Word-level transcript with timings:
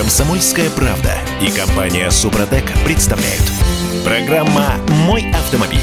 Комсомольская 0.00 0.70
правда 0.70 1.12
и 1.42 1.50
компания 1.50 2.10
Супротек 2.10 2.64
представляют. 2.86 3.44
Программа 4.02 4.76
«Мой 5.04 5.30
автомобиль». 5.30 5.78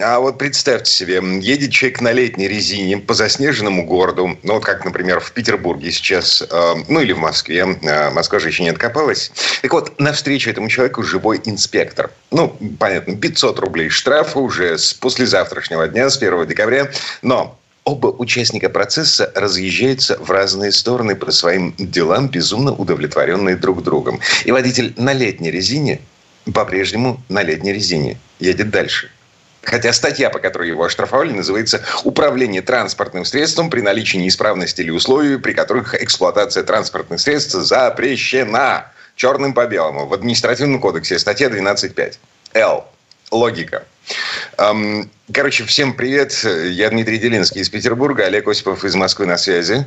А 0.00 0.18
вот 0.18 0.36
представьте 0.36 0.90
себе, 0.90 1.22
едет 1.40 1.70
человек 1.70 2.00
на 2.00 2.10
летней 2.10 2.48
резине 2.48 2.98
по 2.98 3.14
заснеженному 3.14 3.86
городу, 3.86 4.36
ну 4.42 4.54
вот 4.54 4.64
как, 4.64 4.84
например, 4.84 5.20
в 5.20 5.30
Петербурге 5.30 5.92
сейчас, 5.92 6.42
э, 6.42 6.74
ну 6.88 7.00
или 7.02 7.12
в 7.12 7.18
Москве, 7.18 7.78
э, 7.80 8.10
Москва 8.10 8.40
же 8.40 8.48
еще 8.48 8.64
не 8.64 8.70
откопалась. 8.70 9.30
Так 9.62 9.72
вот, 9.72 10.00
навстречу 10.00 10.50
этому 10.50 10.68
человеку 10.68 11.04
живой 11.04 11.40
инспектор. 11.44 12.10
Ну, 12.32 12.56
понятно, 12.80 13.14
500 13.14 13.60
рублей 13.60 13.90
штрафа 13.90 14.40
уже 14.40 14.76
с 14.76 14.92
послезавтрашнего 14.92 15.86
дня, 15.86 16.10
с 16.10 16.16
1 16.16 16.48
декабря. 16.48 16.90
Но 17.22 17.56
Оба 17.84 18.08
участника 18.08 18.70
процесса 18.70 19.32
разъезжаются 19.34 20.16
в 20.18 20.30
разные 20.30 20.70
стороны 20.70 21.16
по 21.16 21.32
своим 21.32 21.74
делам, 21.76 22.28
безумно 22.28 22.72
удовлетворенные 22.72 23.56
друг 23.56 23.82
другом. 23.82 24.20
И 24.44 24.52
водитель 24.52 24.94
на 24.96 25.12
летней 25.12 25.50
резине 25.50 26.00
по-прежнему 26.54 27.20
на 27.28 27.42
летней 27.42 27.72
резине 27.72 28.18
едет 28.38 28.70
дальше. 28.70 29.10
Хотя 29.62 29.92
статья, 29.92 30.28
по 30.30 30.40
которой 30.40 30.68
его 30.68 30.84
оштрафовали, 30.84 31.32
называется 31.32 31.82
«Управление 32.02 32.62
транспортным 32.62 33.24
средством 33.24 33.70
при 33.70 33.80
наличии 33.80 34.16
неисправности 34.16 34.80
или 34.80 34.90
условий, 34.90 35.38
при 35.38 35.52
которых 35.52 35.94
эксплуатация 36.00 36.64
транспортных 36.64 37.20
средств 37.20 37.52
запрещена». 37.52 38.86
Черным 39.14 39.52
по 39.52 39.66
белому. 39.66 40.06
В 40.06 40.14
административном 40.14 40.80
кодексе 40.80 41.18
статья 41.18 41.48
12.5. 41.48 42.14
Л. 42.54 42.86
Логика. 43.30 43.84
Короче, 44.56 45.64
всем 45.64 45.94
привет. 45.94 46.44
Я 46.44 46.90
Дмитрий 46.90 47.18
Делинский 47.18 47.60
из 47.60 47.68
Петербурга, 47.68 48.26
Олег 48.26 48.48
Осипов 48.48 48.84
из 48.84 48.94
Москвы 48.94 49.26
на 49.26 49.36
связи. 49.36 49.84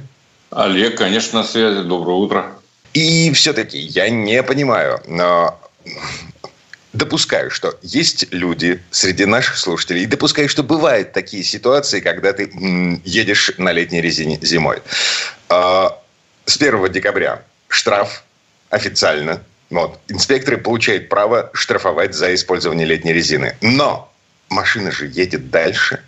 Олег, 0.49 0.97
конечно, 0.97 1.39
на 1.39 1.45
связи. 1.45 1.83
Доброе 1.83 2.15
утро. 2.17 2.51
И 2.93 3.31
все-таки 3.33 3.77
я 3.77 4.09
не 4.09 4.41
понимаю, 4.41 5.01
но 5.05 5.59
допускаю, 6.93 7.51
что 7.51 7.77
есть 7.81 8.27
люди 8.31 8.81
среди 8.89 9.25
наших 9.25 9.57
слушателей, 9.57 10.03
и 10.03 10.05
допускаю, 10.05 10.47
что 10.47 10.63
бывают 10.63 11.11
такие 11.11 11.43
ситуации, 11.43 11.99
когда 11.99 12.31
ты 12.31 12.49
едешь 13.03 13.51
на 13.57 13.73
летней 13.73 14.01
резине 14.01 14.39
зимой. 14.41 14.81
А, 15.49 15.99
с 16.45 16.55
1 16.55 16.91
декабря 16.91 17.43
штраф 17.67 18.23
официально. 18.69 19.43
Вот. 19.69 19.99
Инспекторы 20.07 20.57
получают 20.57 21.09
право 21.09 21.49
штрафовать 21.53 22.13
за 22.13 22.33
использование 22.33 22.85
летней 22.85 23.13
резины. 23.13 23.57
Но 23.61 24.11
машина 24.49 24.91
же 24.91 25.07
едет 25.07 25.49
дальше. 25.49 26.01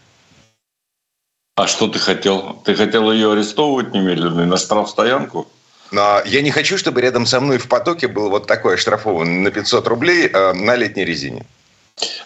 А 1.56 1.66
что 1.66 1.88
ты 1.88 1.98
хотел? 1.98 2.62
Ты 2.64 2.76
хотел 2.76 3.12
ее 3.12 3.32
арестовывать 3.32 3.94
немедленно 3.94 4.42
и 4.42 4.46
на 4.46 4.58
штрафстоянку? 4.58 5.48
Но 5.92 6.22
я 6.26 6.42
не 6.42 6.52
хочу, 6.52 6.78
чтобы 6.78 7.02
рядом 7.02 7.26
со 7.26 7.40
мной 7.40 7.58
в 7.58 7.68
потоке 7.68 8.08
был 8.08 8.30
вот 8.30 8.46
такой 8.46 8.76
оштрафован 8.76 9.44
на 9.44 9.52
500 9.52 9.88
рублей 9.88 10.28
э, 10.28 10.54
на 10.54 10.76
летней 10.76 11.06
резине. 11.06 11.46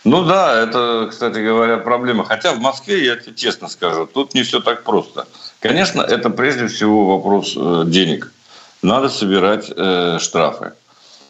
Ну 0.04 0.26
да, 0.26 0.62
это, 0.62 1.08
кстати 1.10 1.38
говоря, 1.38 1.78
проблема. 1.78 2.26
Хотя 2.26 2.54
в 2.54 2.60
Москве, 2.60 3.06
я 3.06 3.16
тебе 3.16 3.36
честно 3.36 3.70
скажу, 3.70 4.06
тут 4.06 4.34
не 4.34 4.44
все 4.44 4.60
так 4.60 4.84
просто. 4.84 5.28
Конечно, 5.60 6.02
это 6.02 6.30
прежде 6.30 6.68
всего 6.68 7.16
вопрос 7.16 7.54
э, 7.56 7.84
денег. 7.86 8.32
Надо 8.82 9.10
собирать 9.10 9.72
э, 9.74 10.18
штрафы. 10.20 10.74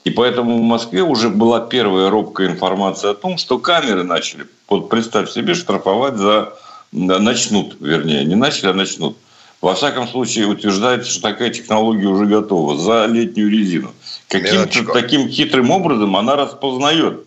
И 0.03 0.09
поэтому 0.09 0.57
в 0.57 0.61
Москве 0.61 1.03
уже 1.03 1.29
была 1.29 1.59
первая 1.59 2.09
робкая 2.09 2.47
информация 2.47 3.11
о 3.11 3.13
том, 3.13 3.37
что 3.37 3.59
камеры 3.59 4.03
начали, 4.03 4.47
вот 4.67 4.89
представь 4.89 5.29
себе, 5.29 5.53
штрафовать 5.53 6.17
за... 6.17 6.53
Начнут, 6.91 7.77
вернее, 7.79 8.25
не 8.25 8.35
начали, 8.35 8.67
а 8.67 8.73
начнут. 8.73 9.17
Во 9.61 9.75
всяком 9.75 10.09
случае, 10.09 10.47
утверждается, 10.47 11.09
что 11.09 11.21
такая 11.21 11.49
технология 11.49 12.07
уже 12.07 12.25
готова 12.25 12.77
за 12.77 13.05
летнюю 13.05 13.49
резину. 13.49 13.93
Каким-то 14.27 14.91
таким 14.91 15.29
хитрым 15.29 15.71
образом 15.71 16.17
она 16.17 16.35
распознает 16.35 17.25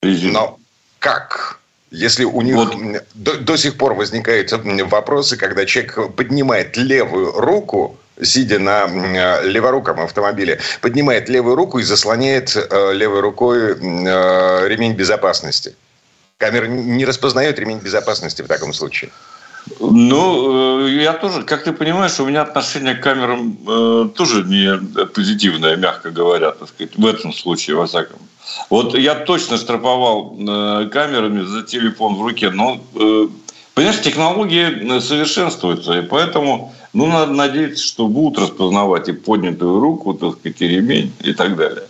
резину. 0.00 0.32
Но 0.34 0.58
как? 1.00 1.58
Если 1.90 2.24
у 2.24 2.40
них 2.42 2.56
вот. 2.56 2.76
до, 3.14 3.38
до 3.38 3.56
сих 3.56 3.76
пор 3.76 3.94
возникают 3.94 4.52
вопросы, 4.52 5.36
когда 5.36 5.64
человек 5.64 6.14
поднимает 6.14 6.76
левую 6.76 7.32
руку, 7.32 7.98
сидя 8.22 8.58
на 8.58 8.86
э, 8.86 9.48
леворуком 9.48 10.00
автомобиле, 10.00 10.60
поднимает 10.80 11.28
левую 11.28 11.56
руку 11.56 11.78
и 11.78 11.82
заслоняет 11.82 12.56
э, 12.56 12.92
левой 12.94 13.20
рукой 13.20 13.72
э, 13.72 14.68
ремень 14.68 14.94
безопасности. 14.94 15.74
Камера 16.38 16.66
не 16.66 17.04
распознает 17.04 17.58
ремень 17.58 17.78
безопасности 17.78 18.42
в 18.42 18.48
таком 18.48 18.72
случае. 18.72 19.10
Ну, 19.80 20.86
я 20.86 21.14
тоже, 21.14 21.42
как 21.42 21.64
ты 21.64 21.72
понимаешь, 21.72 22.20
у 22.20 22.26
меня 22.26 22.42
отношение 22.42 22.94
к 22.94 23.02
камерам 23.02 24.10
тоже 24.12 24.42
не 24.42 24.76
позитивное, 25.06 25.76
мягко 25.76 26.10
говоря, 26.10 26.50
так 26.50 26.68
сказать, 26.68 26.96
в 26.96 27.06
этом 27.06 27.32
случае, 27.32 27.76
во 27.76 27.86
всяком. 27.86 28.18
Вот 28.68 28.94
я 28.94 29.14
точно 29.14 29.56
штрафовал 29.56 30.36
камерами 30.90 31.46
за 31.46 31.62
телефон 31.62 32.16
в 32.16 32.22
руке, 32.22 32.50
но, 32.50 32.78
понимаешь, 33.74 34.00
технологии 34.00 34.98
совершенствуются, 35.00 35.98
и 35.98 36.02
поэтому 36.02 36.74
ну, 36.92 37.06
надо 37.06 37.32
надеяться, 37.32 37.84
что 37.84 38.06
будут 38.06 38.38
распознавать 38.38 39.08
и 39.08 39.12
поднятую 39.12 39.80
руку, 39.80 40.14
так 40.14 40.38
сказать, 40.38 40.60
и 40.62 40.68
ремень 40.68 41.12
и 41.20 41.32
так 41.32 41.56
далее. 41.56 41.84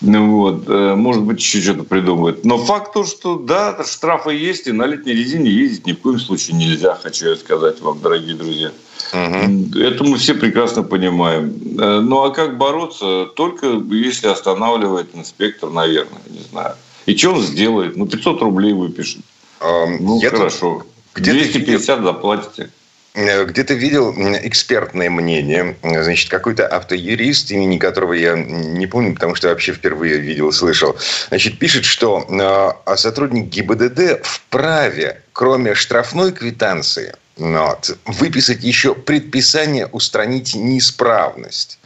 Ну, 0.00 0.36
вот. 0.36 0.64
Э, 0.68 0.94
может 0.94 1.22
быть, 1.22 1.40
еще 1.40 1.60
что-то 1.60 1.84
придумают. 1.84 2.44
Но 2.44 2.58
факт 2.58 2.92
то, 2.92 3.04
что 3.04 3.36
да, 3.36 3.82
штрафы 3.84 4.34
есть, 4.34 4.66
и 4.66 4.72
на 4.72 4.86
летней 4.86 5.14
резине 5.14 5.50
ездить 5.50 5.86
ни 5.86 5.92
в 5.92 6.00
коем 6.00 6.20
случае 6.20 6.56
нельзя, 6.56 6.94
хочу 6.94 7.30
я 7.30 7.36
сказать 7.36 7.80
вам, 7.80 8.00
дорогие 8.00 8.34
друзья. 8.34 8.72
Угу. 9.12 9.78
Это 9.78 10.04
мы 10.04 10.18
все 10.18 10.34
прекрасно 10.34 10.82
понимаем. 10.82 11.54
Э, 11.80 12.00
ну, 12.00 12.22
а 12.22 12.30
как 12.30 12.58
бороться? 12.58 13.26
Только 13.34 13.66
если 13.90 14.28
останавливает 14.28 15.14
инспектор, 15.14 15.70
наверное, 15.70 16.20
не 16.28 16.40
знаю. 16.50 16.74
И 17.06 17.16
что 17.16 17.32
он 17.32 17.42
сделает? 17.42 17.96
Ну, 17.96 18.06
500 18.06 18.42
рублей 18.42 18.72
выпишет. 18.72 19.22
Ну, 19.60 20.20
хорошо. 20.20 20.86
Где 21.14 21.32
250 21.32 22.02
заплатите. 22.02 22.70
Э, 23.16 23.46
где-то 23.46 23.72
видел 23.72 24.12
экспертное 24.12 25.08
мнение, 25.08 25.76
значит, 25.82 26.28
какой-то 26.28 26.66
автоюрист, 26.66 27.50
имени 27.50 27.78
которого 27.78 28.12
я 28.12 28.36
не 28.36 28.86
помню, 28.86 29.14
потому 29.14 29.34
что 29.34 29.48
вообще 29.48 29.72
впервые 29.72 30.18
видел, 30.18 30.52
слышал, 30.52 30.94
значит, 31.28 31.58
пишет, 31.58 31.86
что 31.86 32.26
э, 32.28 32.96
сотрудник 32.96 33.46
ГИБДД 33.46 34.22
вправе, 34.22 35.22
кроме 35.32 35.74
штрафной 35.74 36.32
квитанции, 36.32 37.14
вот, 37.38 37.96
выписать 38.04 38.62
еще 38.62 38.94
предписание 38.94 39.86
устранить 39.86 40.54
неисправность. 40.54 41.78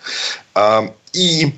А, 0.54 0.92
и 1.12 1.54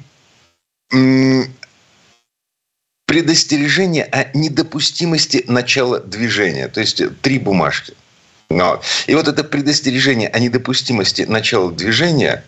предостережение 3.12 4.04
о 4.04 4.34
недопустимости 4.34 5.44
начала 5.46 6.00
движения. 6.00 6.68
То 6.68 6.80
есть 6.80 7.02
три 7.20 7.38
бумажки. 7.38 7.92
Но. 8.48 8.80
И 9.06 9.14
вот 9.14 9.28
это 9.28 9.44
предостережение 9.44 10.30
о 10.30 10.38
недопустимости 10.38 11.20
начала 11.28 11.70
движения 11.70 12.42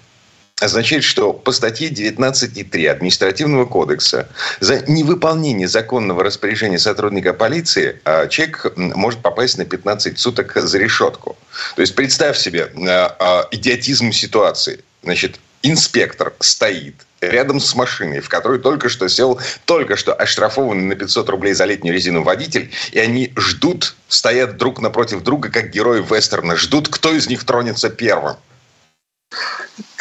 означает, 0.63 1.05
что 1.05 1.35
по 1.35 1.53
статье 1.53 1.91
19.3 1.91 2.87
Административного 2.87 3.67
кодекса 3.67 4.31
за 4.61 4.91
невыполнение 4.91 5.69
законного 5.69 6.25
распоряжения 6.25 6.79
сотрудника 6.79 7.35
полиции 7.35 8.01
а, 8.07 8.27
человек 8.29 8.73
может 8.75 9.21
попасть 9.21 9.59
на 9.59 9.67
15 9.67 10.19
суток 10.19 10.57
за 10.57 10.79
решетку. 10.79 11.37
То 11.77 11.83
есть 11.83 11.95
представь 11.95 12.39
себе 12.39 12.71
а, 12.89 13.17
а, 13.19 13.49
идиотизм 13.51 14.13
ситуации. 14.13 14.83
Значит, 15.03 15.39
инспектор 15.63 16.33
стоит 16.41 16.95
рядом 17.31 17.61
с 17.61 17.75
машиной, 17.75 18.21
в 18.21 18.29
которой 18.29 18.59
только 18.59 18.89
что 18.89 19.09
сел, 19.09 19.41
только 19.65 19.97
что 19.97 20.15
оштрафованный 20.15 20.85
на 20.85 20.95
500 20.95 21.29
рублей 21.29 21.55
за 21.55 21.65
летнюю 21.65 21.95
резину 21.95 22.23
водитель, 22.23 22.71
и 22.93 22.99
они 22.99 23.33
ждут, 23.37 23.95
стоят 24.09 24.57
друг 24.57 24.81
напротив 24.81 25.23
друга, 25.23 25.51
как 25.51 25.71
герои 25.71 26.03
вестерна, 26.03 26.57
ждут, 26.57 26.89
кто 26.89 27.13
из 27.13 27.29
них 27.29 27.45
тронется 27.45 27.91
первым. 27.91 28.37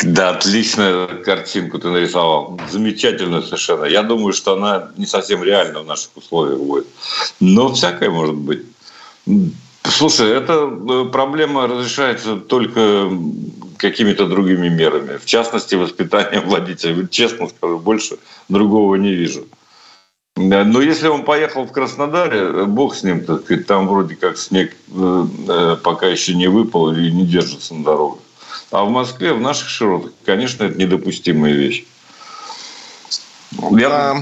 Да, 0.04 0.32
отличную 0.32 1.24
картинку 1.24 1.80
ты 1.80 1.88
нарисовал. 1.88 2.60
Замечательную 2.70 3.44
совершенно. 3.44 3.86
Я 3.86 4.04
думаю, 4.04 4.34
что 4.34 4.54
она 4.54 4.92
не 4.98 5.06
совсем 5.06 5.44
реальна 5.44 5.82
в 5.82 5.86
наших 5.86 6.16
условиях 6.16 6.60
будет. 6.60 6.88
Но 7.40 7.74
всякое 7.74 8.10
может 8.10 8.36
быть. 8.36 8.64
Слушай, 9.84 10.32
эта 10.32 10.54
э, 10.54 11.06
проблема 11.12 11.68
разрешается 11.68 12.38
только 12.38 13.10
какими-то 13.84 14.28
другими 14.28 14.70
мерами. 14.70 15.18
В 15.18 15.26
частности, 15.26 15.76
воспитанием 15.76 16.48
водителя. 16.48 17.06
Честно 17.08 17.50
скажу, 17.50 17.80
больше 17.80 18.18
другого 18.48 18.96
не 18.96 19.12
вижу. 19.12 19.46
Но 20.38 20.82
если 20.82 21.10
он 21.10 21.26
поехал 21.26 21.66
в 21.66 21.72
Краснодаре, 21.74 22.66
бог 22.66 22.96
с 22.96 23.04
ним, 23.04 23.26
так 23.26 23.44
сказать, 23.44 23.68
там 23.68 23.88
вроде 23.88 24.16
как 24.16 24.38
снег 24.38 24.76
э, 24.90 25.26
э, 25.48 25.78
пока 25.84 26.08
еще 26.08 26.34
не 26.34 26.48
выпал 26.48 26.94
и 26.94 27.12
не 27.12 27.26
держится 27.26 27.76
на 27.76 27.84
дорогах. 27.84 28.20
А 28.72 28.86
в 28.86 28.90
Москве, 28.90 29.34
в 29.34 29.42
наших 29.42 29.68
широтах, 29.68 30.12
конечно, 30.26 30.64
это 30.64 30.80
недопустимая 30.80 31.54
вещь. 31.54 31.86
Я 33.72 34.16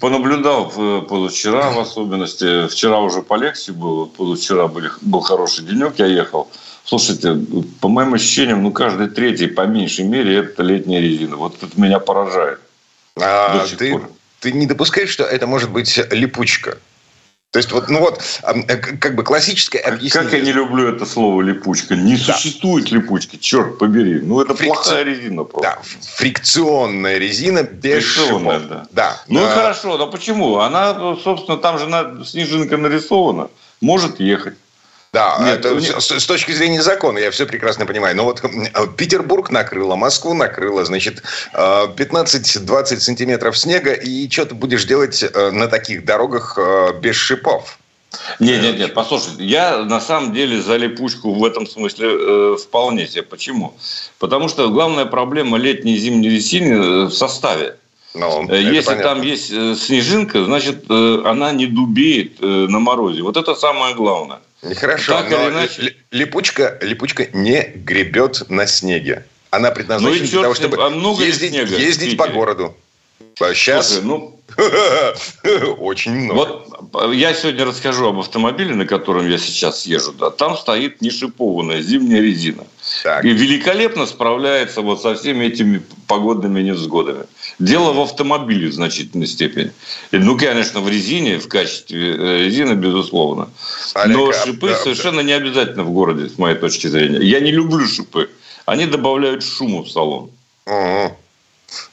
понаблюдал 0.00 0.70
позавчера 1.08 1.70
в 1.70 1.78
особенности. 1.78 2.66
Вчера 2.66 2.98
уже 2.98 3.22
полегче 3.22 3.72
было. 3.72 4.06
Позавчера 4.06 4.68
был 4.68 5.20
хороший 5.20 5.64
денек, 5.64 5.94
я 5.98 6.06
ехал. 6.06 6.48
Слушайте, 6.84 7.38
по 7.80 7.88
моим 7.88 8.14
ощущениям, 8.14 8.62
ну, 8.62 8.70
каждый 8.70 9.08
третий, 9.08 9.46
по 9.46 9.62
меньшей 9.66 10.04
мере, 10.04 10.36
это 10.36 10.62
летняя 10.62 11.00
резина. 11.00 11.36
Вот 11.36 11.62
это 11.62 11.80
меня 11.80 11.98
поражает. 11.98 12.60
А, 13.20 13.64
ты, 13.78 14.00
ты 14.40 14.52
не 14.52 14.66
допускаешь, 14.66 15.08
что 15.08 15.24
это 15.24 15.46
может 15.46 15.70
быть 15.70 15.98
липучка? 16.10 16.78
То 17.54 17.58
есть, 17.58 17.70
вот, 17.70 17.88
ну 17.88 18.00
вот, 18.00 18.20
э, 18.42 18.76
как 18.76 19.14
бы 19.14 19.22
классическое 19.22 19.80
объяснение. 19.80 20.28
Как 20.28 20.32
я 20.32 20.44
не 20.44 20.50
люблю 20.50 20.88
это 20.88 21.06
слово 21.06 21.40
липучка. 21.40 21.94
Не 21.94 22.16
да. 22.16 22.34
существует 22.34 22.90
липучки, 22.90 23.36
черт 23.36 23.78
побери. 23.78 24.18
Ну, 24.20 24.40
это 24.40 24.56
Фрикци... 24.56 24.74
плохая 24.74 25.04
резина 25.04 25.44
просто. 25.44 25.70
Да, 25.70 25.78
фрикционная 26.16 27.18
резина 27.18 27.62
без 27.62 28.04
фрикционная, 28.04 28.58
шипов. 28.58 28.68
Да. 28.72 28.86
да. 28.90 29.22
Ну, 29.28 29.44
а... 29.44 29.50
хорошо, 29.50 29.96
да 29.98 30.06
почему? 30.06 30.58
Она, 30.58 31.16
собственно, 31.22 31.56
там 31.56 31.78
же 31.78 31.86
на... 31.86 32.24
снежинка 32.24 32.76
нарисована. 32.76 33.50
Может 33.80 34.18
ехать. 34.18 34.54
Да, 35.14 35.36
Нет, 35.38 35.60
это 35.60 35.74
нет. 35.76 36.02
С, 36.02 36.10
с 36.10 36.26
точки 36.26 36.50
зрения 36.50 36.82
закона, 36.82 37.18
я 37.18 37.30
все 37.30 37.46
прекрасно 37.46 37.86
понимаю. 37.86 38.16
Но 38.16 38.24
вот 38.24 38.42
э, 38.42 38.48
Петербург 38.96 39.48
накрыло, 39.48 39.94
Москву 39.94 40.34
накрыло, 40.34 40.84
значит, 40.84 41.22
15-20 41.52 42.94
э, 42.94 42.98
сантиметров 42.98 43.56
снега, 43.56 43.92
и 43.92 44.28
что 44.28 44.46
ты 44.46 44.56
будешь 44.56 44.84
делать 44.86 45.22
э, 45.22 45.50
на 45.52 45.68
таких 45.68 46.04
дорогах 46.04 46.58
без 47.00 47.14
шипов? 47.14 47.78
Нет, 48.40 48.62
нет, 48.62 48.78
нет, 48.78 48.94
послушайте, 48.94 49.44
я 49.44 49.84
на 49.84 50.00
самом 50.00 50.32
деле 50.32 50.60
за 50.60 50.76
липучку 50.76 51.32
в 51.32 51.44
этом 51.44 51.68
смысле 51.68 52.08
э, 52.10 52.56
вполне 52.60 53.06
себе. 53.06 53.22
Почему? 53.22 53.74
Потому 54.18 54.48
что 54.48 54.68
главная 54.68 55.04
проблема 55.04 55.58
летней 55.58 55.94
и 55.94 55.98
зимней 55.98 56.28
резины 56.28 57.06
в 57.06 57.12
составе. 57.12 57.76
Ну, 58.14 58.52
Если 58.52 58.96
там 58.96 59.22
есть 59.22 59.48
снежинка, 59.80 60.44
значит, 60.44 60.90
она 60.90 61.52
не 61.52 61.66
дубеет 61.66 62.40
на 62.40 62.78
морозе. 62.80 63.22
Вот 63.22 63.36
это 63.36 63.54
самое 63.56 63.94
главное. 63.94 64.38
Нехорошо, 64.64 65.12
так 65.12 65.30
но 65.30 65.50
иначе... 65.50 65.96
липучка, 66.10 66.78
липучка 66.80 67.28
не 67.32 67.62
гребет 67.74 68.48
на 68.48 68.66
снеге. 68.66 69.24
Она 69.50 69.70
предназначена 69.70 70.24
ну, 70.24 70.30
для 70.30 70.42
того, 70.42 70.54
чтобы 70.54 70.84
а 70.84 70.90
много 70.90 71.24
ездить, 71.24 71.50
снега, 71.50 71.76
ездить 71.76 72.16
по 72.16 72.28
городу. 72.28 72.76
Сейчас 73.36 73.88
Слушай, 73.88 74.04
ну, 74.04 74.40
очень 75.78 76.12
много. 76.12 76.62
Вот 76.92 77.14
я 77.14 77.34
сегодня 77.34 77.64
расскажу 77.64 78.08
об 78.08 78.18
автомобиле, 78.18 78.74
на 78.74 78.86
котором 78.86 79.28
я 79.28 79.38
сейчас 79.38 79.86
езжу. 79.86 80.12
Да, 80.12 80.30
там 80.30 80.56
стоит 80.56 81.00
нешипованная 81.00 81.82
зимняя 81.82 82.20
резина. 82.20 82.64
Так. 83.02 83.24
И 83.24 83.28
великолепно 83.28 84.06
справляется 84.06 84.80
вот 84.80 85.02
со 85.02 85.14
всеми 85.14 85.46
этими 85.46 85.82
погодными 86.06 86.62
невзгодами. 86.62 87.24
Дело 87.58 87.92
в 87.92 88.00
автомобиле 88.00 88.68
в 88.68 88.74
значительной 88.74 89.26
степени. 89.26 89.72
Ну, 90.12 90.38
конечно, 90.38 90.80
в 90.80 90.88
резине, 90.88 91.38
в 91.38 91.48
качестве 91.48 92.14
э, 92.14 92.44
резины, 92.44 92.74
безусловно. 92.74 93.48
Олег, 93.94 94.16
Но 94.16 94.32
шипы 94.32 94.70
а, 94.70 94.76
совершенно 94.76 95.20
не 95.20 95.32
обязательно 95.32 95.84
в 95.84 95.90
городе, 95.90 96.28
с 96.28 96.38
моей 96.38 96.56
точки 96.56 96.86
зрения. 96.86 97.20
Я 97.20 97.40
не 97.40 97.50
люблю 97.50 97.86
шипы. 97.86 98.30
Они 98.66 98.86
добавляют 98.86 99.44
шуму 99.44 99.82
в 99.82 99.90
салон. 99.90 100.30
Угу. 100.66 101.16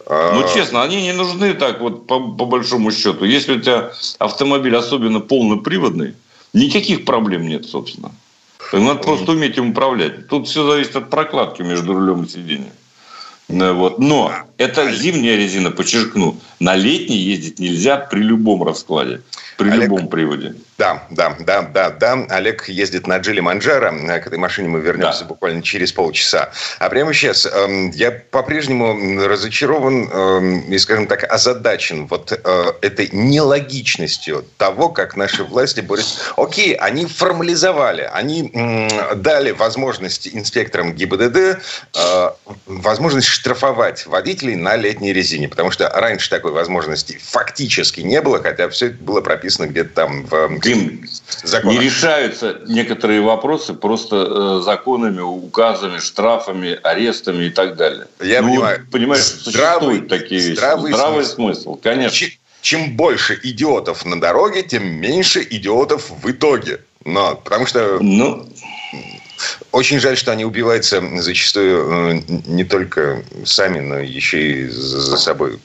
Ну, 0.10 0.44
честно, 0.54 0.84
они 0.84 1.02
не 1.02 1.14
нужны 1.14 1.54
так 1.54 1.82
вот 1.82 2.08
по, 2.08 2.20
по 2.20 2.46
большому 2.46 2.92
счету. 2.92 3.26
Если 3.26 3.54
у 3.54 3.60
тебя 3.60 3.92
автомобиль 4.20 4.76
особенно 4.76 5.20
полноприводный, 5.20 6.16
никаких 6.54 7.06
проблем 7.06 7.48
нет, 7.48 7.66
собственно. 7.66 8.12
Надо 8.80 9.02
просто 9.02 9.32
уметь 9.32 9.58
им 9.58 9.72
управлять. 9.72 10.28
Тут 10.28 10.48
все 10.48 10.70
зависит 10.70 10.96
от 10.96 11.10
прокладки 11.10 11.62
между 11.62 11.94
рулем 11.94 12.24
и 12.24 12.28
сиденьем. 12.28 12.72
Э, 13.50 13.72
вот. 13.74 14.00
Но 14.00 14.32
это 14.58 14.92
зимняя 14.92 15.36
резина, 15.36 15.72
подчеркну. 15.72 16.38
На 16.62 16.76
летней 16.76 17.18
ездить 17.18 17.58
нельзя 17.58 17.98
при 17.98 18.20
любом 18.20 18.64
раскладе, 18.64 19.22
при 19.58 19.72
Олег, 19.72 19.90
любом 19.90 20.08
приводе. 20.10 20.54
Да, 20.78 21.04
да, 21.10 21.36
да, 21.40 21.62
да, 21.62 21.90
да. 21.92 22.26
Олег 22.30 22.68
ездит 22.68 23.06
на 23.06 23.18
Джили 23.18 23.40
Манджаро. 23.40 23.92
К 23.92 24.28
этой 24.28 24.38
машине 24.38 24.70
мы 24.70 24.80
вернемся 24.80 25.22
да. 25.22 25.26
буквально 25.26 25.62
через 25.62 25.92
полчаса. 25.92 26.52
А 26.80 26.90
прямо 26.90 27.14
сейчас 27.14 27.46
э, 27.46 27.90
я 27.94 28.12
по-прежнему 28.12 29.28
разочарован 29.28 30.10
э, 30.12 30.62
и, 30.70 30.78
скажем 30.80 31.06
так, 31.08 31.24
озадачен 31.32 32.08
вот 32.08 32.32
э, 32.32 32.74
этой 32.82 33.10
нелогичностью 33.12 34.46
того, 34.58 34.90
как 34.90 35.16
наши 35.16 35.44
власти 35.44 35.82
борются. 35.82 36.20
Окей, 36.38 36.74
они 36.74 37.06
формализовали, 37.06 38.10
они 38.12 38.52
э, 38.54 39.16
дали 39.16 39.52
возможность 39.52 40.28
инспекторам 40.28 40.94
ГИБДД 40.94 41.38
э, 41.96 42.30
возможность 42.66 43.28
штрафовать 43.28 44.06
водителей 44.06 44.56
на 44.56 44.76
летней 44.76 45.14
резине. 45.14 45.48
Потому 45.48 45.70
что 45.70 45.90
раньше 45.90 46.30
такой 46.30 46.51
возможности 46.52 47.20
фактически 47.22 48.02
не 48.02 48.22
было, 48.22 48.42
хотя 48.42 48.70
все 48.70 48.88
это 48.88 49.04
было 49.04 49.22
прописано 49.22 49.68
где-то 49.68 49.90
там 49.94 50.26
в 50.26 50.60
Дим, 50.60 51.06
законах. 51.44 51.80
Не 51.80 51.86
решаются 51.86 52.62
некоторые 52.68 53.22
вопросы 53.22 53.74
просто 53.74 54.60
э, 54.60 54.64
законами, 54.64 55.22
указами, 55.22 56.00
штрафами, 56.00 56.80
арестами 56.84 57.46
и 57.46 57.50
так 57.50 57.76
далее. 57.76 58.08
Я 58.20 58.42
ну, 58.42 58.50
понимаю. 58.50 58.88
Понимаешь, 58.92 59.24
здравый, 59.24 59.98
существуют 59.98 60.08
такие 60.10 60.42
вещи. 60.42 60.58
Здравый, 60.58 60.94
здравый 60.94 61.26
смысл. 61.26 61.36
смысл, 61.36 61.76
конечно. 61.82 62.28
Чем 62.62 62.96
больше 62.96 63.40
идиотов 63.42 64.06
на 64.06 64.22
дороге, 64.22 64.62
тем 64.62 64.86
меньше 64.86 65.46
идиотов 65.50 66.12
в 66.12 66.30
итоге. 66.30 66.82
Но, 67.06 67.36
потому 67.36 67.66
что... 67.66 67.98
Ну, 68.00 68.48
очень 69.72 70.00
жаль, 70.00 70.18
что 70.18 70.32
они 70.32 70.46
убиваются 70.46 71.02
зачастую 71.18 72.20
э, 72.20 72.22
не 72.46 72.64
только 72.64 73.24
сами, 73.46 73.80
но 73.80 74.00
еще 74.00 74.42
и 74.42 74.68
за 74.68 75.18
собой 75.18 75.60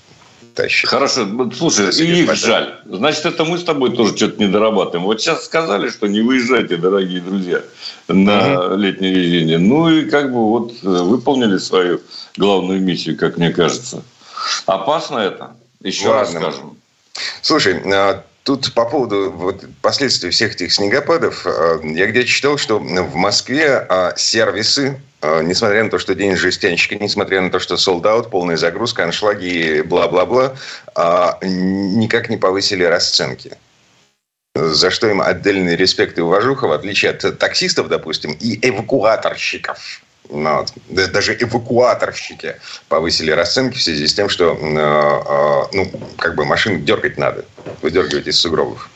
тащат. 0.56 0.90
Хорошо, 0.90 1.28
слушай, 1.56 1.90
и 1.96 2.22
их 2.22 2.34
жаль. 2.34 2.80
Значит, 2.86 3.26
это 3.26 3.44
мы 3.44 3.58
с 3.58 3.64
тобой 3.64 3.94
тоже 3.94 4.16
что-то 4.16 4.42
не 4.42 4.48
дорабатываем. 4.48 5.04
Вот 5.04 5.20
сейчас 5.20 5.44
сказали, 5.44 5.90
что 5.90 6.08
не 6.08 6.20
выезжайте, 6.20 6.76
дорогие 6.76 7.20
друзья, 7.20 7.62
на 8.08 8.66
угу. 8.66 8.76
летней 8.76 9.12
резине. 9.14 9.58
Ну 9.58 9.88
и 9.88 10.10
как 10.10 10.32
бы 10.32 10.48
вот 10.48 10.72
э, 10.82 10.86
выполнили 10.86 11.58
свою 11.58 12.00
главную 12.36 12.80
миссию, 12.80 13.16
как 13.16 13.36
мне 13.36 13.50
кажется. 13.50 14.02
Опасно 14.66 15.18
это? 15.18 15.54
Еще 15.82 16.08
Ладно. 16.08 16.22
раз 16.22 16.30
скажем. 16.30 16.76
Слушай, 17.42 17.80
а 17.92 18.24
Тут 18.46 18.72
по 18.74 18.84
поводу 18.84 19.32
вот, 19.32 19.64
последствий 19.82 20.30
всех 20.30 20.54
этих 20.54 20.72
снегопадов, 20.72 21.44
э, 21.44 21.80
я 21.82 22.06
где-то 22.06 22.28
читал, 22.28 22.56
что 22.56 22.78
в 22.78 23.16
Москве 23.16 23.84
а, 23.88 24.14
сервисы, 24.16 25.00
э, 25.20 25.42
несмотря 25.42 25.82
на 25.82 25.90
то, 25.90 25.98
что 25.98 26.14
день 26.14 26.36
жестянщика, 26.36 26.94
несмотря 26.94 27.40
на 27.40 27.50
то, 27.50 27.58
что 27.58 27.76
солдат, 27.76 28.30
полная 28.30 28.56
загрузка, 28.56 29.02
аншлаги, 29.02 29.82
бла-бла-бла, 29.82 30.54
а, 30.94 31.40
никак 31.42 32.30
не 32.30 32.36
повысили 32.36 32.84
расценки 32.84 33.50
за 34.54 34.90
что 34.90 35.06
им 35.08 35.20
отдельный 35.20 35.76
респект 35.76 36.16
и 36.16 36.22
уважуха, 36.22 36.66
в 36.66 36.72
отличие 36.72 37.10
от 37.10 37.38
таксистов, 37.38 37.88
допустим, 37.88 38.32
и 38.40 38.58
эвакуаторщиков. 38.66 40.00
Даже 40.88 41.36
эвакуаторщики 41.38 42.56
повысили 42.88 43.30
расценки 43.30 43.76
в 43.76 43.82
связи 43.82 44.06
с 44.06 44.14
тем, 44.14 44.28
что 44.28 44.52
э, 44.52 44.56
э, 44.56 45.76
ну, 45.76 45.90
как 46.18 46.34
бы 46.34 46.44
машин 46.44 46.84
дергать 46.84 47.18
надо, 47.18 47.44
выдергивать 47.82 48.26
из 48.26 48.38
сугробов. 48.38 48.90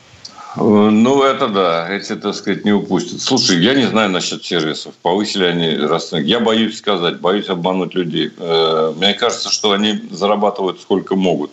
Ну, 0.57 1.23
это 1.23 1.47
да, 1.47 1.89
эти, 1.89 2.15
так 2.15 2.35
сказать, 2.35 2.65
не 2.65 2.73
упустят. 2.73 3.21
Слушай, 3.21 3.57
я 3.59 3.73
не 3.73 3.85
знаю 3.85 4.09
насчет 4.09 4.43
сервисов, 4.43 4.93
повысили 5.01 5.45
они 5.45 5.77
расценки. 5.77 6.27
Я 6.27 6.41
боюсь 6.41 6.77
сказать, 6.77 7.21
боюсь 7.21 7.47
обмануть 7.47 7.95
людей. 7.95 8.31
Э, 8.37 8.93
мне 8.97 9.13
кажется, 9.13 9.49
что 9.49 9.71
они 9.71 10.03
зарабатывают 10.11 10.81
сколько 10.81 11.15
могут. 11.15 11.51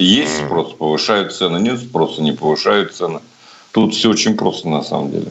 Есть 0.00 0.46
спрос, 0.46 0.72
повышают 0.72 1.32
цены, 1.34 1.58
нет 1.58 1.78
спроса, 1.78 2.22
не 2.22 2.32
повышают 2.32 2.94
цены. 2.94 3.20
Тут 3.70 3.94
все 3.94 4.08
очень 4.10 4.36
просто 4.36 4.68
на 4.68 4.82
самом 4.82 5.12
деле. 5.12 5.30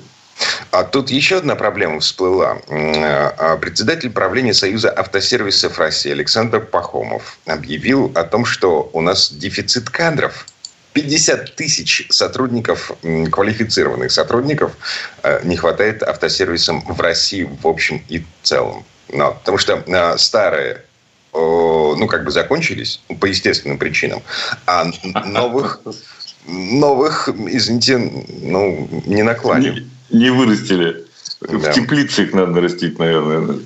А 0.72 0.84
тут 0.84 1.10
еще 1.10 1.38
одна 1.38 1.56
проблема 1.56 2.00
всплыла. 2.00 2.62
А, 2.70 3.58
председатель 3.58 4.10
правления 4.10 4.54
Союза 4.54 4.92
автосервисов 4.92 5.80
России 5.80 6.12
Александр 6.12 6.62
Пахомов 6.62 7.40
объявил 7.46 8.12
о 8.16 8.24
том, 8.24 8.46
что 8.46 8.90
у 8.94 9.02
нас 9.02 9.32
дефицит 9.32 9.90
кадров. 9.90 10.46
50 10.94 11.56
тысяч 11.56 12.08
сотрудников, 12.10 12.92
квалифицированных 13.32 14.12
сотрудников 14.12 14.74
э, 15.22 15.40
не 15.44 15.56
хватает 15.56 16.02
автосервисам 16.02 16.82
в 16.82 17.00
России 17.00 17.44
в 17.44 17.68
общем 17.68 18.04
и 18.10 18.26
целом. 18.42 18.84
Но, 19.14 19.34
потому 19.34 19.58
что 19.60 19.84
э, 19.86 20.18
старые 20.18 20.84
ну, 21.32 22.08
как 22.08 22.24
бы 22.24 22.32
закончились 22.32 23.02
по 23.20 23.28
естественным 23.28 23.78
причинам, 23.78 24.24
а 24.66 24.90
новых, 25.26 25.80
новых, 26.48 27.30
извините, 27.30 27.98
ну, 27.98 28.90
не 29.06 29.22
накладем 29.22 29.92
не 30.12 30.30
вырастили. 30.30 31.06
Да. 31.42 31.58
В 31.58 31.74
теплице 31.74 32.24
их 32.24 32.34
надо 32.34 32.60
растить, 32.60 33.00
наверное. 33.00 33.60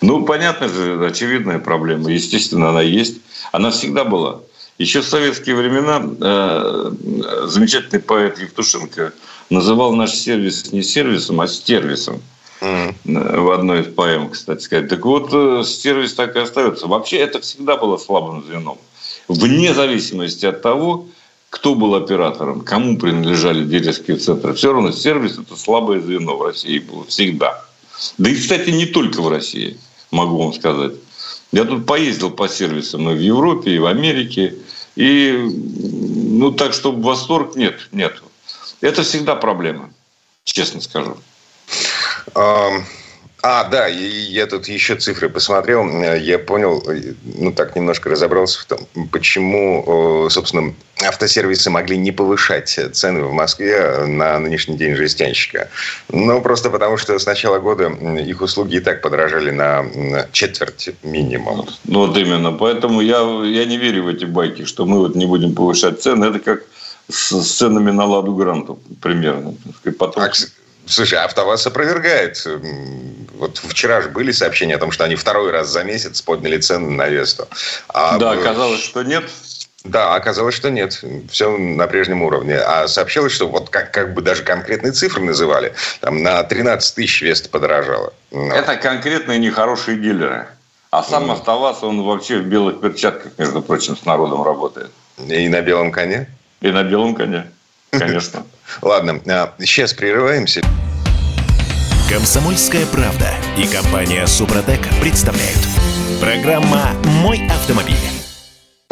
Ну, 0.00 0.24
понятно 0.24 0.68
же, 0.68 1.04
очевидная 1.04 1.58
проблема. 1.58 2.10
Естественно, 2.10 2.70
она 2.70 2.80
есть. 2.80 3.18
Она 3.52 3.70
всегда 3.70 4.04
была. 4.04 4.40
Еще 4.78 5.02
в 5.02 5.06
советские 5.06 5.56
времена 5.56 6.02
э, 6.20 6.92
замечательный 7.46 8.00
поэт 8.00 8.38
Евтушенко 8.38 9.12
называл 9.50 9.92
наш 9.92 10.12
сервис 10.12 10.72
не 10.72 10.82
сервисом, 10.82 11.42
а 11.42 11.48
стервисом. 11.48 12.22
Mm. 12.62 13.40
В 13.40 13.50
одной 13.50 13.82
из 13.82 13.92
поэм, 13.92 14.30
кстати 14.30 14.62
сказать. 14.62 14.88
Так 14.88 15.04
вот, 15.04 15.28
э, 15.32 15.64
сервис 15.64 16.14
так 16.14 16.34
и 16.36 16.38
остается. 16.38 16.86
Вообще, 16.86 17.18
это 17.18 17.40
всегда 17.40 17.76
было 17.76 17.98
слабым 17.98 18.42
звеном. 18.46 18.78
Вне 19.28 19.74
зависимости 19.74 20.46
от 20.46 20.62
того, 20.62 21.06
кто 21.50 21.74
был 21.74 21.96
оператором, 21.96 22.60
кому 22.60 22.96
принадлежали 22.96 23.64
дилерские 23.64 24.16
центры. 24.16 24.54
Все 24.54 24.72
равно 24.72 24.92
сервис– 24.92 25.38
это 25.42 25.56
слабое 25.56 26.00
звено 26.00 26.36
в 26.36 26.42
России 26.42 26.78
было 26.78 27.04
всегда. 27.04 27.64
Да 28.18 28.30
и, 28.30 28.34
кстати, 28.34 28.70
не 28.70 28.86
только 28.86 29.20
в 29.20 29.28
России, 29.28 29.76
могу 30.12 30.38
вам 30.42 30.54
сказать. 30.54 30.92
Я 31.52 31.64
тут 31.64 31.84
поездил 31.86 32.30
по 32.30 32.48
сервисам 32.48 33.10
и 33.10 33.14
в 33.14 33.20
Европе, 33.20 33.72
и 33.72 33.78
в 33.78 33.86
Америке. 33.86 34.54
И, 34.94 35.32
ну, 35.32 36.52
так, 36.52 36.72
чтобы 36.72 37.02
восторг 37.02 37.56
нет, 37.56 37.88
нет. 37.90 38.22
Это 38.80 39.02
всегда 39.02 39.34
проблема, 39.34 39.92
честно 40.44 40.80
скажу. 40.80 41.16
А, 43.42 43.64
да, 43.64 43.86
я 43.86 44.46
тут 44.46 44.68
еще 44.68 44.96
цифры 44.96 45.30
посмотрел, 45.30 45.88
я 46.14 46.38
понял, 46.38 46.84
ну 47.38 47.52
так 47.52 47.74
немножко 47.74 48.10
разобрался 48.10 48.60
в 48.60 48.64
том, 48.66 48.80
почему, 49.10 50.28
собственно, 50.28 50.74
автосервисы 51.02 51.70
могли 51.70 51.96
не 51.96 52.12
повышать 52.12 52.78
цены 52.92 53.22
в 53.22 53.32
Москве 53.32 54.04
на 54.06 54.38
нынешний 54.38 54.76
день 54.76 54.94
жестянщика. 54.94 55.70
Ну, 56.10 56.42
просто 56.42 56.68
потому 56.68 56.98
что 56.98 57.18
с 57.18 57.24
начала 57.24 57.58
года 57.58 57.86
их 58.18 58.42
услуги 58.42 58.76
и 58.76 58.80
так 58.80 59.00
подорожали 59.00 59.50
на 59.50 59.86
четверть 60.32 60.90
минимум. 61.02 61.66
Ну, 61.84 62.06
вот 62.06 62.16
именно. 62.18 62.52
Поэтому 62.52 63.00
я, 63.00 63.20
я 63.44 63.64
не 63.64 63.78
верю 63.78 64.04
в 64.04 64.08
эти 64.08 64.26
байки, 64.26 64.64
что 64.64 64.84
мы 64.84 64.98
вот 64.98 65.14
не 65.14 65.24
будем 65.24 65.54
повышать 65.54 66.02
цены. 66.02 66.26
Это 66.26 66.40
как 66.40 66.62
с 67.08 67.56
ценами 67.56 67.90
на 67.90 68.04
«Ладу 68.04 68.34
Гранту» 68.34 68.78
примерно. 69.00 69.54
Потом... 69.98 70.22
А, 70.22 70.30
Слушай, 70.86 71.20
АвтоВАЗ 71.20 71.66
опровергает. 71.66 72.46
Вот 73.34 73.58
вчера 73.58 74.02
же 74.02 74.08
были 74.08 74.32
сообщения 74.32 74.76
о 74.76 74.78
том, 74.78 74.90
что 74.90 75.04
они 75.04 75.16
второй 75.16 75.50
раз 75.50 75.68
за 75.68 75.84
месяц 75.84 76.20
подняли 76.20 76.58
цены 76.58 76.90
на 76.90 77.08
Весту. 77.08 77.48
А 77.88 78.18
да, 78.18 78.32
оказалось, 78.32 78.82
что 78.82 79.02
нет. 79.02 79.24
Да, 79.84 80.14
оказалось, 80.14 80.54
что 80.54 80.70
нет. 80.70 81.02
Все 81.30 81.56
на 81.56 81.86
прежнем 81.86 82.22
уровне. 82.22 82.56
А 82.56 82.86
сообщалось, 82.86 83.32
что 83.32 83.48
вот 83.48 83.70
как, 83.70 83.92
как 83.92 84.12
бы 84.12 84.20
даже 84.20 84.42
конкретные 84.42 84.92
цифры 84.92 85.22
называли. 85.22 85.72
Там 86.00 86.22
на 86.22 86.42
13 86.42 86.94
тысяч 86.94 87.22
Веста 87.22 87.48
подорожало. 87.48 88.12
Но... 88.30 88.54
Это 88.54 88.76
конкретные 88.76 89.38
нехорошие 89.38 89.96
дилеры. 89.96 90.48
А 90.90 91.02
сам 91.02 91.30
mm. 91.30 91.32
АвтоВАЗ, 91.34 91.82
он 91.82 92.02
вообще 92.02 92.40
в 92.40 92.46
белых 92.46 92.80
перчатках, 92.80 93.32
между 93.38 93.62
прочим, 93.62 93.96
с 93.96 94.04
народом 94.04 94.42
работает. 94.42 94.90
И 95.18 95.48
на 95.48 95.62
белом 95.62 95.92
коне? 95.92 96.28
И 96.60 96.70
на 96.70 96.82
белом 96.82 97.14
коне. 97.14 97.46
Конечно. 97.90 98.44
Ладно, 98.82 99.20
сейчас 99.58 99.92
прерываемся. 99.92 100.62
Комсомольская 102.08 102.86
правда 102.86 103.28
и 103.56 103.66
компания 103.66 104.26
Супротек 104.26 104.80
представляют. 105.00 105.60
Программа 106.20 106.90
«Мой 107.04 107.46
автомобиль». 107.48 108.19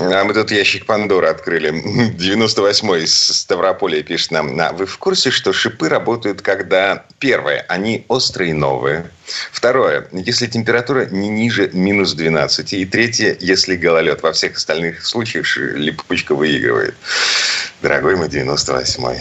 А 0.00 0.22
мы 0.22 0.32
тут 0.32 0.52
ящик 0.52 0.86
Пандоры 0.86 1.26
открыли. 1.26 1.70
98-й 2.16 3.02
из 3.02 3.12
Ставрополя 3.14 4.00
пишет 4.04 4.30
нам. 4.30 4.56
Вы 4.76 4.86
в 4.86 4.96
курсе, 4.96 5.32
что 5.32 5.52
шипы 5.52 5.88
работают, 5.88 6.40
когда... 6.40 7.04
Первое, 7.18 7.66
они 7.68 8.04
острые 8.06 8.50
и 8.50 8.52
новые. 8.52 9.10
Второе, 9.50 10.06
если 10.12 10.46
температура 10.46 11.06
не 11.06 11.28
ниже 11.28 11.68
минус 11.72 12.12
12. 12.12 12.74
И 12.74 12.84
третье, 12.86 13.36
если 13.40 13.74
гололед. 13.74 14.22
Во 14.22 14.30
всех 14.30 14.56
остальных 14.56 15.04
случаях 15.04 15.44
липучка 15.56 16.36
выигрывает. 16.36 16.94
Дорогой 17.82 18.14
мой 18.14 18.28
98-й. 18.28 19.18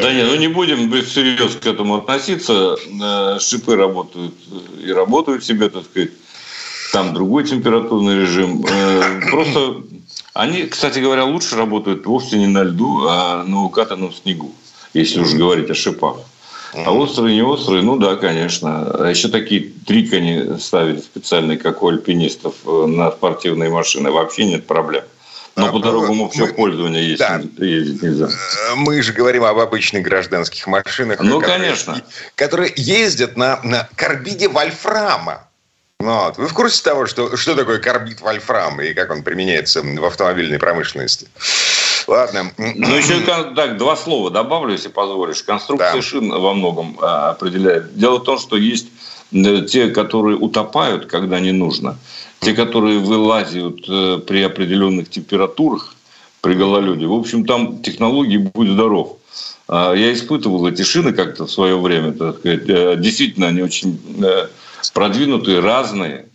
Да 0.00 0.12
нет, 0.12 0.28
ну 0.28 0.36
не 0.36 0.46
будем 0.46 0.92
всерьез 1.02 1.56
к 1.56 1.66
этому 1.66 1.96
относиться. 1.96 2.76
Э, 3.02 3.38
шипы 3.40 3.74
работают 3.74 4.34
и 4.84 4.92
работают 4.92 5.44
себе, 5.44 5.68
так 5.68 5.84
сказать 5.84 6.10
там 6.92 7.14
другой 7.14 7.44
температурный 7.44 8.20
режим. 8.20 8.64
Э, 8.68 9.20
просто 9.30 9.82
они, 10.34 10.64
кстати 10.64 10.98
говоря, 11.00 11.24
лучше 11.24 11.56
работают 11.56 12.06
вовсе 12.06 12.38
не 12.38 12.46
на 12.46 12.62
льду, 12.62 13.06
а 13.08 13.44
на 13.44 13.64
укатанном 13.64 14.12
снегу, 14.12 14.52
если 14.94 15.20
уж 15.20 15.32
говорить 15.34 15.70
о 15.70 15.74
шипах. 15.74 16.18
А 16.74 16.92
острые, 16.92 17.34
не 17.34 17.42
острые, 17.42 17.82
ну 17.82 17.96
да, 17.96 18.16
конечно. 18.16 18.90
А 18.90 19.08
еще 19.08 19.28
такие 19.28 19.72
трики 19.86 20.14
они 20.14 20.58
ставили 20.60 21.00
специальные, 21.00 21.58
как 21.58 21.82
у 21.82 21.88
альпинистов, 21.88 22.54
э, 22.66 22.86
на 22.86 23.10
спортивные 23.10 23.70
машины. 23.70 24.10
Вообще 24.10 24.44
нет 24.44 24.66
проблем. 24.66 25.04
Но 25.56 25.68
а, 25.68 25.72
по 25.72 25.80
дорогам 25.80 26.22
общего 26.22 26.46
мы, 26.46 26.52
пользования 26.52 27.00
есть, 27.00 27.18
да, 27.18 27.42
ездить 27.58 28.02
нельзя. 28.02 28.26
Э, 28.26 28.74
мы 28.76 29.02
же 29.02 29.12
говорим 29.12 29.44
об 29.44 29.58
обычных 29.58 30.04
гражданских 30.04 30.66
машинах. 30.66 31.20
Ну, 31.20 31.40
которые, 31.40 31.58
конечно. 31.58 32.02
Которые 32.36 32.72
ездят 32.76 33.36
на, 33.36 33.60
на 33.64 33.88
карбиде 33.96 34.48
вольфрама. 34.48 35.47
Вот. 36.00 36.38
Вы 36.38 36.46
в 36.46 36.54
курсе 36.54 36.80
того, 36.84 37.06
что, 37.06 37.36
что 37.36 37.56
такое 37.56 37.78
карбид 37.78 38.20
вольфрам 38.20 38.80
и 38.80 38.94
как 38.94 39.10
он 39.10 39.24
применяется 39.24 39.82
в 39.82 40.04
автомобильной 40.04 40.60
промышленности? 40.60 41.26
Ладно. 42.06 42.52
Ну, 42.56 42.96
еще 42.96 43.20
так, 43.20 43.76
два 43.76 43.96
слова 43.96 44.30
добавлю, 44.30 44.72
если 44.72 44.88
позволишь. 44.90 45.42
Конструкция 45.42 45.94
да. 45.94 46.02
шин 46.02 46.30
во 46.30 46.54
многом 46.54 46.96
а, 47.02 47.30
определяет. 47.30 47.98
Дело 47.98 48.18
в 48.18 48.24
том, 48.24 48.38
что 48.38 48.56
есть 48.56 48.86
э, 49.32 49.62
те, 49.68 49.88
которые 49.88 50.36
утопают, 50.38 51.06
когда 51.06 51.40
не 51.40 51.50
нужно. 51.50 51.98
Те, 52.40 52.54
которые 52.54 53.00
вылазят 53.00 53.80
э, 53.88 54.20
при 54.24 54.42
определенных 54.42 55.10
температурах, 55.10 55.96
при 56.40 56.54
гололеде. 56.54 57.06
В 57.06 57.12
общем, 57.12 57.44
там 57.44 57.82
технологии 57.82 58.36
«Будь 58.36 58.70
здоров». 58.70 59.16
А, 59.66 59.92
я 59.94 60.12
испытывал 60.12 60.68
эти 60.68 60.82
шины 60.82 61.12
как-то 61.12 61.46
в 61.46 61.50
свое 61.50 61.76
время. 61.76 62.12
Так 62.12 62.38
сказать. 62.38 62.68
Э, 62.68 62.94
действительно, 62.96 63.48
они 63.48 63.62
очень 63.62 63.98
продвинутые, 64.92 65.60
разные. 65.60 66.26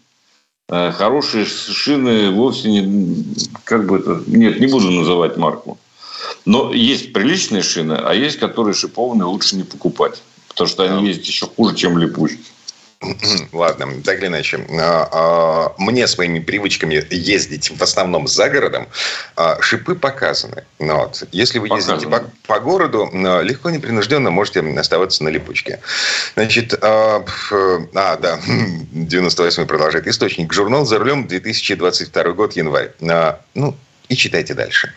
Э, 0.70 0.92
хорошие 0.92 1.46
шины 1.46 2.32
вовсе 2.32 2.70
не... 2.70 3.26
Как 3.64 3.86
бы 3.86 3.98
это... 4.00 4.24
Нет, 4.28 4.60
не 4.60 4.68
буду 4.68 4.92
называть 4.92 5.38
марку. 5.38 5.78
Но 6.46 6.74
есть 6.74 7.14
приличные 7.14 7.62
шины, 7.62 7.94
а 7.94 8.14
есть, 8.14 8.40
которые 8.40 8.74
шипованные, 8.74 9.26
лучше 9.26 9.56
не 9.56 9.64
покупать. 9.64 10.22
Потому 10.48 10.68
что 10.70 10.84
они 10.84 11.08
ездят 11.08 11.26
еще 11.26 11.48
хуже, 11.48 11.76
чем 11.76 11.98
липучки. 11.98 12.53
Ладно, 13.52 14.02
так 14.04 14.20
или 14.20 14.28
иначе. 14.28 14.66
А, 14.80 15.10
а, 15.12 15.74
мне 15.78 16.08
с 16.08 16.18
моими 16.18 16.40
привычками 16.40 17.04
ездить 17.10 17.72
в 17.72 17.82
основном 17.82 18.28
за 18.28 18.50
городом 18.50 18.88
а, 19.36 19.62
шипы 19.62 19.96
показаны. 19.96 20.64
Ну 20.80 20.98
вот. 20.98 21.24
Если 21.32 21.60
вы 21.60 21.68
показаны. 21.68 21.96
ездите 21.96 22.12
по, 22.12 22.24
по 22.48 22.60
городу, 22.60 23.10
легко, 23.14 23.70
непринужденно 23.70 24.32
можете 24.32 24.62
оставаться 24.78 25.24
на 25.24 25.30
липучке. 25.30 25.80
Значит, 26.36 26.74
а, 26.82 27.24
да, 27.94 28.40
98 28.92 29.66
продолжает. 29.66 30.08
Источник. 30.08 30.54
Журнал 30.54 30.86
«За 30.86 31.00
рулем», 31.00 31.28
2022 31.28 32.24
год, 32.34 32.54
январь. 32.54 32.92
Ну, 33.00 33.76
и 34.10 34.16
читайте 34.16 34.54
дальше. 34.54 34.94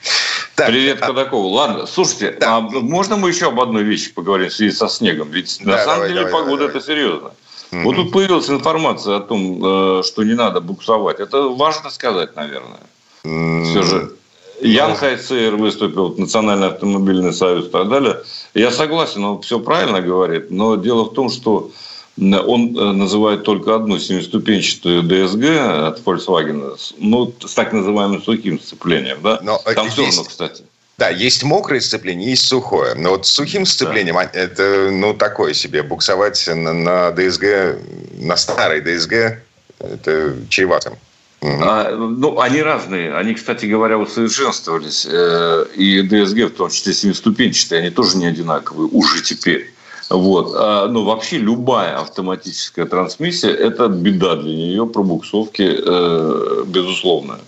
Так, 0.57 0.69
Привет 0.69 0.99
а... 1.01 1.07
Кодакову. 1.07 1.49
Ладно, 1.49 1.87
слушайте, 1.87 2.37
да. 2.41 2.57
а 2.57 2.61
можно 2.61 3.17
мы 3.17 3.29
еще 3.29 3.49
об 3.49 3.61
одной 3.61 3.83
вещи 3.83 4.13
поговорим 4.13 4.49
в 4.49 4.53
связи 4.53 4.75
со 4.75 4.89
снегом? 4.89 5.31
Ведь 5.31 5.59
да, 5.63 5.73
на 5.73 5.79
самом 5.79 5.95
давай, 5.95 6.09
деле 6.09 6.21
давай, 6.25 6.33
погода 6.33 6.67
давай. 6.67 6.77
это 6.77 6.87
серьезно. 6.87 7.31
Mm-hmm. 7.71 7.83
Вот 7.83 7.97
тут 7.97 8.13
появилась 8.13 8.49
информация 8.49 9.17
о 9.17 9.21
том, 9.21 9.61
э, 9.65 10.03
что 10.05 10.25
не 10.25 10.35
надо 10.35 10.61
буксовать. 10.61 11.21
Это 11.21 11.49
важно 11.49 11.91
сказать, 11.91 12.37
наверное. 12.37 12.81
Mm-hmm. 13.25 13.65
Все 13.65 13.83
же 13.83 14.17
Ян 14.61 14.95
Хайцер 14.95 15.57
выступил, 15.57 16.15
Национальный 16.17 16.69
автомобильный 16.69 17.33
союз 17.33 17.67
и 17.67 17.69
так 17.69 17.89
далее. 17.89 18.23
Я 18.55 18.71
согласен, 18.71 19.25
он 19.25 19.43
все 19.43 19.61
правильно 19.61 20.01
говорит, 20.01 20.51
но 20.51 20.77
дело 20.77 21.05
в 21.05 21.13
том, 21.13 21.29
что 21.29 21.71
он 22.19 22.77
э, 22.77 22.93
называет 22.93 23.45
только 23.45 23.75
одну 23.75 23.99
семиступенчатую 23.99 25.03
ДСГ 25.03 25.45
от 25.89 26.01
Volkswagen, 26.03 26.79
ну, 26.99 27.35
с 27.45 27.53
так 27.53 27.75
называемым 27.75 28.23
сухим 28.23 28.59
сцеплением. 28.59 29.19
Да? 29.23 29.39
Но 29.43 29.61
Там 29.75 29.91
все 29.91 30.07
равно, 30.07 30.25
кстати. 30.25 30.65
Да, 30.99 31.11
есть 31.11 31.43
мокрое 31.43 31.81
сцепление, 31.81 32.31
есть 32.31 32.47
сухое. 32.47 32.95
Но 32.95 33.11
вот 33.11 33.27
с 33.27 33.31
сухим 33.31 33.67
сцеплением 33.67 34.15
да. 34.15 34.31
это 34.33 34.89
ну 34.91 35.13
такое 35.13 35.53
себе. 35.53 35.83
Буксовать 35.83 36.47
на, 36.49 36.73
на 36.73 37.11
ДСГ, 37.11 37.79
на 38.19 38.37
старой 38.37 38.81
ДСГ, 38.81 39.43
это 39.79 40.37
чревато. 40.49 40.97
А, 41.43 41.95
ну, 41.95 42.41
они 42.41 42.63
разные. 42.63 43.15
Они, 43.15 43.35
кстати 43.35 43.67
говоря, 43.67 43.99
усовершенствовались. 43.99 45.07
Э, 45.09 45.67
и 45.77 46.01
ДСГ, 46.01 46.51
в 46.51 46.57
том 46.57 46.71
числе 46.71 46.95
семиступенчатые, 46.95 47.81
они 47.81 47.91
тоже 47.91 48.17
не 48.17 48.27
одинаковые 48.27 48.89
уже 48.91 49.23
теперь. 49.23 49.71
Вот. 50.09 50.55
А, 50.57 50.89
ну, 50.89 51.05
вообще 51.05 51.37
любая 51.37 51.99
автоматическая 51.99 52.87
трансмиссия– 52.87 53.51
это 53.53 53.89
беда 53.89 54.37
для 54.37 54.55
нее, 54.55 54.87
пробуксовки, 54.87 55.79
э, 55.79 56.65
безусловно. 56.67 57.39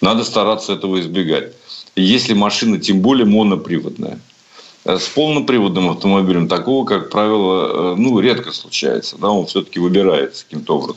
Надо 0.00 0.24
стараться 0.24 0.72
этого 0.72 0.98
избегать 1.00 1.52
если 1.96 2.34
машина 2.34 2.78
тем 2.78 3.00
более 3.00 3.26
моноприводная. 3.26 4.20
Э, 4.84 4.98
с 4.98 5.08
полноприводным 5.08 5.90
автомобилем 5.90 6.48
такого, 6.48 6.84
как 6.84 7.10
правило, 7.10 7.92
э, 7.92 7.94
ну, 7.96 8.18
редко 8.20 8.52
случается. 8.52 9.16
Да, 9.18 9.30
он 9.30 9.46
все-таки 9.46 9.80
выбирается 9.80 10.44
каким-то 10.44 10.76
образом. 10.76 10.96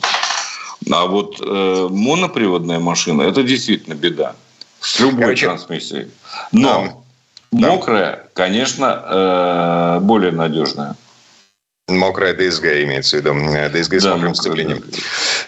А 0.90 1.06
вот 1.06 1.40
э, 1.40 1.88
моноприводная 1.90 2.78
машина– 2.78 3.22
это 3.22 3.42
действительно 3.42 3.94
беда. 3.94 4.34
С 4.80 4.98
любой 5.00 5.20
Короче, 5.20 5.46
трансмиссией. 5.46 6.08
Но 6.52 7.04
да. 7.50 7.68
мокрая, 7.68 8.28
конечно, 8.32 9.04
э, 9.04 10.00
более 10.00 10.32
надежная. 10.32 10.96
Мокрая 11.90 12.34
ДСГ 12.34 12.64
имеется 12.64 13.16
в 13.16 13.20
виду. 13.20 13.34
ДСГ 13.34 14.00
с 14.00 14.04
да, 14.04 14.14
мокрым 14.14 14.34
сцеплением. 14.34 14.84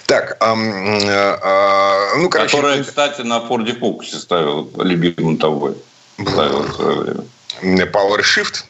Так, 0.07 0.37
а, 0.41 0.55
а, 0.55 2.17
ну, 2.17 2.29
короче... 2.29 2.57
Которая, 2.57 2.85
кстати, 2.85 3.23
на 3.23 3.41
Форде 3.41 3.75
Фокусе 3.75 4.17
ставил 4.17 4.71
любимым 4.77 5.37
тобой. 5.39 5.75
Ставил 6.21 6.63
в 6.63 6.75
свое 6.75 7.01
время. 7.01 7.87
Power 7.87 8.21
Shift? 8.21 8.65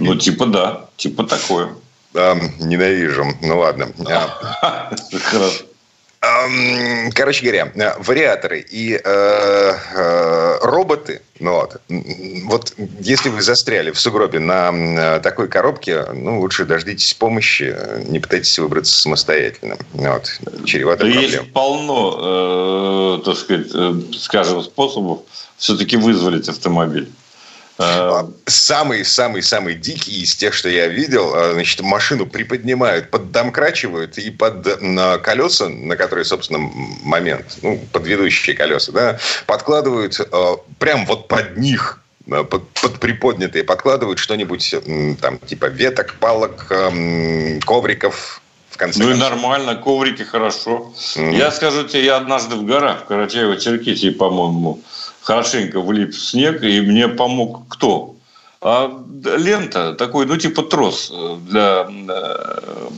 Ну, 0.00 0.16
типа 0.16 0.46
да, 0.46 0.86
типа 0.96 1.24
такое. 1.24 1.74
Ненавижу. 2.12 3.26
Ну 3.40 3.58
ладно. 3.58 3.88
Хорошо. 5.22 5.64
Короче 7.14 7.42
говоря, 7.42 7.72
э, 7.74 7.94
вариаторы 7.98 8.60
и 8.60 8.92
э, 8.92 9.00
э, 9.02 10.58
роботы, 10.60 11.22
ну 11.38 11.52
вот, 11.52 11.80
вот 12.44 12.74
если 13.00 13.30
вы 13.30 13.40
застряли 13.40 13.90
в 13.90 13.98
сугробе 13.98 14.38
на 14.38 14.70
э, 14.70 15.20
такой 15.20 15.48
коробке, 15.48 16.04
ну 16.12 16.40
лучше 16.40 16.66
дождитесь 16.66 17.14
помощи, 17.14 17.74
не 18.06 18.20
пытайтесь 18.20 18.58
выбраться 18.58 19.00
самостоятельно. 19.00 19.78
Ну 19.94 20.12
вот, 20.12 20.66
чревато 20.66 21.06
да 21.06 21.10
проблем. 21.10 21.22
Есть 21.22 21.52
полно, 21.54 23.20
э, 23.22 23.24
так 23.24 23.36
сказать, 23.36 23.68
э, 23.72 23.94
скажем, 24.18 24.62
способов 24.62 25.20
все-таки 25.56 25.96
вызволить 25.96 26.50
автомобиль. 26.50 27.08
Самый-самый-самый 28.46 29.74
дикий 29.74 30.22
из 30.22 30.34
тех, 30.36 30.52
что 30.52 30.68
я 30.68 30.88
видел, 30.88 31.32
а, 31.34 31.54
значит, 31.54 31.80
машину 31.80 32.26
приподнимают, 32.26 33.10
поддомкрачивают 33.10 34.18
и 34.18 34.30
под 34.30 34.82
на 34.82 35.16
колеса, 35.18 35.68
на 35.68 35.96
которые, 35.96 36.26
собственно, 36.26 36.58
момент, 36.58 37.58
ну, 37.62 37.80
под 37.92 38.06
ведущие 38.06 38.54
колеса, 38.54 38.92
да, 38.92 39.18
подкладывают 39.46 40.20
а, 40.30 40.56
прям 40.78 41.06
вот 41.06 41.28
под 41.28 41.56
них 41.56 42.00
а, 42.30 42.44
под, 42.44 42.68
под 42.68 43.00
приподнятые 43.00 43.64
подкладывают 43.64 44.18
что-нибудь 44.18 44.74
там 45.20 45.38
типа 45.38 45.66
веток, 45.66 46.16
палок, 46.20 46.66
ковриков, 47.64 48.42
в 48.68 48.76
конце. 48.76 49.02
Ну 49.02 49.10
и 49.10 49.14
нормально, 49.14 49.76
коврики 49.76 50.22
хорошо. 50.22 50.92
Mm-hmm. 51.16 51.36
Я 51.36 51.50
скажу 51.50 51.84
тебе, 51.84 52.04
я 52.04 52.16
однажды 52.18 52.56
в 52.56 52.66
горах, 52.66 53.04
в 53.06 53.10
Карачаево-Черкесии, 53.10 54.10
по-моему, 54.10 54.80
хорошенько 55.22 55.80
влип 55.80 56.14
в 56.14 56.20
снег, 56.20 56.62
и 56.62 56.80
мне 56.80 57.08
помог 57.08 57.68
кто? 57.68 58.16
А 58.60 58.90
лента 59.24 59.94
такой, 59.94 60.26
ну, 60.26 60.36
типа 60.36 60.62
трос 60.62 61.12
для, 61.46 61.88
э, 61.88 62.88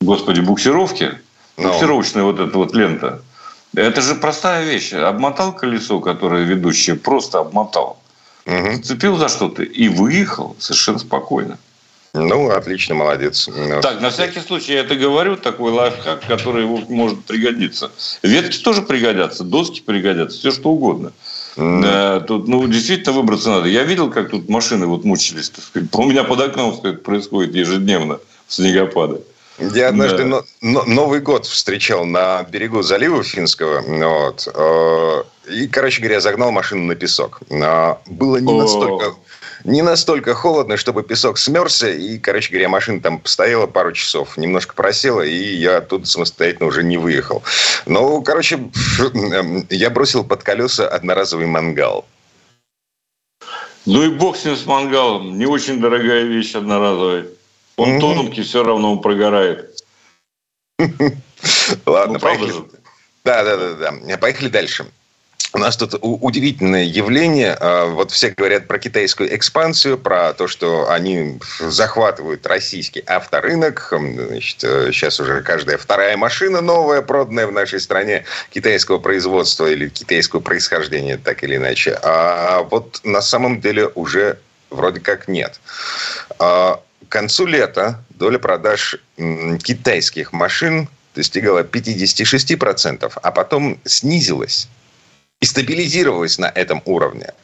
господи, 0.00 0.40
буксировки. 0.40 1.04
No. 1.04 1.18
Ну. 1.56 1.68
Буксировочная 1.68 2.22
вот 2.24 2.40
эта 2.40 2.56
вот 2.58 2.74
лента. 2.74 3.22
Это 3.74 4.00
же 4.00 4.14
простая 4.14 4.64
вещь. 4.64 4.92
Обмотал 4.92 5.52
колесо, 5.52 6.00
которое 6.00 6.44
ведущее, 6.44 6.96
просто 6.96 7.40
обмотал. 7.40 7.98
Угу. 8.46 8.74
Зацепил 8.74 9.16
за 9.16 9.28
что-то 9.28 9.62
и 9.62 9.88
выехал 9.88 10.56
совершенно 10.58 10.98
спокойно. 10.98 11.58
Ну, 12.14 12.48
отлично, 12.48 12.94
молодец. 12.94 13.48
Так, 13.82 14.00
на 14.00 14.10
всякий 14.10 14.38
случай 14.38 14.74
я 14.74 14.80
это 14.80 14.94
говорю, 14.94 15.36
такой 15.36 15.72
лайфхак, 15.72 16.24
который 16.26 16.64
может 16.64 17.24
пригодиться. 17.24 17.90
Ветки 18.22 18.56
тоже 18.58 18.82
пригодятся, 18.82 19.42
доски 19.42 19.80
пригодятся, 19.80 20.38
все 20.38 20.52
что 20.52 20.70
угодно. 20.70 21.12
Mm. 21.56 22.24
Тут, 22.26 22.46
ну, 22.48 22.66
действительно 22.68 23.12
выбраться 23.12 23.50
надо. 23.50 23.68
Я 23.68 23.82
видел, 23.82 24.10
как 24.10 24.30
тут 24.30 24.48
машины 24.48 24.86
вот 24.86 25.04
мучились. 25.04 25.52
У 25.92 26.04
меня 26.04 26.22
под 26.22 26.40
окном 26.40 26.76
сказать, 26.76 27.02
происходит 27.02 27.54
ежедневно 27.54 28.20
снегопады. 28.46 29.20
Я 29.58 29.88
однажды 29.88 30.24
да. 30.24 30.42
но, 30.60 30.84
Новый 30.84 31.20
год 31.20 31.46
встречал 31.46 32.04
на 32.04 32.42
берегу 32.44 32.82
залива 32.82 33.22
Финского. 33.22 33.82
Вот, 33.82 34.48
э, 34.52 35.22
и, 35.52 35.68
короче 35.68 36.00
говоря, 36.00 36.20
загнал 36.20 36.50
машину 36.50 36.86
на 36.86 36.96
песок. 36.96 37.40
Было 37.48 38.36
не 38.38 38.52
настолько 38.52 39.14
не 39.64 39.82
настолько 39.82 40.34
холодно, 40.34 40.76
чтобы 40.76 41.02
песок 41.02 41.38
смерзся. 41.38 41.90
И, 41.90 42.18
короче 42.18 42.50
говоря, 42.50 42.68
машина 42.68 43.00
там 43.00 43.18
постояла 43.18 43.66
пару 43.66 43.92
часов, 43.92 44.36
немножко 44.36 44.74
просела, 44.74 45.22
и 45.22 45.56
я 45.56 45.78
оттуда 45.78 46.06
самостоятельно 46.06 46.66
уже 46.66 46.84
не 46.84 46.98
выехал. 46.98 47.42
Ну, 47.86 48.22
короче, 48.22 48.70
я 49.70 49.90
бросил 49.90 50.24
под 50.24 50.42
колеса 50.42 50.86
одноразовый 50.86 51.46
мангал. 51.46 52.06
Ну 53.86 54.02
и 54.02 54.08
бог 54.08 54.36
с 54.36 54.44
ним 54.44 54.56
с 54.56 54.64
мангалом. 54.66 55.38
Не 55.38 55.46
очень 55.46 55.80
дорогая 55.80 56.24
вещь 56.24 56.54
одноразовая. 56.54 57.26
Он 57.76 57.90
mm-hmm. 57.90 58.00
тонкий, 58.00 58.42
все 58.42 58.62
равно 58.62 58.92
он 58.92 59.02
прогорает. 59.02 59.82
Ладно, 61.86 62.14
ну, 62.14 62.18
поехали. 62.20 62.52
Да, 63.24 63.44
да, 63.44 63.56
да, 63.56 63.92
да. 63.92 64.18
Поехали 64.18 64.48
дальше. 64.48 64.86
У 65.54 65.58
нас 65.58 65.76
тут 65.76 65.94
удивительное 66.02 66.82
явление. 66.82 67.56
А, 67.60 67.86
вот 67.86 68.10
все 68.10 68.30
говорят 68.30 68.66
про 68.66 68.80
китайскую 68.80 69.32
экспансию, 69.36 69.96
про 69.96 70.34
то, 70.34 70.48
что 70.48 70.90
они 70.90 71.38
захватывают 71.60 72.44
российский 72.44 73.04
авторынок. 73.06 73.92
Значит, 73.92 74.58
сейчас 74.92 75.20
уже 75.20 75.42
каждая 75.42 75.78
вторая 75.78 76.16
машина 76.16 76.60
новая, 76.60 77.02
проданная 77.02 77.46
в 77.46 77.52
нашей 77.52 77.78
стране, 77.78 78.24
китайского 78.50 78.98
производства 78.98 79.70
или 79.70 79.88
китайского 79.88 80.40
происхождения, 80.40 81.18
так 81.18 81.44
или 81.44 81.54
иначе. 81.54 82.00
А 82.02 82.62
вот 82.68 83.00
на 83.04 83.22
самом 83.22 83.60
деле 83.60 83.86
уже 83.94 84.40
вроде 84.70 84.98
как 84.98 85.28
нет. 85.28 85.60
А, 86.40 86.80
к 87.06 87.12
концу 87.12 87.46
лета 87.46 88.02
доля 88.10 88.40
продаж 88.40 88.96
китайских 89.62 90.32
машин 90.32 90.88
достигала 91.14 91.62
56%, 91.62 93.12
а 93.22 93.30
потом 93.30 93.78
снизилась 93.84 94.66
и 95.44 95.46
стабилизировалась 95.46 96.38
на 96.38 96.46
этом 96.46 96.80
уровне. 96.86 97.34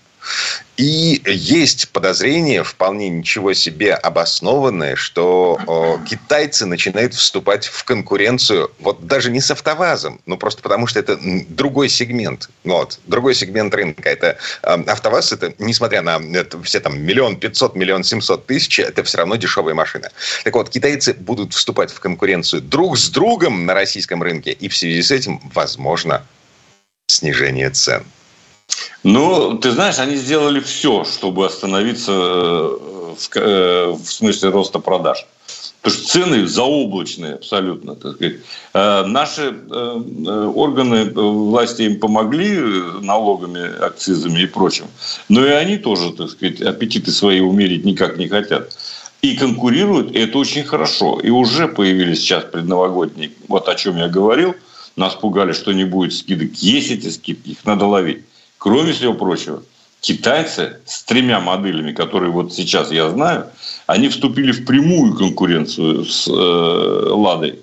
И 0.78 1.20
есть 1.26 1.90
подозрение, 1.90 2.64
вполне 2.64 3.10
ничего 3.10 3.52
себе 3.52 3.92
обоснованное, 3.92 4.96
что 4.96 5.58
о, 5.66 5.98
китайцы 6.08 6.64
начинают 6.64 7.12
вступать 7.12 7.66
в 7.66 7.84
конкуренцию, 7.84 8.70
вот 8.78 9.06
даже 9.06 9.30
не 9.30 9.42
с 9.42 9.50
АвтоВАЗом, 9.50 10.18
но 10.24 10.38
просто 10.38 10.62
потому, 10.62 10.86
что 10.86 10.98
это 10.98 11.18
другой 11.48 11.90
сегмент. 11.90 12.48
Вот, 12.64 12.98
другой 13.06 13.34
сегмент 13.34 13.74
рынка. 13.74 14.08
Это 14.08 14.38
э, 14.62 14.82
АвтоВАЗ, 14.86 15.32
это, 15.32 15.52
несмотря 15.58 16.00
на 16.00 16.18
это, 16.34 16.62
все 16.62 16.80
там 16.80 16.98
миллион 17.02 17.36
пятьсот, 17.36 17.76
миллион 17.76 18.02
семьсот 18.02 18.46
тысяч, 18.46 18.80
это 18.80 19.04
все 19.04 19.18
равно 19.18 19.36
дешевая 19.36 19.74
машина. 19.74 20.10
Так 20.44 20.54
вот, 20.54 20.70
китайцы 20.70 21.12
будут 21.12 21.52
вступать 21.52 21.92
в 21.92 22.00
конкуренцию 22.00 22.62
друг 22.62 22.96
с 22.96 23.10
другом 23.10 23.66
на 23.66 23.74
российском 23.74 24.22
рынке, 24.22 24.52
и 24.52 24.68
в 24.68 24.74
связи 24.74 25.02
с 25.02 25.10
этим, 25.10 25.38
возможно, 25.52 26.24
снижение 27.11 27.70
цен? 27.70 28.05
Ну, 29.03 29.59
ты 29.59 29.70
знаешь, 29.70 29.99
они 29.99 30.16
сделали 30.16 30.61
все, 30.61 31.05
чтобы 31.05 31.46
остановиться 31.46 32.12
э, 32.12 33.14
в, 33.16 33.37
э, 33.37 33.87
в 33.92 34.07
смысле 34.07 34.51
роста 34.51 34.79
продаж. 34.79 35.27
Потому 35.81 35.99
что 35.99 36.12
цены 36.12 36.46
заоблачные 36.46 37.35
абсолютно. 37.35 37.96
Так 37.96 38.16
сказать. 38.16 38.37
Э, 38.75 39.05
наши 39.07 39.55
органы 40.55 41.11
власти 41.11 41.83
им 41.83 41.99
помогли 41.99 42.59
налогами, 43.01 43.83
акцизами 43.83 44.42
и 44.42 44.46
прочим. 44.46 44.87
Но 45.29 45.44
и 45.46 45.51
они 45.51 45.79
тоже, 45.79 46.12
так 46.12 46.31
сказать, 46.31 46.61
аппетиты 46.61 47.11
свои 47.11 47.40
умерить 47.40 47.85
никак 47.85 48.18
не 48.18 48.29
хотят. 48.29 48.77
И 49.23 49.37
конкурируют, 49.37 50.12
и 50.12 50.18
это 50.18 50.38
очень 50.38 50.64
хорошо. 50.64 51.20
И 51.23 51.31
уже 51.31 51.68
появились 51.68 52.20
сейчас 52.20 52.44
предновогодние, 52.44 53.33
вот 53.49 53.68
о 53.68 53.75
чем 53.75 53.96
я 53.96 54.09
говорил– 54.09 54.55
нас 54.96 55.14
пугали, 55.14 55.53
что 55.53 55.72
не 55.72 55.85
будет 55.85 56.12
скидок. 56.12 56.55
Есть 56.55 56.90
эти 56.90 57.09
скидки, 57.09 57.50
их 57.50 57.64
надо 57.64 57.87
ловить. 57.87 58.24
Кроме 58.59 58.92
всего 58.92 59.14
прочего, 59.14 59.62
китайцы 60.00 60.81
с 60.85 61.03
тремя 61.05 61.40
моделями, 61.40 61.92
которые 61.92 62.31
вот 62.31 62.53
сейчас 62.53 62.90
я 62.90 63.09
знаю, 63.11 63.46
они 63.87 64.09
вступили 64.09 64.53
в 64.53 64.64
прямую 64.64 65.14
конкуренцию 65.14 66.05
с 66.05 66.29
э, 66.29 66.33
Ладой. 66.33 67.61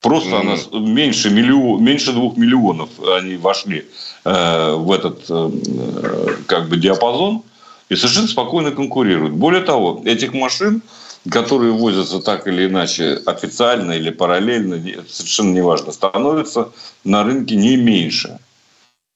Просто 0.00 0.30
mm. 0.30 0.40
она 0.40 0.80
меньше, 0.80 1.30
миллион, 1.30 1.82
меньше 1.82 2.12
двух 2.12 2.36
миллионов 2.36 2.88
они 3.16 3.36
вошли 3.36 3.86
э, 4.24 4.74
в 4.74 4.90
этот 4.92 5.24
э, 5.28 6.36
как 6.46 6.68
бы 6.68 6.76
диапазон 6.76 7.42
и 7.88 7.96
совершенно 7.96 8.28
спокойно 8.28 8.70
конкурируют. 8.70 9.34
Более 9.34 9.62
того, 9.62 10.02
этих 10.04 10.32
машин 10.32 10.82
которые 11.28 11.72
возятся 11.72 12.20
так 12.20 12.46
или 12.46 12.66
иначе 12.66 13.20
официально 13.26 13.92
или 13.92 14.10
параллельно, 14.10 14.80
совершенно 15.08 15.52
неважно, 15.52 15.92
становятся 15.92 16.70
на 17.04 17.24
рынке 17.24 17.56
не 17.56 17.76
меньше. 17.76 18.38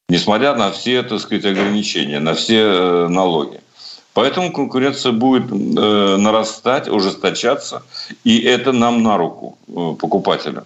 Несмотря 0.09 0.55
на 0.55 0.71
все, 0.71 1.03
так 1.03 1.21
сказать, 1.21 1.47
ограничения, 1.47 2.21
на 2.21 2.35
все 2.35 2.61
э, 2.61 3.09
налоги. 3.09 3.61
Поэтому 4.12 4.53
конкуренция 4.53 5.12
будет 5.12 5.51
э, 5.51 6.17
нарастать, 6.19 6.88
ужесточаться, 6.88 7.83
и 8.23 8.38
это 8.40 8.73
нам 8.73 9.03
на 9.03 9.17
руку, 9.17 9.57
э, 9.67 9.73
покупателям. 9.99 10.64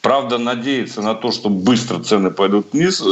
Правда, 0.00 0.38
надеяться 0.38 1.02
на 1.02 1.14
то, 1.14 1.32
что 1.32 1.48
быстро 1.48 1.98
цены 2.00 2.30
пойдут 2.30 2.72
вниз, 2.72 3.02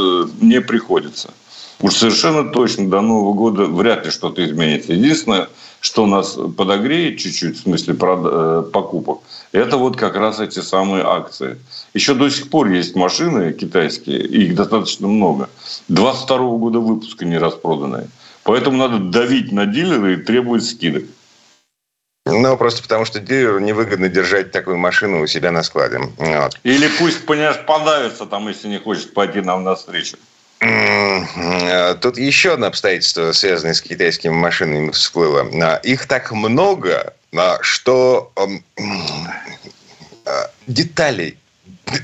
не 0.40 0.60
приходится. 0.60 1.34
Уж 1.80 1.94
совершенно 1.94 2.50
точно 2.52 2.88
до 2.88 3.00
Нового 3.00 3.34
года 3.34 3.64
вряд 3.64 4.04
ли 4.04 4.10
что-то 4.12 4.44
изменится. 4.44 4.92
Единственное, 4.92 5.48
что 5.80 6.06
нас 6.06 6.38
подогреет 6.56 7.18
чуть-чуть 7.18 7.58
в 7.58 7.62
смысле 7.62 7.94
э, 7.98 8.64
покупок, 8.72 9.20
это 9.52 9.76
вот 9.76 9.96
как 9.96 10.16
раз 10.16 10.40
эти 10.40 10.60
самые 10.60 11.04
акции. 11.04 11.58
Еще 11.94 12.14
до 12.14 12.28
сих 12.28 12.50
пор 12.50 12.68
есть 12.68 12.94
машины 12.94 13.52
китайские, 13.52 14.20
их 14.20 14.54
достаточно 14.54 15.06
много. 15.06 15.48
22 15.88 16.38
года 16.58 16.80
выпуска 16.80 17.24
не 17.24 17.38
распроданные. 17.38 18.08
Поэтому 18.42 18.76
надо 18.76 18.98
давить 18.98 19.52
на 19.52 19.66
дилеры 19.66 20.14
и 20.14 20.16
требовать 20.16 20.64
скидок. 20.64 21.04
Ну, 22.26 22.56
просто 22.56 22.82
потому 22.82 23.04
что 23.04 23.20
дилеру 23.20 23.60
невыгодно 23.60 24.08
держать 24.08 24.50
такую 24.50 24.78
машину 24.78 25.22
у 25.22 25.26
себя 25.28 25.52
на 25.52 25.62
складе. 25.62 26.00
Вот. 26.16 26.58
Или 26.64 26.88
пусть, 26.98 27.24
понимаешь, 27.24 27.64
подавится 27.64 28.26
там, 28.26 28.48
если 28.48 28.66
не 28.66 28.78
хочет 28.78 29.14
пойти 29.14 29.40
нам 29.40 29.62
навстречу. 29.62 30.16
Тут 32.00 32.18
еще 32.18 32.54
одно 32.54 32.66
обстоятельство, 32.66 33.32
связанное 33.32 33.74
с 33.74 33.82
китайскими 33.82 34.32
машинами, 34.32 34.90
всплыло. 34.90 35.46
Их 35.82 36.06
так 36.06 36.32
много, 36.32 37.12
что 37.60 38.32
деталей, 40.66 41.38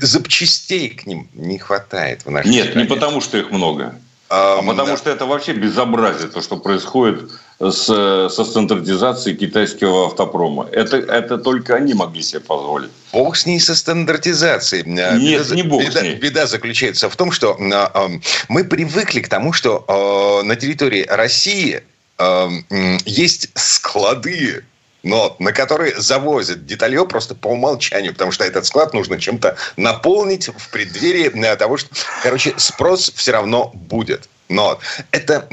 запчастей 0.01 0.89
к 0.89 1.05
ним 1.05 1.27
не 1.33 1.57
хватает 1.57 2.25
в 2.25 2.31
нашей 2.31 2.49
Нет, 2.49 2.69
стране. 2.69 2.83
не 2.83 2.89
потому, 2.89 3.21
что 3.21 3.37
их 3.37 3.51
много. 3.51 3.95
А, 4.29 4.59
а 4.59 4.63
потому 4.63 4.97
что 4.97 5.09
это 5.09 5.25
вообще 5.25 5.53
безобразие, 5.53 6.29
то, 6.29 6.41
что 6.41 6.57
происходит 6.57 7.29
с, 7.71 8.29
со 8.29 8.45
стандартизацией 8.45 9.37
китайского 9.37 10.07
автопрома. 10.07 10.67
Это, 10.71 10.97
это 10.97 11.37
только 11.37 11.75
они 11.75 11.93
могли 11.93 12.23
себе 12.23 12.41
позволить. 12.41 12.89
Бог 13.11 13.35
с 13.35 13.45
ней 13.45 13.59
со 13.59 13.75
стандартизацией. 13.75 14.83
Нет, 14.85 15.43
беда, 15.43 15.55
не 15.55 15.63
бог 15.63 15.81
беда, 15.81 15.99
с 15.99 16.03
ней. 16.03 16.15
Беда 16.15 16.47
заключается 16.47 17.09
в 17.09 17.15
том, 17.15 17.31
что 17.31 17.57
э, 17.59 18.19
мы 18.49 18.63
привыкли 18.63 19.21
к 19.21 19.29
тому, 19.29 19.53
что 19.53 19.85
э, 19.87 20.45
на 20.45 20.55
территории 20.55 21.05
России 21.07 21.83
э, 22.17 22.49
есть 23.05 23.49
склады 23.55 24.63
но 25.03 25.35
на 25.39 25.51
которые 25.51 25.99
завозят 25.99 26.65
деталье 26.65 27.05
просто 27.05 27.35
по 27.35 27.47
умолчанию, 27.47 28.13
потому 28.13 28.31
что 28.31 28.43
этот 28.45 28.65
склад 28.65 28.93
нужно 28.93 29.19
чем-то 29.19 29.57
наполнить 29.77 30.47
в 30.47 30.69
преддверии 30.69 31.29
того, 31.55 31.77
что, 31.77 31.89
короче, 32.23 32.53
спрос 32.57 33.11
все 33.15 33.31
равно 33.31 33.71
будет. 33.73 34.29
Но 34.49 34.79
это 35.11 35.47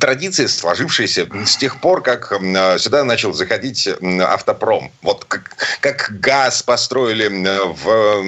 традиция, 0.00 0.48
сложившаяся 0.48 1.28
с 1.44 1.56
тех 1.56 1.80
пор, 1.80 2.02
как 2.02 2.32
сюда 2.78 3.04
начал 3.04 3.32
заходить 3.34 3.88
автопром. 4.20 4.90
Вот 5.02 5.24
как, 5.26 5.55
как 5.80 6.18
газ 6.20 6.62
построили 6.62 7.28
в 7.28 8.22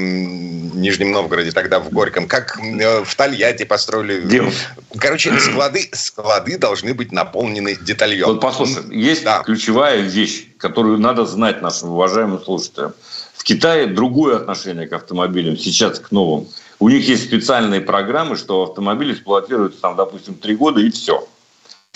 Нижнем 0.74 1.12
Новгороде, 1.12 1.52
тогда 1.52 1.80
в 1.80 1.90
Горьком, 1.90 2.28
как 2.28 2.58
в 2.58 3.14
Тольятти 3.16 3.64
построили. 3.64 4.20
Дим. 4.22 4.52
Короче, 4.98 5.38
склады, 5.40 5.88
склады 5.92 6.58
должны 6.58 6.94
быть 6.94 7.12
наполнены 7.12 7.76
детальем. 7.76 8.26
Вот 8.26 8.40
послушай, 8.40 8.82
есть 8.90 9.24
да. 9.24 9.42
ключевая 9.42 10.00
вещь, 10.00 10.46
которую 10.58 10.98
надо 10.98 11.26
знать 11.26 11.62
нашим 11.62 11.90
уважаемым 11.90 12.42
слушателям. 12.42 12.94
В 13.34 13.44
Китае 13.44 13.86
другое 13.86 14.36
отношение 14.36 14.86
к 14.86 14.92
автомобилям, 14.92 15.56
сейчас 15.56 15.98
к 16.00 16.10
новым. 16.10 16.48
У 16.80 16.88
них 16.88 17.08
есть 17.08 17.24
специальные 17.24 17.80
программы, 17.80 18.36
что 18.36 18.62
автомобиль 18.62 19.12
эксплуатируется 19.12 19.80
там, 19.80 19.96
допустим, 19.96 20.34
три 20.34 20.54
года 20.54 20.80
и 20.80 20.90
все. 20.90 21.26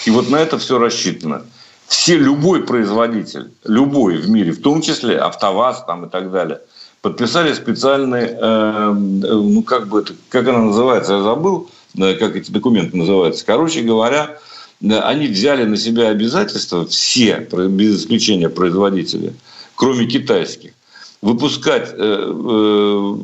И 0.04 0.10
вот 0.10 0.28
на 0.28 0.36
это 0.36 0.58
все 0.58 0.78
рассчитано. 0.78 1.44
Все, 1.86 2.16
любой 2.16 2.62
производитель, 2.64 3.50
любой 3.64 4.16
в 4.16 4.30
мире, 4.30 4.52
в 4.52 4.62
том 4.62 4.80
числе 4.80 5.18
АвтоВАЗ 5.18 5.84
там 5.86 6.06
и 6.06 6.08
так 6.08 6.32
далее, 6.32 6.60
подписали 7.02 7.52
специальные, 7.52 8.38
э, 8.40 8.92
ну 8.92 9.62
как 9.62 9.88
бы 9.88 10.00
это, 10.00 10.14
как 10.28 10.48
она 10.48 10.58
называется, 10.58 11.14
я 11.14 11.22
забыл, 11.22 11.68
э, 11.98 12.14
как 12.14 12.36
эти 12.36 12.50
документы 12.50 12.96
называются. 12.96 13.44
Короче 13.44 13.82
говоря, 13.82 14.38
э, 14.80 14.98
они 15.00 15.26
взяли 15.26 15.64
на 15.64 15.76
себя 15.76 16.08
обязательства, 16.08 16.86
все, 16.86 17.46
без 17.50 18.00
исключения 18.00 18.48
производители, 18.48 19.34
кроме 19.74 20.06
китайских, 20.06 20.72
выпускать 21.20 21.90
э, 21.92 21.96
э, 21.98 23.14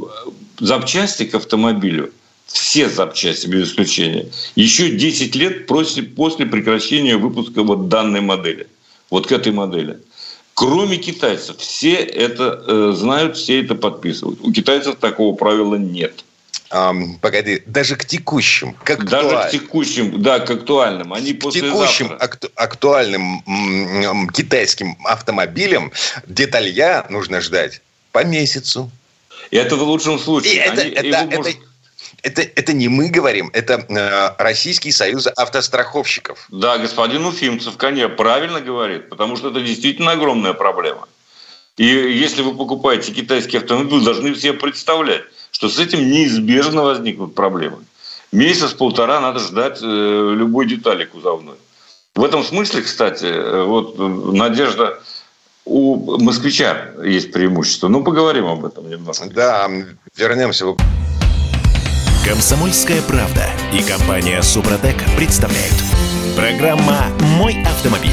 запчасти 0.60 1.24
к 1.24 1.34
автомобилю, 1.34 2.12
все 2.48 2.88
запчасти 2.88 3.46
без 3.46 3.68
исключения, 3.70 4.26
еще 4.56 4.90
10 4.90 5.34
лет 5.36 5.66
после, 5.66 6.02
после 6.02 6.46
прекращения 6.46 7.16
выпуска 7.16 7.62
вот 7.62 7.88
данной 7.88 8.20
модели, 8.20 8.66
вот 9.10 9.26
к 9.26 9.32
этой 9.32 9.52
модели. 9.52 9.98
Кроме 10.54 10.96
китайцев, 10.96 11.58
все 11.58 11.94
это 11.94 12.64
э, 12.66 12.92
знают, 12.96 13.36
все 13.36 13.62
это 13.62 13.76
подписывают. 13.76 14.40
У 14.42 14.52
китайцев 14.52 14.96
такого 14.96 15.36
правила 15.36 15.76
нет. 15.76 16.24
Um, 16.70 17.18
погоди, 17.20 17.62
даже 17.64 17.96
к 17.96 18.04
текущим, 18.04 18.74
к 18.74 18.90
актуаль... 18.90 19.08
Даже 19.08 19.48
к 19.48 19.50
текущим, 19.52 20.20
да, 20.20 20.40
к 20.40 20.50
актуальным. 20.50 21.14
Они 21.14 21.32
к 21.32 21.50
текущим 21.50 22.14
акту... 22.20 22.50
актуальным 22.56 23.42
м- 23.46 24.28
китайским 24.28 24.98
автомобилям 25.04 25.92
деталья 26.26 27.06
нужно 27.08 27.40
ждать 27.40 27.80
по 28.12 28.22
месяцу. 28.24 28.90
И 29.50 29.56
это 29.56 29.76
в 29.76 29.82
лучшем 29.82 30.18
случае. 30.18 30.54
И 30.54 30.56
это, 30.56 30.82
Они, 30.82 30.90
это, 30.90 31.06
это, 31.06 31.36
может... 31.36 31.56
это, 32.28 32.42
это 32.42 32.72
не 32.72 32.88
мы 32.88 33.08
говорим, 33.08 33.50
это 33.52 33.84
э, 33.88 34.42
Российский 34.42 34.92
союз 34.92 35.26
автостраховщиков. 35.26 36.46
Да, 36.50 36.78
господин 36.78 37.24
Уфимцев, 37.24 37.76
конечно, 37.76 38.14
правильно 38.14 38.60
говорит, 38.60 39.08
потому 39.08 39.36
что 39.36 39.50
это 39.50 39.60
действительно 39.60 40.12
огромная 40.12 40.52
проблема. 40.52 41.08
И 41.76 41.86
если 41.86 42.42
вы 42.42 42.54
покупаете 42.54 43.12
китайский 43.12 43.58
автомобиль, 43.58 43.98
вы 43.98 44.04
должны 44.04 44.34
себе 44.34 44.52
представлять, 44.52 45.22
что 45.50 45.68
с 45.68 45.78
этим 45.78 46.10
неизбежно 46.10 46.82
возникнут 46.82 47.34
проблемы. 47.34 47.78
Месяц-полтора 48.32 49.20
надо 49.20 49.38
ждать 49.38 49.78
э, 49.82 50.34
любой 50.36 50.66
детали 50.66 51.04
кузовной. 51.04 51.56
В 52.14 52.24
этом 52.24 52.44
смысле, 52.44 52.82
кстати, 52.82 53.62
вот 53.64 53.96
Надежда 53.98 55.00
у 55.64 56.18
москвича 56.18 56.90
есть 57.04 57.32
преимущество. 57.32 57.88
Ну, 57.88 58.02
поговорим 58.02 58.46
об 58.46 58.64
этом 58.64 58.90
немножко. 58.90 59.30
Да, 59.30 59.70
вернемся. 60.16 60.74
Комсомольская 62.28 63.00
правда 63.00 63.48
и 63.72 63.82
компания 63.82 64.42
Супротек 64.42 64.96
представляют. 65.16 65.72
Программа 66.36 67.06
«Мой 67.38 67.56
автомобиль». 67.64 68.12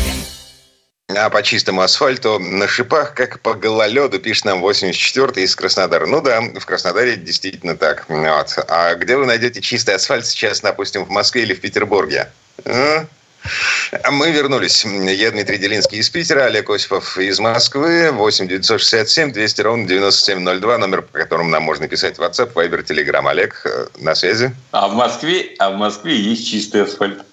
А 1.10 1.30
по 1.30 1.43
чистому 1.43 1.82
асфальту 1.82 2.39
на 2.39 2.65
шипах, 2.65 3.13
как 3.13 3.41
по 3.41 3.56
гололеду, 3.56 4.17
пишет 4.19 4.45
нам 4.45 4.65
84-й 4.65 5.43
из 5.43 5.54
Краснодара. 5.58 6.06
Ну 6.06 6.21
да, 6.21 6.39
в 6.39 6.65
Краснодаре 6.65 7.17
действительно 7.17 7.75
так. 7.75 8.06
Вот. 8.08 8.58
А 8.69 8.95
где 8.95 9.17
вы 9.17 9.25
найдете 9.25 9.60
чистый 9.60 9.95
асфальт 9.95 10.25
сейчас, 10.25 10.62
допустим, 10.62 11.04
в 11.04 11.10
Москве 11.10 11.41
или 11.41 11.54
в 11.54 11.60
Петербурге? 11.60 12.32
Мы 14.12 14.31
вернулись. 14.31 14.86
Я 14.86 15.31
Дмитрий 15.31 15.58
Делинский 15.58 15.99
из 15.99 16.10
Питера, 16.10 16.45
Олег 16.45 16.69
Осипов 16.69 17.17
из 17.17 17.39
Москвы. 17.39 18.12
8 18.12 18.47
967 18.47 19.31
200 19.31 19.62
ровно 19.62 19.88
9702, 19.88 20.77
номер, 20.77 21.01
по 21.03 21.19
которому 21.19 21.49
нам 21.49 21.63
можно 21.63 21.88
писать 21.88 22.17
в 22.17 22.21
WhatsApp, 22.21 22.53
Viber, 22.53 22.86
Telegram. 22.86 23.29
Олег, 23.29 23.62
э, 23.65 23.88
на 23.99 24.15
связи. 24.15 24.55
А 24.71 24.88
в 24.88 24.93
Москве, 24.93 25.55
а 25.60 25.71
в 25.71 25.75
Москве 25.75 26.15
есть 26.15 26.47
чистый 26.47 26.84
асфальт. 26.84 27.23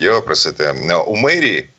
Вопрос 0.00 0.46
это 0.46 0.74
у 1.06 1.16
мэрии 1.16 1.70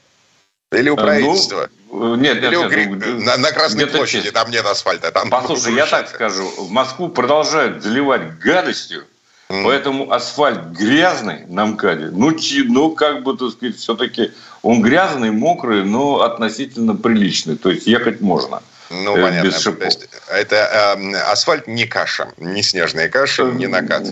или 0.72 0.90
у 0.90 0.96
а, 0.96 0.98
правительства? 0.98 1.70
Ну, 1.92 2.16
нет, 2.16 2.38
Или 2.38 2.56
нет, 2.56 2.72
нет, 2.72 3.06
ну, 3.06 3.22
на, 3.22 3.38
на 3.38 3.52
Красной 3.52 3.88
площади, 3.88 4.32
там 4.32 4.52
нет 4.52 4.66
асфальта. 4.66 5.12
Там 5.12 5.30
Послушай, 5.30 5.76
я 5.76 5.86
так 5.86 6.10
скажу. 6.10 6.48
В 6.58 6.70
Москву 6.70 7.10
продолжают 7.10 7.82
заливать 7.82 8.38
гадостью 8.40 9.06
Mm. 9.50 9.64
Поэтому 9.64 10.12
асфальт 10.12 10.72
грязный 10.72 11.46
на 11.48 11.66
МКАДе, 11.66 12.10
ну, 12.12 12.36
ну, 12.66 12.92
как 12.92 13.24
бы, 13.24 13.38
так 13.38 13.52
сказать, 13.52 13.78
все-таки 13.78 14.32
он 14.62 14.82
грязный, 14.82 15.32
мокрый, 15.32 15.86
но 15.86 16.22
относительно 16.22 16.96
приличный. 16.96 17.56
То 17.56 17.70
есть 17.70 17.88
ехать 17.88 18.20
можно. 18.20 18.62
Ну, 18.90 19.16
э, 19.16 19.22
понятно. 19.22 19.48
Без 19.48 19.60
шипов. 19.60 19.94
это 20.30 20.98
э, 21.00 21.16
асфальт 21.32 21.68
не 21.68 21.86
каша, 21.86 22.30
не 22.38 22.62
снежная 22.62 23.08
каша, 23.08 23.44
не 23.46 23.68
накат. 23.68 24.04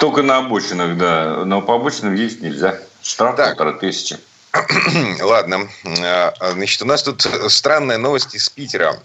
Только 0.00 0.22
на 0.22 0.38
обочинах, 0.38 0.98
да. 0.98 1.44
Но 1.46 1.62
по 1.62 1.76
обочинам 1.76 2.14
ездить 2.14 2.42
нельзя. 2.42 2.78
Штраф 3.02 3.36
так. 3.36 3.56
полтора 3.56 3.72
тысячи. 3.78 4.18
Ладно. 5.22 5.68
Э, 5.84 6.30
значит, 6.52 6.82
у 6.82 6.86
нас 6.86 7.02
тут 7.02 7.26
странная 7.48 7.96
новость 7.96 8.34
из 8.34 8.50
Питера. 8.50 8.98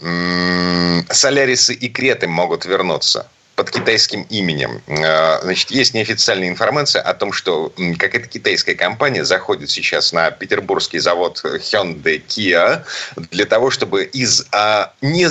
Солярисы 1.10 1.74
и 1.74 1.88
Креты 1.88 2.28
могут 2.28 2.66
вернуться 2.66 3.28
под 3.60 3.72
китайским 3.72 4.22
именем. 4.30 4.82
Э, 4.88 5.42
значит, 5.42 5.70
есть 5.70 5.94
неофициальная 5.94 6.48
информация 6.48 7.02
о 7.02 7.14
том, 7.14 7.34
что 7.34 7.74
какая-то 7.98 8.26
китайская 8.26 8.74
компания 8.74 9.26
заходит 9.26 9.70
сейчас 9.70 10.14
на 10.14 10.32
петербургский 10.32 11.00
завод 11.00 11.42
Hyundai 11.44 12.26
Kia 12.26 12.86
для 13.18 13.46
того, 13.46 13.70
чтобы 13.70 14.06
из 14.06 14.46
а, 14.54 14.94
не, 15.02 15.28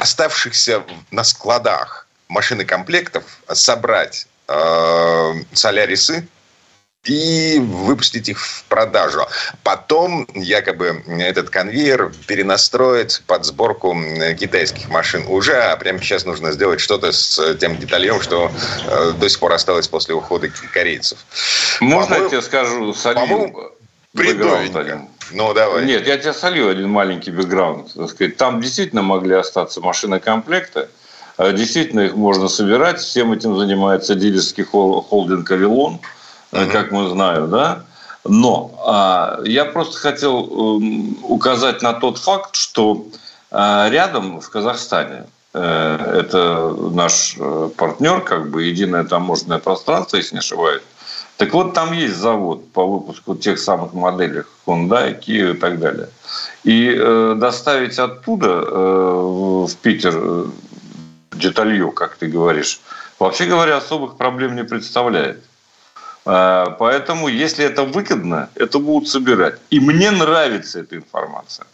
оставшихся 0.00 0.82
на 1.12 1.22
складах 1.22 2.08
машинокомплектов 2.26 3.22
собрать 3.52 4.26
э, 4.48 5.34
солярисы, 5.52 6.26
и 7.08 7.58
выпустить 7.58 8.28
их 8.28 8.40
в 8.40 8.64
продажу. 8.64 9.26
Потом 9.62 10.26
якобы 10.34 11.02
этот 11.06 11.50
конвейер 11.50 12.12
перенастроит 12.26 13.22
под 13.26 13.44
сборку 13.44 13.96
китайских 14.38 14.88
машин 14.88 15.24
уже, 15.28 15.56
а 15.56 15.76
прямо 15.76 15.98
сейчас 16.00 16.24
нужно 16.24 16.52
сделать 16.52 16.80
что-то 16.80 17.12
с 17.12 17.54
тем 17.56 17.76
деталем, 17.78 18.20
что 18.20 18.50
э, 18.86 19.12
до 19.18 19.28
сих 19.28 19.38
пор 19.38 19.52
осталось 19.52 19.88
после 19.88 20.14
ухода 20.14 20.48
корейцев. 20.72 21.18
Можно 21.80 22.14
я 22.14 22.28
тебе 22.28 22.42
скажу, 22.42 22.92
солью 22.94 23.72
бэкграунд 24.14 25.08
Ну, 25.32 25.54
давай. 25.54 25.84
Нет, 25.84 26.06
я 26.06 26.18
тебе 26.18 26.32
солью 26.32 26.68
один 26.68 26.88
маленький 26.90 27.30
бэкграунд. 27.30 27.92
Там 28.36 28.60
действительно 28.60 29.02
могли 29.02 29.34
остаться 29.34 29.80
машинокомплекты, 29.80 30.88
а 31.36 31.52
действительно 31.52 32.00
их 32.00 32.14
можно 32.14 32.48
собирать. 32.48 33.00
Всем 33.00 33.32
этим 33.32 33.56
занимается 33.56 34.14
дилерский 34.14 34.64
холдинг 34.64 35.50
«Авилон» 35.50 36.00
угу. 36.52 36.70
как 36.72 36.90
мы 36.90 37.08
знаем, 37.08 37.50
да. 37.50 37.84
Но 38.24 38.78
а, 38.84 39.40
я 39.44 39.64
просто 39.64 39.98
хотел 39.98 40.44
э, 40.44 40.80
указать 41.22 41.82
на 41.82 41.94
тот 41.94 42.18
факт, 42.18 42.56
что 42.56 43.06
а, 43.50 43.88
рядом 43.88 44.40
в 44.40 44.50
Казахстане 44.50 45.24
э, 45.54 46.20
это 46.20 46.74
наш 46.92 47.36
э, 47.38 47.70
партнер, 47.76 48.20
как 48.20 48.50
бы 48.50 48.64
единое 48.64 49.04
таможенное 49.04 49.58
пространство, 49.58 50.16
если 50.16 50.34
не 50.34 50.40
ошибаюсь, 50.40 50.82
Так 51.38 51.54
вот, 51.54 51.72
там 51.72 51.92
есть 51.92 52.16
завод 52.16 52.70
по 52.72 52.86
выпуску 52.86 53.36
тех 53.36 53.58
самых 53.58 53.94
моделей 53.94 54.42
Hyundai, 54.66 55.18
Kia 55.18 55.54
и 55.54 55.56
так 55.56 55.78
далее. 55.78 56.08
И 56.64 56.92
э, 56.94 57.34
доставить 57.38 57.98
оттуда 57.98 58.48
э, 58.48 59.66
в 59.66 59.74
Питер 59.80 60.14
э, 60.14 60.46
деталью, 61.32 61.92
как 61.92 62.16
ты 62.16 62.26
говоришь, 62.26 62.80
вообще 63.18 63.46
говоря, 63.46 63.78
особых 63.78 64.16
проблем 64.16 64.56
не 64.56 64.64
представляет. 64.64 65.42
Э, 66.26 66.66
поэтому, 66.78 67.28
если 67.28 67.64
это 67.64 67.84
выгодно, 67.84 68.48
это 68.54 68.78
будут 68.78 69.08
собирать. 69.08 69.54
И 69.70 69.80
мне 69.80 70.10
нравится 70.10 70.80
эта 70.80 70.96
информация. 70.96 71.66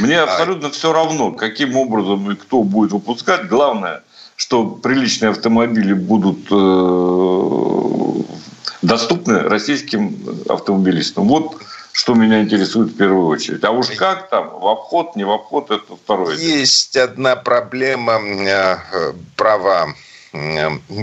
Мне 0.00 0.18
а 0.20 0.24
абсолютно 0.24 0.70
все 0.70 0.92
равно, 0.92 1.32
каким 1.32 1.76
образом 1.76 2.30
и 2.30 2.34
кто 2.34 2.62
будет 2.62 2.92
выпускать. 2.92 3.48
Главное, 3.48 4.02
что 4.36 4.64
приличные 4.66 5.30
автомобили 5.30 5.92
будут 5.92 6.48
э, 6.50 8.22
доступны 8.82 9.40
российским 9.40 10.18
автомобилистам. 10.48 11.28
Вот 11.28 11.56
что 11.92 12.14
меня 12.14 12.42
интересует 12.42 12.92
в 12.92 12.96
первую 12.96 13.26
очередь. 13.26 13.62
А 13.64 13.70
уж 13.70 13.88
как 13.88 14.30
там, 14.30 14.48
в 14.48 14.66
обход, 14.66 15.14
не 15.14 15.24
в 15.24 15.30
обход, 15.30 15.70
это 15.70 15.96
второе. 15.96 16.36
Есть 16.36 16.96
одна 16.96 17.36
проблема 17.36 18.14
э, 18.14 19.12
права 19.36 19.94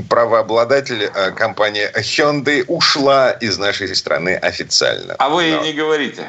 правообладатель 0.10 1.10
компании 1.36 1.90
Hyundai 1.96 2.64
ушла 2.68 3.32
из 3.32 3.58
нашей 3.58 3.96
страны 3.96 4.36
официально. 4.36 5.16
А 5.20 5.30
вы 5.30 5.52
Но... 5.52 5.64
не 5.64 5.74
говорите. 5.74 6.28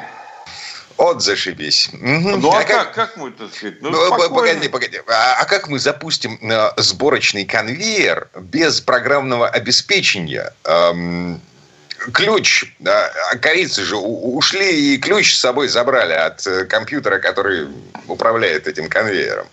Вот 1.01 1.23
зашибись. 1.23 1.89
Ну, 1.93 2.51
а, 2.51 2.59
а 2.59 2.63
как, 2.63 2.93
как 2.93 3.17
мы, 3.17 3.31
так 3.31 3.51
сказать? 3.51 3.81
Ну, 3.81 3.89
ну 3.89 4.29
погоди, 4.29 4.67
погоди. 4.67 5.01
А, 5.07 5.41
а 5.41 5.45
как 5.45 5.67
мы 5.67 5.79
запустим 5.79 6.37
э, 6.41 6.69
сборочный 6.77 7.43
конвейер 7.43 8.27
без 8.35 8.81
программного 8.81 9.47
обеспечения? 9.47 10.53
Эм, 10.63 11.41
ключ, 12.13 12.75
да, 12.77 13.11
корицы 13.41 13.83
же 13.83 13.95
ушли 13.95 14.93
и 14.93 14.97
ключ 14.99 15.33
с 15.33 15.39
собой 15.39 15.69
забрали 15.69 16.13
от 16.13 16.45
э, 16.45 16.65
компьютера, 16.65 17.17
который 17.17 17.67
управляет 18.07 18.67
этим 18.67 18.87
конвейером. 18.87 19.47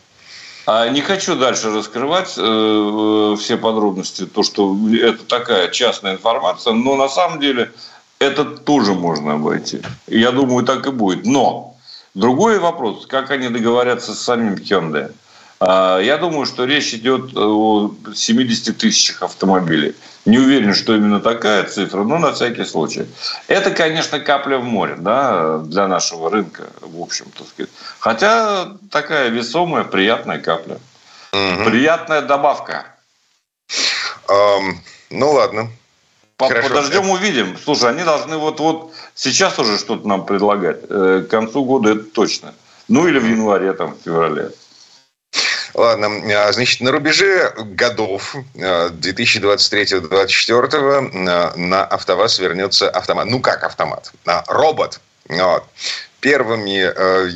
А 0.71 0.87
не 0.91 1.01
хочу 1.01 1.35
дальше 1.35 1.71
раскрывать 1.71 2.35
э, 2.37 2.43
э 2.43 3.37
все 3.39 3.57
подробности, 3.57 4.27
то, 4.27 4.43
что 4.43 4.77
это 4.93 5.25
такая 5.25 5.69
частная 5.69 6.13
информация, 6.13 6.75
но 6.75 6.95
на 6.95 7.09
самом 7.09 7.41
деле 7.41 7.73
это 8.19 8.45
тоже 8.45 8.93
можно 8.93 9.33
обойти. 9.35 9.81
Я 10.07 10.31
думаю, 10.31 10.67
так 10.67 10.87
и 10.87 10.91
будет. 10.91 11.25
Но 11.25 11.75
другой 12.15 12.59
вопрос, 12.59 13.07
как 13.07 13.31
они 13.31 13.49
договорятся 13.49 14.13
с 14.13 14.21
самим 14.21 14.57
Hyundai. 14.57 15.11
А, 15.61 15.99
я 15.99 16.19
думаю, 16.19 16.47
что 16.47 16.65
речь 16.65 16.95
идет 16.95 17.37
о 17.37 17.95
70 18.15 18.77
тысячах 18.77 19.23
автомобилей. 19.23 19.95
Не 20.25 20.39
уверен, 20.39 20.75
что 20.75 20.95
именно 20.95 21.21
такая 21.21 21.65
цифра, 21.65 22.05
но 22.05 22.19
на 22.19 22.33
всякий 22.33 22.65
случай. 22.65 23.07
Это, 23.47 23.71
конечно, 23.71 24.21
капля 24.21 24.59
в 24.59 24.65
море 24.65 24.97
да, 24.99 25.59
для 25.59 25.89
нашего 25.89 26.31
рынка, 26.31 26.69
в 26.81 27.01
общем-то. 27.01 27.45
Хотя 27.99 28.77
такая 28.91 29.31
весомая, 29.31 29.85
приятная 29.85 30.39
капля. 30.39 30.79
Угу. 31.33 31.65
Приятная 31.65 32.23
добавка. 32.23 32.87
Um, 34.29 34.75
ну 35.11 35.33
ладно. 35.33 35.71
Хорошо. 36.39 36.69
Подождем, 36.69 37.11
увидим. 37.11 37.57
Слушай, 37.63 37.91
они 37.91 38.05
должны 38.05 38.37
вот-вот 38.37 38.93
сейчас 39.15 39.59
уже 39.59 39.79
что-то 39.79 40.07
нам 40.07 40.25
предлагать. 40.25 40.79
Э, 40.89 41.25
к 41.27 41.31
концу 41.31 41.65
года 41.65 41.93
это 41.93 42.05
точно. 42.05 42.55
Ну 42.87 43.09
или 43.09 43.19
в 43.19 43.27
январе, 43.27 43.73
там, 43.73 43.95
в 43.95 44.05
феврале. 44.05 44.53
Ладно, 45.79 46.11
а, 46.35 46.53
значит, 46.53 46.81
на 46.81 46.91
рубеже 46.91 47.53
годов 47.57 48.35
2023-2024 48.55 50.75
э, 50.75 51.57
на 51.57 51.85
АвтоВАЗ 51.85 52.41
вернется 52.41 52.91
автомат. 52.91 53.27
Ну, 53.27 53.39
как 53.39 53.63
автомат? 53.63 54.11
Робот. 54.49 54.99
Вот. 55.29 55.63
Первыми 56.19 56.81
э, 56.81 57.31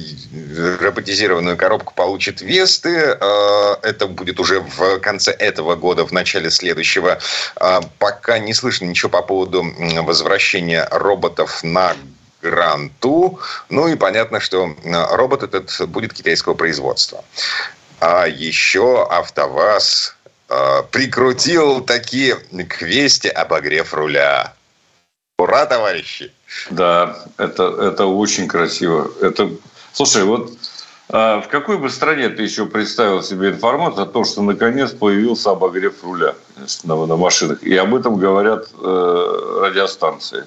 роботизированную 0.80 1.56
коробку 1.56 1.94
получит 1.94 2.40
Весты. 2.40 3.16
Э, 3.20 3.76
это 3.82 4.08
будет 4.08 4.40
уже 4.40 4.58
в 4.58 4.98
конце 4.98 5.30
этого 5.30 5.76
года, 5.76 6.04
в 6.04 6.10
начале 6.10 6.50
следующего. 6.50 7.20
Э, 7.60 7.80
пока 8.00 8.40
не 8.40 8.54
слышно 8.54 8.86
ничего 8.86 9.10
по 9.10 9.22
поводу 9.22 9.64
возвращения 10.02 10.88
роботов 10.90 11.62
на 11.62 11.94
гранту. 12.42 13.38
Ну 13.68 13.86
и 13.86 13.94
понятно, 13.94 14.40
что 14.40 14.74
робот 14.84 15.44
этот 15.44 15.88
будет 15.88 16.12
китайского 16.12 16.54
производства. 16.54 17.24
А 18.04 18.26
еще 18.26 19.06
АвтоВАЗ 19.08 20.16
э, 20.48 20.82
прикрутил 20.90 21.82
такие 21.82 22.34
к 22.34 22.82
Весте 22.82 23.28
обогрев 23.28 23.94
руля. 23.94 24.54
Ура, 25.38 25.66
товарищи! 25.66 26.32
Да, 26.70 27.16
это, 27.36 27.62
это 27.62 28.06
очень 28.06 28.48
красиво. 28.48 29.08
Это, 29.20 29.52
слушай, 29.92 30.24
вот 30.24 30.50
а 31.10 31.42
в 31.42 31.48
какой 31.48 31.78
бы 31.78 31.90
стране 31.90 32.28
ты 32.28 32.42
еще 32.42 32.66
представил 32.66 33.22
себе 33.22 33.50
информацию 33.50 34.02
о 34.02 34.06
том, 34.06 34.24
что 34.24 34.42
наконец 34.42 34.90
появился 34.90 35.52
обогрев 35.52 36.02
руля 36.02 36.34
на, 36.82 37.06
на 37.06 37.14
машинах? 37.14 37.62
И 37.62 37.76
об 37.76 37.94
этом 37.94 38.16
говорят 38.16 38.66
э, 38.82 39.60
радиостанции. 39.62 40.44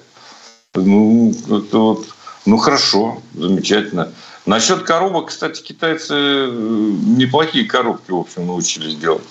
Ну, 0.74 1.32
это 1.46 1.78
вот, 1.78 2.06
ну 2.44 2.58
хорошо, 2.58 3.22
замечательно. 3.32 4.12
Насчет 4.46 4.84
коробок, 4.84 5.28
кстати, 5.28 5.60
китайцы 5.60 6.14
э, 6.14 6.46
неплохие 6.48 7.66
коробки, 7.66 8.12
в 8.12 8.18
общем, 8.18 8.46
научились 8.46 8.94
делать. 8.94 9.26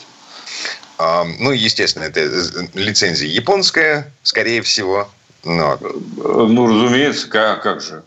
А, 0.98 1.24
ну, 1.40 1.52
естественно, 1.52 2.04
это 2.04 2.22
лицензия 2.74 3.30
японская, 3.30 4.12
скорее 4.24 4.62
всего. 4.62 5.10
Ну, 5.46 5.78
ну 6.18 6.68
разумеется, 6.68 7.30
как, 7.30 7.64
как 7.64 7.82
же? 7.82 8.04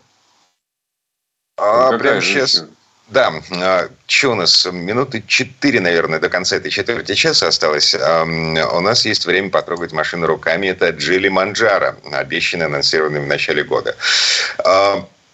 А, 1.57 1.97
прямо 1.97 2.21
сейчас... 2.21 2.65
Да, 3.07 3.33
а, 3.53 3.89
что 4.05 4.33
у 4.33 4.35
нас? 4.35 4.67
Минуты 4.71 5.23
четыре, 5.25 5.79
наверное, 5.79 6.19
до 6.19 6.29
конца 6.29 6.57
этой 6.57 6.69
четверти 6.69 7.15
часа 7.15 7.47
осталось. 7.47 7.95
У 7.95 8.79
нас 8.81 9.03
есть 9.03 9.25
время 9.25 9.49
потрогать 9.49 9.93
машину 9.93 10.27
руками. 10.27 10.67
Это 10.67 10.89
Джили 10.89 11.27
Манджара, 11.27 11.97
обещанный, 12.11 12.67
анонсированный 12.67 13.21
в 13.21 13.25
начале 13.25 13.63
года. 13.63 13.95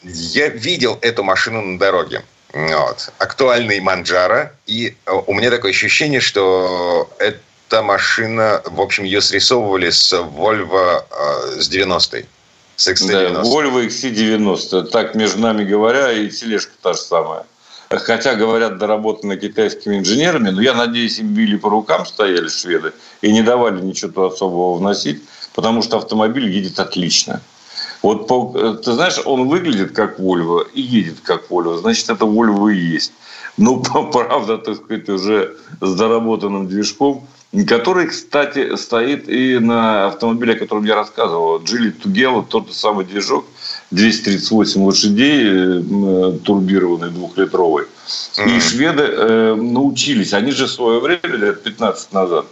Я 0.05 0.49
видел 0.49 0.97
эту 1.01 1.23
машину 1.23 1.61
на 1.61 1.79
дороге. 1.79 2.23
Вот. 2.53 3.11
Актуальный 3.17 3.79
Манджара. 3.79 4.53
И 4.67 4.95
у 5.05 5.33
меня 5.33 5.49
такое 5.49 5.71
ощущение, 5.71 6.21
что 6.21 7.09
это 7.19 7.39
та 7.69 7.81
машина, 7.81 8.61
в 8.65 8.79
общем, 8.79 9.03
ее 9.03 9.21
срисовывали 9.21 9.89
с 9.89 10.13
Volvo 10.13 11.03
э, 11.09 11.59
с 11.59 11.69
90-й. 11.69 12.25
С 12.75 12.87
XC90. 12.87 13.33
Да, 13.33 13.41
Volvo 13.41 13.85
XC90. 13.85 14.83
Так, 14.89 15.15
между 15.15 15.39
нами 15.39 15.63
говоря, 15.63 16.11
и 16.11 16.29
тележка 16.29 16.71
та 16.81 16.93
же 16.93 16.99
самая. 16.99 17.43
Хотя, 17.89 18.35
говорят, 18.35 18.77
доработаны 18.77 19.37
китайскими 19.37 19.97
инженерами, 19.99 20.49
но 20.49 20.61
я 20.61 20.73
надеюсь, 20.73 21.19
им 21.19 21.33
били 21.33 21.55
по 21.55 21.69
рукам, 21.69 22.05
стояли 22.05 22.47
шведы, 22.47 22.93
и 23.21 23.31
не 23.31 23.41
давали 23.41 23.81
ничего 23.81 24.27
особого 24.27 24.77
вносить, 24.77 25.23
потому 25.53 25.81
что 25.81 25.97
автомобиль 25.97 26.49
едет 26.49 26.79
отлично. 26.79 27.41
Вот 28.05 28.83
ты 28.83 28.93
знаешь, 28.93 29.19
он 29.25 29.47
выглядит 29.47 29.91
как 29.91 30.19
Volvo 30.19 30.63
и 30.73 30.81
едет 30.81 31.21
как 31.23 31.49
Volvo, 31.49 31.77
значит, 31.77 32.07
это 32.09 32.25
Volvo 32.25 32.71
и 32.71 32.77
есть. 32.77 33.11
Ну, 33.57 33.81
правда, 34.11 34.59
так 34.59 34.75
сказать, 34.75 35.09
уже 35.09 35.55
с 35.81 35.95
доработанным 35.95 36.67
движком 36.67 37.27
который, 37.63 38.07
кстати, 38.07 38.75
стоит 38.75 39.29
и 39.29 39.59
на 39.59 40.07
автомобиле, 40.07 40.53
о 40.55 40.59
котором 40.59 40.83
я 40.83 40.95
рассказывал, 40.95 41.63
Джили 41.63 41.89
Тугела, 41.89 42.43
тот 42.43 42.73
самый 42.73 43.05
движок, 43.05 43.45
238 43.91 44.83
лошадей, 44.83 45.43
э, 45.45 46.39
турбированный 46.43 47.11
двухлитровый. 47.11 47.85
Mm-hmm. 47.85 48.57
И 48.57 48.59
шведы 48.59 49.03
э, 49.03 49.55
научились, 49.55 50.33
они 50.33 50.51
же 50.51 50.65
в 50.65 50.71
свое 50.71 50.99
время, 50.99 51.37
лет 51.37 51.63
15 51.63 52.11
назад, 52.11 52.45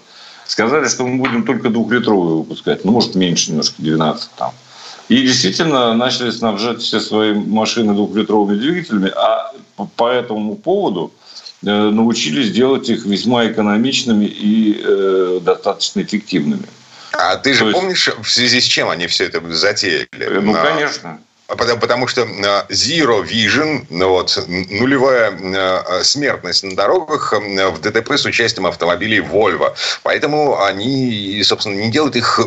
сказали, 0.48 0.88
что 0.88 1.06
мы 1.06 1.18
будем 1.18 1.44
только 1.44 1.70
двухлитровые 1.70 2.38
выпускать, 2.38 2.86
ну, 2.86 2.94
может, 2.94 3.16
меньше 3.16 3.52
немножко, 3.52 3.82
12 3.82 4.30
там. 4.38 4.54
И 5.10 5.22
действительно 5.22 5.94
начали 5.94 6.32
снабжать 6.32 6.82
все 6.82 7.00
свои 7.00 7.34
машины 7.34 7.94
двухлитровыми 7.94 8.58
двигателями, 8.58 9.12
а 9.16 9.52
по 9.96 10.10
этому 10.10 10.56
поводу– 10.56 11.12
Э, 11.66 11.90
научились 11.90 12.52
делать 12.52 12.90
их 12.90 13.06
весьма 13.06 13.48
экономичными 13.48 14.26
и 14.26 14.82
э, 14.84 15.40
достаточно 15.42 16.02
эффективными. 16.02 16.66
А 17.14 17.38
ты 17.38 17.54
же 17.54 17.66
То 17.66 17.72
помнишь, 17.72 18.08
есть... 18.08 18.20
в 18.20 18.30
связи 18.30 18.60
с 18.60 18.66
чем 18.66 18.90
они 18.90 19.08
все 19.08 19.26
это 19.26 19.42
затеяли? 19.54 20.08
Ну, 20.42 20.54
конечно. 20.54 21.20
А 21.54 21.56
потому, 21.56 21.80
потому 21.80 22.08
что 22.08 22.24
Zero 22.70 23.24
Vision, 23.24 23.86
ну 23.92 24.10
вот, 24.10 24.44
нулевая 24.48 26.04
смертность 26.04 26.64
на 26.64 26.76
дорогах 26.76 27.32
в 27.32 27.80
ДТП 27.80 28.14
с 28.14 28.26
участием 28.26 28.66
автомобилей 28.66 29.20
Volvo. 29.20 29.72
Поэтому 30.02 30.60
они, 30.64 31.40
собственно, 31.44 31.76
не 31.76 31.92
делают 31.92 32.16
их 32.16 32.40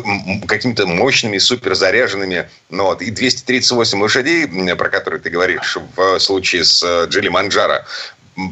какими-то 0.45 0.85
мощными, 0.85 1.37
суперзаряженными. 1.37 2.49
Ну, 2.69 2.83
вот, 2.83 3.01
и 3.01 3.09
238 3.09 4.01
лошадей, 4.01 4.75
про 4.75 4.89
которые 4.89 5.21
ты 5.21 5.29
говоришь 5.29 5.77
в 5.95 6.19
случае 6.19 6.65
с 6.65 7.05
Джили 7.05 7.29
Манджара, 7.29 7.85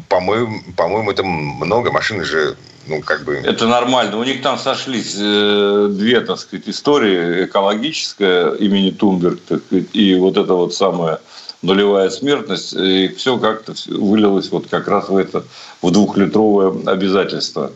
по-моему, 0.08 0.63
по-моему, 0.78 1.12
это 1.12 1.24
много. 1.24 1.91
Машины 1.91 2.24
же 2.24 2.56
ну, 2.88 3.02
как 3.02 3.24
бы... 3.24 3.36
Это 3.36 3.67
нормально. 3.67 4.17
У 4.17 4.24
них 4.24 4.41
там 4.41 4.58
сошлись 4.58 5.15
э, 5.19 5.88
две, 5.91 6.21
так 6.21 6.39
сказать, 6.39 6.67
истории. 6.67 7.45
Экологическая 7.45 8.54
имени 8.56 8.91
Тунберг, 8.91 9.39
сказать, 9.43 9.88
и 9.93 10.15
вот 10.15 10.38
это 10.38 10.54
вот 10.54 10.74
самое 10.74 11.19
нулевая 11.62 12.10
смертность. 12.10 12.74
И 12.74 13.08
все 13.10 13.38
как-то 13.38 13.74
вылилось 13.88 14.52
вот 14.52 14.67
как 14.67 14.88
раз 14.88 15.10
в 15.10 15.17
это, 15.17 15.43
в 15.82 15.91
двухлитровое 15.91 16.74
обязательство. 16.86 17.71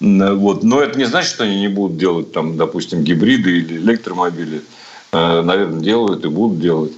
Вот. 0.00 0.62
Но 0.62 0.80
это 0.80 0.98
не 0.98 1.04
значит, 1.04 1.30
что 1.30 1.44
они 1.44 1.60
не 1.60 1.68
будут 1.68 1.96
делать, 1.96 2.32
там, 2.32 2.56
допустим, 2.56 3.02
гибриды 3.02 3.58
или 3.58 3.76
электромобили. 3.78 4.62
Э, 5.12 5.42
наверное, 5.42 5.80
делают 5.80 6.24
и 6.24 6.28
будут 6.28 6.60
делать. 6.60 6.92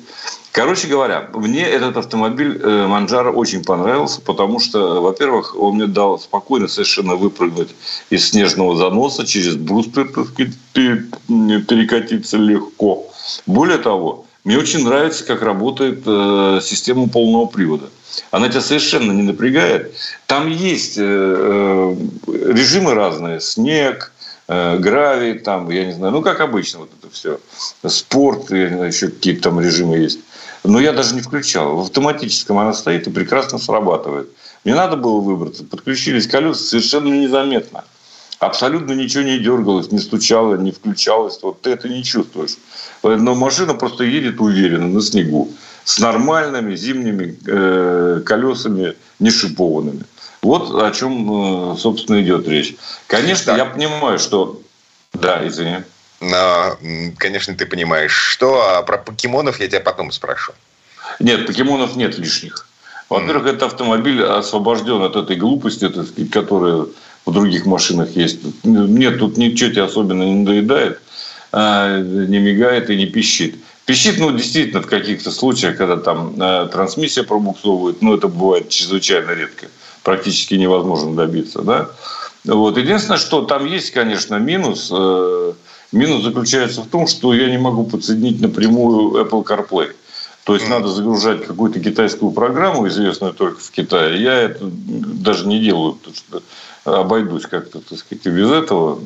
Короче 0.52 0.88
говоря, 0.88 1.28
мне 1.32 1.62
этот 1.62 1.96
автомобиль 1.96 2.60
Манджара 2.64 3.30
очень 3.30 3.62
понравился, 3.62 4.20
потому 4.20 4.58
что, 4.58 5.00
во-первых, 5.00 5.54
он 5.56 5.76
мне 5.76 5.86
дал 5.86 6.18
спокойно 6.18 6.66
совершенно 6.66 7.14
выпрыгнуть 7.14 7.68
из 8.10 8.30
снежного 8.30 8.76
заноса, 8.76 9.24
через 9.26 9.54
бруствер, 9.54 10.08
перекатиться 10.74 12.36
легко. 12.36 13.06
Более 13.46 13.78
того, 13.78 14.26
мне 14.44 14.58
очень 14.58 14.84
нравится, 14.84 15.24
как 15.24 15.42
работает 15.42 16.02
э, 16.06 16.60
система 16.62 17.08
полного 17.08 17.46
привода. 17.46 17.90
Она 18.30 18.48
тебя 18.48 18.62
совершенно 18.62 19.12
не 19.12 19.22
напрягает. 19.22 19.94
Там 20.26 20.48
есть 20.48 20.96
э, 20.96 21.02
э 21.02 21.94
режимы 22.26 22.94
разные. 22.94 23.40
Снег, 23.40 24.12
э, 24.18 24.19
гравий, 24.50 25.38
там, 25.38 25.70
я 25.70 25.84
не 25.84 25.92
знаю, 25.92 26.12
ну, 26.12 26.22
как 26.22 26.40
обычно 26.40 26.80
вот 26.80 26.90
это 26.98 27.12
все. 27.12 27.38
Спорт, 27.86 28.50
я 28.50 28.68
не 28.68 28.74
знаю, 28.76 28.92
еще 28.92 29.08
какие-то 29.08 29.44
там 29.44 29.60
режимы 29.60 29.98
есть. 29.98 30.18
Но 30.64 30.80
я 30.80 30.92
даже 30.92 31.14
не 31.14 31.20
включал. 31.20 31.76
В 31.76 31.80
автоматическом 31.80 32.58
она 32.58 32.72
стоит 32.72 33.06
и 33.06 33.10
прекрасно 33.10 33.58
срабатывает. 33.58 34.28
Мне 34.64 34.74
надо 34.74 34.96
было 34.96 35.20
выбраться. 35.20 35.64
Подключились 35.64 36.26
колеса 36.26 36.62
совершенно 36.62 37.08
незаметно. 37.08 37.84
Абсолютно 38.40 38.92
ничего 38.92 39.22
не 39.22 39.38
дергалось, 39.38 39.92
не 39.92 39.98
стучало, 39.98 40.56
не 40.56 40.72
включалось. 40.72 41.38
Вот 41.42 41.60
ты 41.60 41.70
это 41.70 41.88
не 41.88 42.02
чувствуешь. 42.02 42.56
Но 43.02 43.34
машина 43.34 43.74
просто 43.74 44.04
едет 44.04 44.40
уверенно 44.40 44.88
на 44.88 45.00
снегу. 45.00 45.50
С 45.84 45.98
нормальными 45.98 46.74
зимними 46.74 47.38
э, 47.46 48.22
колесами, 48.24 48.94
не 49.18 49.30
шипованными. 49.30 50.04
Вот 50.42 50.82
о 50.82 50.90
чем, 50.90 51.72
э, 51.72 51.76
собственно, 51.76 52.20
идет 52.22 52.48
речь. 52.48 52.74
Конечно, 53.06 53.46
так. 53.46 53.58
я 53.58 53.64
понимаю, 53.66 54.18
что... 54.18 54.60
Да, 55.12 55.46
извини. 55.46 55.78
Но, 56.20 56.76
конечно, 57.16 57.54
ты 57.54 57.66
понимаешь, 57.66 58.12
что 58.12 58.76
а 58.76 58.82
про 58.82 58.98
покемонов 58.98 59.60
я 59.60 59.68
тебя 59.68 59.80
потом 59.80 60.12
спрошу. 60.12 60.52
Нет, 61.18 61.46
покемонов 61.46 61.96
нет 61.96 62.18
лишних. 62.18 62.66
Во-первых, 63.08 63.46
mm. 63.46 63.56
это 63.56 63.66
автомобиль 63.66 64.22
освобожден 64.22 65.02
от 65.02 65.16
этой 65.16 65.36
глупости, 65.36 65.88
так 65.88 66.06
сказать, 66.06 66.30
которая 66.30 66.86
в 67.26 67.32
других 67.32 67.66
машинах 67.66 68.10
есть. 68.16 68.40
Нет, 68.64 69.18
тут 69.18 69.36
ничего 69.36 69.70
тебе 69.70 69.82
особенно 69.82 70.22
не 70.22 70.34
надоедает, 70.34 71.00
а, 71.52 72.00
не 72.00 72.38
мигает 72.38 72.90
и 72.90 72.96
не 72.96 73.06
пищит. 73.06 73.56
Пищит, 73.84 74.18
ну, 74.18 74.30
действительно, 74.30 74.82
в 74.82 74.86
каких-то 74.86 75.32
случаях, 75.32 75.76
когда 75.76 75.96
там 75.96 76.34
а, 76.38 76.68
трансмиссия 76.68 77.24
пробуксовывает, 77.24 78.00
но 78.00 78.14
это 78.14 78.28
бывает 78.28 78.68
чрезвычайно 78.68 79.32
редко, 79.32 79.66
практически 80.02 80.54
невозможно 80.54 81.14
добиться, 81.14 81.62
да. 81.62 81.90
Вот. 82.44 82.78
Единственное, 82.78 83.18
что 83.18 83.42
там 83.42 83.66
есть, 83.66 83.90
конечно, 83.90 84.36
минус– 84.36 84.90
э, 84.92 85.52
Минус 85.92 86.22
заключается 86.22 86.82
в 86.82 86.86
том, 86.86 87.08
что 87.08 87.34
я 87.34 87.50
не 87.50 87.58
могу 87.58 87.84
подсоединить 87.84 88.40
напрямую 88.40 89.24
Apple 89.24 89.44
CarPlay. 89.44 89.92
То 90.44 90.54
есть 90.54 90.68
надо 90.68 90.88
загружать 90.88 91.44
какую-то 91.44 91.80
китайскую 91.80 92.32
программу, 92.32 92.88
известную 92.88 93.34
только 93.34 93.60
в 93.60 93.70
Китае. 93.70 94.22
Я 94.22 94.34
это 94.34 94.64
даже 94.64 95.46
не 95.46 95.60
делаю, 95.60 95.94
потому 95.94 96.16
что 96.16 96.42
обойдусь 96.84 97.46
как-то, 97.46 97.80
так 97.80 97.98
сказать, 97.98 98.26
без 98.26 98.50
этого. 98.50 99.00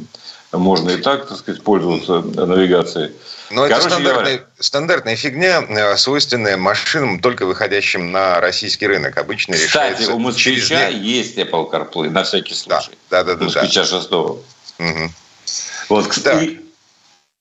Можно 0.52 0.90
и 0.90 0.96
так, 0.98 1.26
так 1.26 1.38
сказать, 1.38 1.62
пользоваться 1.62 2.20
навигацией. 2.20 3.12
Но 3.55 3.69
Короче 3.69 3.87
это 3.87 3.88
стандартная, 3.88 4.12
говоря, 4.12 4.45
стандартная 4.59 5.17
фигня, 5.17 5.62
э, 5.69 5.97
свойственная 5.97 6.57
машинам, 6.57 7.21
только 7.21 7.47
выходящим 7.47 8.11
на 8.11 8.40
российский 8.40 8.88
рынок. 8.88 9.17
Обычно 9.17 9.55
Кстати, 9.55 9.93
решается... 9.93 10.14
у 10.14 10.19
«Москвича» 10.19 10.90
через... 10.90 11.01
есть 11.01 11.38
Apple 11.38 11.71
CarPlay, 11.71 12.11
на 12.11 12.25
всякий 12.25 12.55
случай. 12.55 12.90
Да, 13.11 13.23
да, 13.23 13.37
да. 13.37 13.45
«Москвича» 13.45 13.83
да. 13.83 13.87
6 13.87 14.11
угу. 14.11 14.40
Вот, 15.88 16.07
кстати, 16.09 16.61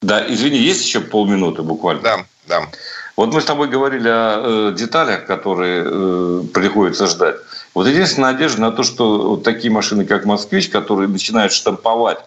да, 0.03 0.23
извини, 0.27 0.59
есть 0.59 0.85
еще 0.85 0.99
полминуты 0.99 1.63
буквально? 1.63 2.01
Да, 2.03 2.25
да. 2.47 2.67
Вот 3.15 3.33
мы 3.33 3.41
с 3.41 3.45
тобой 3.45 3.67
говорили 3.67 4.07
о 4.07 4.69
э, 4.69 4.75
деталях, 4.75 5.25
которые 5.25 5.83
э, 5.83 6.43
приходится 6.53 7.07
ждать. 7.07 7.37
Вот 7.73 7.87
единственная 7.87 8.33
надежда 8.33 8.61
на 8.61 8.71
то, 8.71 8.83
что 8.83 9.29
вот 9.29 9.43
такие 9.43 9.71
машины, 9.71 10.05
как 10.05 10.25
«Москвич», 10.25 10.69
которые 10.69 11.07
начинают 11.07 11.53
штамповать 11.53 12.19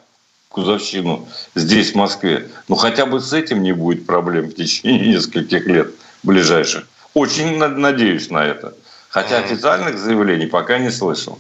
кузовщину 0.57 1.29
здесь, 1.55 1.93
в 1.93 1.97
Москве, 1.97 2.49
ну 2.67 2.77
хотя 2.77 3.05
бы 3.05 3.21
с 3.21 3.35
этим 3.35 3.63
не 3.63 3.73
будет 3.73 4.07
проблем 4.07 4.47
в 4.47 4.55
течение 4.55 5.09
нескольких 5.15 5.67
лет 5.67 5.91
ближайших. 6.23 6.85
Очень 7.13 7.59
надеюсь 7.59 8.31
на 8.31 8.45
это. 8.45 8.75
Хотя 9.11 9.39
официальных 9.39 9.99
заявлений 9.99 10.47
пока 10.47 10.79
не 10.79 10.91
слышал. 10.91 11.39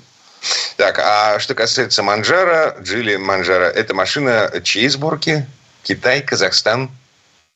Так, 0.77 0.99
а 0.99 1.39
что 1.39 1.55
касается 1.55 2.03
Манжара, 2.03 2.77
Джили 2.83 3.17
Манжара, 3.17 3.65
это 3.65 3.95
машина 3.95 4.53
чьей 4.63 4.89
сборки? 4.89 5.47
Китай, 5.83 6.21
Казахстан? 6.21 6.91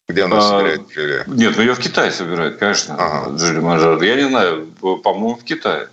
Где 0.08 0.24
у 0.24 0.28
нас 0.28 0.44
а, 0.44 0.48
собирают 0.48 0.90
Джили? 0.90 1.24
Нет, 1.26 1.56
ну 1.56 1.62
ее 1.62 1.74
в 1.74 1.78
Китае 1.78 2.10
собирают, 2.10 2.56
конечно, 2.58 2.94
ага. 2.98 3.36
Джили 3.36 3.60
Манжар. 3.60 4.02
Я 4.02 4.16
не 4.16 4.28
знаю, 4.28 4.66
по-моему, 4.80 5.36
в 5.36 5.44
Китае, 5.44 5.88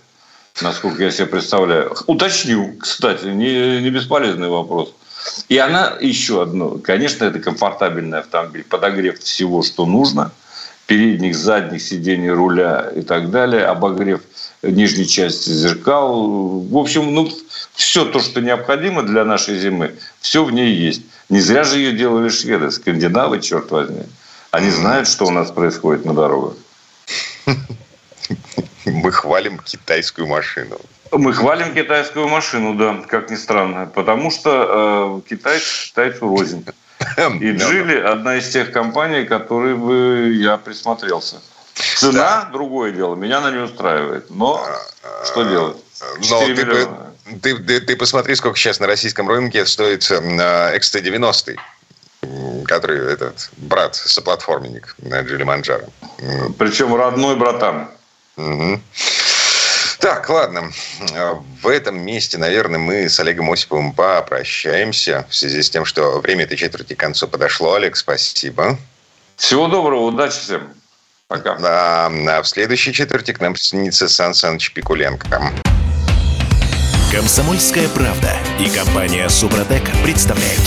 насколько 0.62 1.02
я 1.02 1.10
себе 1.10 1.26
представляю. 1.26 1.94
Уточню, 2.06 2.74
кстати, 2.80 3.26
не, 3.26 3.82
не 3.82 3.90
бесполезный 3.90 4.48
вопрос. 4.48 4.94
И 5.48 5.58
она 5.58 5.96
еще 6.00 6.42
одно. 6.42 6.78
Конечно, 6.78 7.24
это 7.24 7.38
комфортабельный 7.38 8.18
автомобиль. 8.18 8.64
Подогрев 8.64 9.18
всего, 9.20 9.62
что 9.62 9.86
нужно. 9.86 10.32
Передних, 10.86 11.36
задних 11.36 11.82
сидений 11.82 12.30
руля 12.30 12.90
и 12.94 13.02
так 13.02 13.30
далее. 13.30 13.66
Обогрев 13.66 14.20
нижней 14.62 15.06
части 15.06 15.50
зеркал. 15.50 16.60
В 16.60 16.76
общем, 16.76 17.14
ну, 17.14 17.30
все 17.74 18.04
то, 18.04 18.20
что 18.20 18.40
необходимо 18.40 19.02
для 19.02 19.24
нашей 19.24 19.58
зимы, 19.58 19.94
все 20.20 20.44
в 20.44 20.50
ней 20.50 20.74
есть. 20.74 21.02
Не 21.28 21.40
зря 21.40 21.64
же 21.64 21.78
ее 21.78 21.92
делали 21.92 22.28
шведы, 22.28 22.70
скандинавы, 22.70 23.40
черт 23.40 23.70
возьми. 23.70 24.04
Они 24.50 24.70
знают, 24.70 25.08
что 25.08 25.26
у 25.26 25.30
нас 25.30 25.50
происходит 25.50 26.04
на 26.04 26.14
дорогах. 26.14 26.54
Мы 28.86 29.12
хвалим 29.12 29.58
китайскую 29.58 30.26
машину. 30.26 30.80
Мы 31.12 31.32
хвалим 31.32 31.74
китайскую 31.74 32.28
машину, 32.28 32.74
да, 32.74 33.02
как 33.08 33.30
ни 33.30 33.36
странно. 33.36 33.90
Потому 33.94 34.30
что 34.30 35.20
э, 35.24 35.28
Китай 35.28 35.60
китайцу 35.60 36.28
рознь. 36.28 36.64
И 37.40 37.52
Джили– 37.52 37.96
одна 38.12 38.36
из 38.36 38.48
тех 38.50 38.72
компаний, 38.72 39.24
которые 39.24 39.76
бы 39.76 40.32
я 40.34 40.56
присмотрелся. 40.56 41.40
Цена 41.74 42.12
да.– 42.12 42.48
другое 42.52 42.92
дело. 42.92 43.14
Меня 43.14 43.38
она 43.38 43.50
не 43.50 43.58
устраивает. 43.58 44.30
Но 44.30 44.64
что 45.24 45.44
делать? 45.44 45.76
Но 46.30 46.46
ты, 46.46 46.88
ты, 47.40 47.56
ты, 47.58 47.80
ты 47.80 47.96
посмотри, 47.96 48.34
сколько 48.34 48.58
сейчас 48.58 48.80
на 48.80 48.86
российском 48.86 49.28
рынке 49.28 49.66
стоит 49.66 50.02
XT90, 50.02 51.56
который 52.64 53.12
этот 53.12 53.50
брат, 53.56 53.96
соплатформенник 53.96 54.94
на 54.98 55.20
Джили 55.22 55.44
Манджаро. 55.44 55.86
Причем 56.58 56.94
родной 56.94 57.36
братан. 57.36 57.88
Угу. 58.36 58.80
Так, 60.00 60.28
ладно. 60.28 60.70
В 61.62 61.68
этом 61.68 62.00
месте, 62.00 62.38
наверное, 62.38 62.78
мы 62.78 63.08
с 63.08 63.18
Олегом 63.18 63.50
Осиповым 63.50 63.92
попрощаемся 63.92 65.26
в 65.28 65.34
связи 65.34 65.62
с 65.62 65.70
тем, 65.70 65.84
что 65.84 66.20
время 66.20 66.44
этой 66.44 66.56
четверти 66.56 66.94
к 66.94 66.98
концу 66.98 67.26
подошло. 67.26 67.74
Олег, 67.74 67.96
спасибо. 67.96 68.78
Всего 69.36 69.66
доброго, 69.66 70.02
удачи 70.02 70.38
всем. 70.38 70.68
Пока. 71.26 71.56
А, 71.62 72.06
а 72.06 72.42
в 72.42 72.48
следующей 72.48 72.92
четверти 72.92 73.32
к 73.32 73.40
нам 73.40 73.54
присоединится 73.54 74.08
Сан 74.08 74.34
Саныч 74.34 74.72
Пикуленко. 74.72 75.52
Комсомольская 77.12 77.88
правда 77.88 78.36
и 78.58 78.68
компания 78.70 79.28
Супротек 79.28 79.82
представляют. 80.04 80.62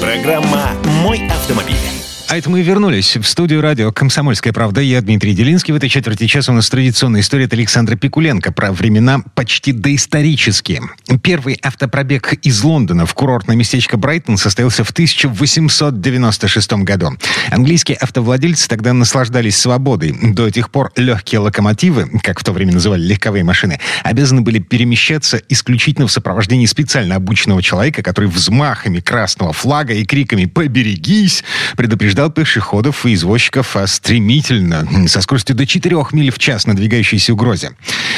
Программа 0.00 0.72
«Мой 1.02 1.26
автомобиль». 1.28 2.05
А 2.28 2.36
это 2.36 2.50
мы 2.50 2.60
вернулись 2.62 3.16
в 3.16 3.22
студию 3.22 3.60
радио 3.60 3.92
«Комсомольская 3.92 4.52
правда». 4.52 4.80
Я 4.80 5.00
Дмитрий 5.00 5.32
Делинский. 5.32 5.72
В 5.72 5.76
этой 5.76 5.88
четверти 5.88 6.26
часа 6.26 6.50
у 6.50 6.56
нас 6.56 6.68
традиционная 6.68 7.20
история 7.20 7.44
от 7.44 7.52
Александра 7.52 7.94
Пикуленко 7.94 8.50
про 8.50 8.72
времена 8.72 9.20
почти 9.36 9.70
доисторические. 9.70 10.82
Первый 11.22 11.56
автопробег 11.62 12.32
из 12.42 12.64
Лондона 12.64 13.06
в 13.06 13.14
курортное 13.14 13.54
местечко 13.54 13.96
Брайтон 13.96 14.38
состоялся 14.38 14.82
в 14.82 14.90
1896 14.90 16.72
году. 16.72 17.10
Английские 17.52 17.96
автовладельцы 17.98 18.68
тогда 18.68 18.92
наслаждались 18.92 19.56
свободой. 19.56 20.12
До 20.20 20.48
этих 20.48 20.70
пор 20.70 20.90
легкие 20.96 21.38
локомотивы, 21.38 22.10
как 22.24 22.40
в 22.40 22.44
то 22.44 22.50
время 22.50 22.72
называли 22.72 23.02
легковые 23.02 23.44
машины, 23.44 23.78
обязаны 24.02 24.40
были 24.40 24.58
перемещаться 24.58 25.40
исключительно 25.48 26.08
в 26.08 26.12
сопровождении 26.12 26.66
специально 26.66 27.14
обученного 27.14 27.62
человека, 27.62 28.02
который 28.02 28.28
взмахами 28.28 28.98
красного 28.98 29.52
флага 29.52 29.94
и 29.94 30.04
криками 30.04 30.46
«Поберегись!» 30.46 31.44
предупреждал 31.76 32.15
предупреждал 32.16 32.30
пешеходов 32.30 33.04
и 33.04 33.12
извозчиков 33.12 33.76
о 33.76 33.86
стремительно, 33.86 34.88
со 35.08 35.20
скоростью 35.20 35.54
до 35.54 35.66
4 35.66 35.96
миль 36.12 36.30
в 36.30 36.38
час 36.38 36.66
надвигающейся 36.66 37.34
угрозе. 37.34 37.72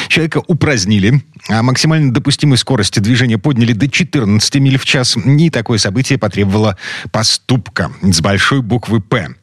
Человека 0.07 0.41
упразднили, 0.47 1.21
а 1.49 1.61
максимально 1.63 2.13
допустимой 2.13 2.57
скорости 2.57 2.99
движения 2.99 3.37
подняли 3.37 3.73
до 3.73 3.89
14 3.89 4.55
миль 4.55 4.77
в 4.77 4.85
час. 4.85 5.17
И 5.17 5.49
такое 5.49 5.79
событие 5.79 6.17
потребовало 6.17 6.77
поступка 7.11 7.91
с 8.01 8.21
большой 8.21 8.61
буквы 8.61 9.01
«П». 9.01 9.35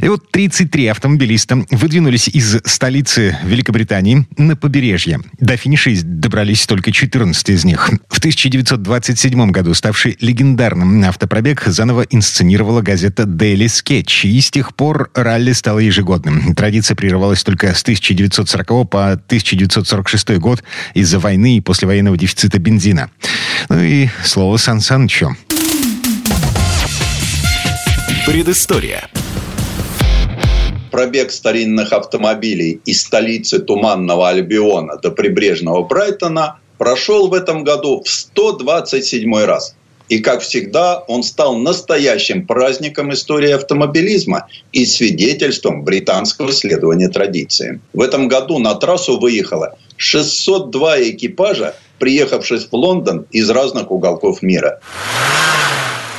И 0.00 0.08
вот 0.08 0.30
33 0.30 0.86
автомобилиста 0.86 1.64
выдвинулись 1.70 2.28
из 2.28 2.58
столицы 2.64 3.36
Великобритании 3.44 4.26
на 4.36 4.56
побережье. 4.56 5.20
До 5.38 5.56
финиша 5.56 5.90
добрались 6.02 6.66
только 6.66 6.92
14 6.92 7.48
из 7.50 7.64
них. 7.64 7.90
В 8.08 8.18
1927 8.18 9.50
году 9.50 9.74
ставший 9.74 10.16
легендарным 10.20 11.04
автопробег 11.04 11.64
заново 11.66 12.02
инсценировала 12.10 12.80
газета 12.82 13.24
Daily 13.24 13.66
Sketch. 13.66 14.28
И 14.28 14.40
с 14.40 14.50
тех 14.50 14.74
пор 14.74 15.10
ралли 15.14 15.52
стало 15.52 15.80
ежегодным. 15.80 16.54
Традиция 16.54 16.94
прерывалась 16.94 17.42
только 17.42 17.74
с 17.74 17.82
1940 17.82 18.90
по 18.90 19.12
1946 19.12 20.38
год 20.38 20.62
из-за 20.94 21.18
войны 21.18 21.56
и 21.56 21.60
послевоенного 21.60 22.16
дефицита 22.16 22.58
бензина. 22.58 23.10
Ну 23.68 23.80
и 23.80 24.08
слово 24.24 24.56
Сан 24.56 24.80
Санычу. 24.80 25.36
Предыстория 28.26 29.08
пробег 30.92 31.32
старинных 31.32 31.92
автомобилей 31.92 32.80
из 32.84 33.02
столицы 33.02 33.58
Туманного 33.58 34.28
Альбиона 34.28 34.98
до 35.02 35.10
прибрежного 35.10 35.82
Брайтона 35.82 36.60
прошел 36.78 37.28
в 37.28 37.34
этом 37.34 37.64
году 37.64 38.02
в 38.04 38.08
127 38.08 39.34
раз. 39.44 39.74
И, 40.08 40.18
как 40.18 40.42
всегда, 40.42 40.98
он 41.08 41.22
стал 41.22 41.56
настоящим 41.56 42.46
праздником 42.46 43.12
истории 43.12 43.50
автомобилизма 43.50 44.46
и 44.70 44.84
свидетельством 44.84 45.84
британского 45.84 46.52
следования 46.52 47.08
традициям. 47.08 47.80
В 47.94 48.00
этом 48.02 48.28
году 48.28 48.58
на 48.58 48.74
трассу 48.74 49.18
выехало 49.18 49.78
602 49.96 51.00
экипажа, 51.10 51.74
приехавших 51.98 52.68
в 52.70 52.74
Лондон 52.74 53.26
из 53.30 53.48
разных 53.48 53.90
уголков 53.90 54.42
мира. 54.42 54.80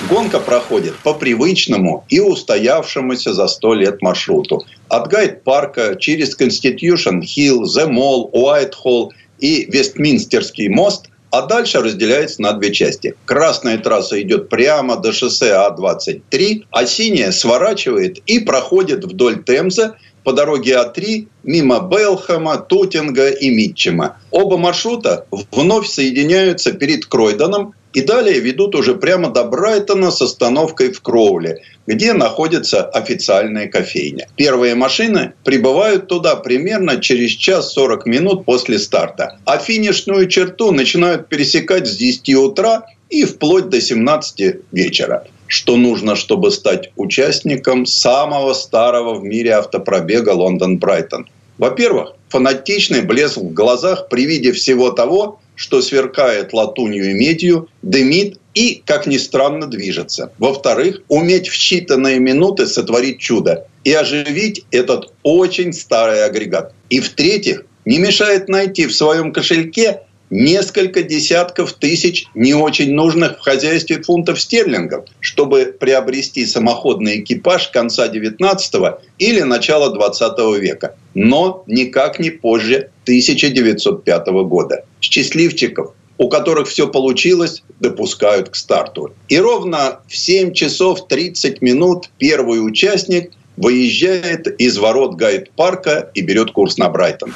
Гонка 0.10 0.40
проходит 0.40 0.96
по 1.00 1.14
привычному 1.14 2.06
и 2.10 2.20
устоявшемуся 2.20 3.34
за 3.34 3.48
сто 3.48 3.74
лет 3.74 4.02
маршруту. 4.02 4.66
От 4.90 5.08
Гайд-парка 5.08 5.96
через 5.96 6.36
Конститюшн-Хилл, 6.36 7.64
The 7.64 7.90
Mall, 7.90 8.30
Уайт-Холл 8.32 9.14
и 9.40 9.66
Вестминстерский 9.72 10.70
мост 10.70 11.08
а 11.34 11.42
дальше 11.42 11.82
разделяется 11.82 12.44
на 12.44 12.54
две 12.54 12.72
части. 12.72 13.16
Красная 13.26 13.80
трасса 13.80 14.22
идет 14.22 14.50
прямо 14.50 14.98
до 14.98 15.12
шоссе 15.12 15.54
А-23, 15.54 16.66
а 16.70 16.86
синяя 16.86 17.32
сворачивает 17.32 18.20
и 18.28 18.38
проходит 18.38 19.04
вдоль 19.04 19.44
Темза 19.44 19.96
по 20.24 20.32
дороге 20.34 20.74
А3 20.74 21.28
мимо 21.44 21.80
Белхэма, 21.80 22.58
Тутинга 22.58 23.30
и 23.30 23.50
Митчема. 23.50 24.18
Оба 24.30 24.58
маршрута 24.58 25.26
вновь 25.52 25.88
соединяются 25.88 26.72
перед 26.72 27.08
Кройдоном 27.08 27.74
и 27.94 28.02
далее 28.02 28.40
ведут 28.40 28.76
уже 28.76 28.96
прямо 28.96 29.30
до 29.30 29.44
Брайтона 29.44 30.12
с 30.12 30.22
остановкой 30.22 30.92
в 30.92 31.02
Кроуле, 31.02 31.62
где 31.88 32.14
находится 32.14 32.84
официальная 32.84 33.68
кофейня. 33.68 34.28
Первые 34.36 34.76
машины 34.76 35.34
прибывают 35.44 36.08
туда 36.08 36.36
примерно 36.36 37.00
через 37.00 37.32
час 37.32 37.74
40 37.74 38.06
минут 38.06 38.46
после 38.46 38.80
старта, 38.80 39.38
а 39.46 39.58
финишную 39.58 40.28
черту 40.28 40.72
начинают 40.72 41.28
пересекать 41.28 41.88
с 41.88 41.96
10 41.96 42.36
утра 42.36 42.86
и 43.10 43.26
вплоть 43.26 43.70
до 43.70 43.80
17 43.80 44.56
вечера 44.72 45.26
что 45.48 45.78
нужно, 45.78 46.16
чтобы 46.16 46.50
стать 46.50 46.90
участником 46.96 47.86
самого 47.86 48.54
старого 48.54 49.14
в 49.14 49.24
мире 49.24 49.52
автопробега 49.52 50.32
Лондон-Брайтон. 50.32 51.28
Во-первых, 51.60 52.14
фанатичный 52.30 53.04
блеск 53.04 53.38
в 53.38 53.54
глазах 53.54 54.10
при 54.10 54.26
виде 54.26 54.52
всего 54.52 54.90
того, 54.90 55.40
что 55.56 55.82
сверкает 55.82 56.54
латунью 56.54 57.12
и 57.12 57.14
медью, 57.14 57.70
дымит 57.82 58.40
и, 58.54 58.82
как 58.86 59.08
ни 59.08 59.18
странно, 59.18 59.68
движется. 59.68 60.32
Во-вторых, 60.38 61.02
уметь 61.08 61.48
в 61.48 61.54
считанные 61.54 62.20
минуты 62.20 62.68
сотворить 62.68 63.20
чудо 63.20 63.68
и 63.84 63.94
оживить 63.94 64.66
этот 64.72 65.14
очень 65.24 65.74
старый 65.74 66.24
агрегат. 66.24 66.74
И 66.90 67.00
в-третьих, 67.00 67.66
не 67.86 67.98
мешает 67.98 68.48
найти 68.48 68.86
в 68.86 68.96
своем 68.96 69.34
кошельке 69.34 70.02
несколько 70.30 71.04
десятков 71.04 71.74
тысяч 71.74 72.26
не 72.34 72.54
очень 72.54 72.94
нужных 72.94 73.38
в 73.38 73.42
хозяйстве 73.42 74.02
фунтов 74.02 74.42
стерлингов, 74.42 75.06
чтобы 75.20 75.76
приобрести 75.80 76.46
самоходный 76.46 77.20
экипаж 77.20 77.70
конца 77.70 78.08
19 78.08 78.74
или 79.20 79.42
начала 79.42 79.94
20 79.94 80.60
века, 80.60 80.96
но 81.14 81.64
никак 81.68 82.20
не 82.20 82.32
позже 82.32 82.90
1905 83.04 84.28
года. 84.46 84.86
Счастливчиков, 85.04 85.94
у 86.18 86.30
которых 86.30 86.70
все 86.70 86.88
получилось, 86.88 87.62
допускают 87.82 88.50
к 88.50 88.56
старту. 88.56 89.14
И 89.28 89.38
ровно 89.38 90.00
в 90.08 90.16
7 90.16 90.54
часов 90.54 91.08
30 91.08 91.62
минут 91.62 92.10
первый 92.18 92.66
участник 92.66 93.32
выезжает 93.58 94.48
из 94.60 94.78
ворот 94.78 95.16
гайд-парка 95.16 96.10
и 96.14 96.22
берет 96.22 96.52
курс 96.52 96.78
на 96.78 96.90
Брайтон. 96.90 97.34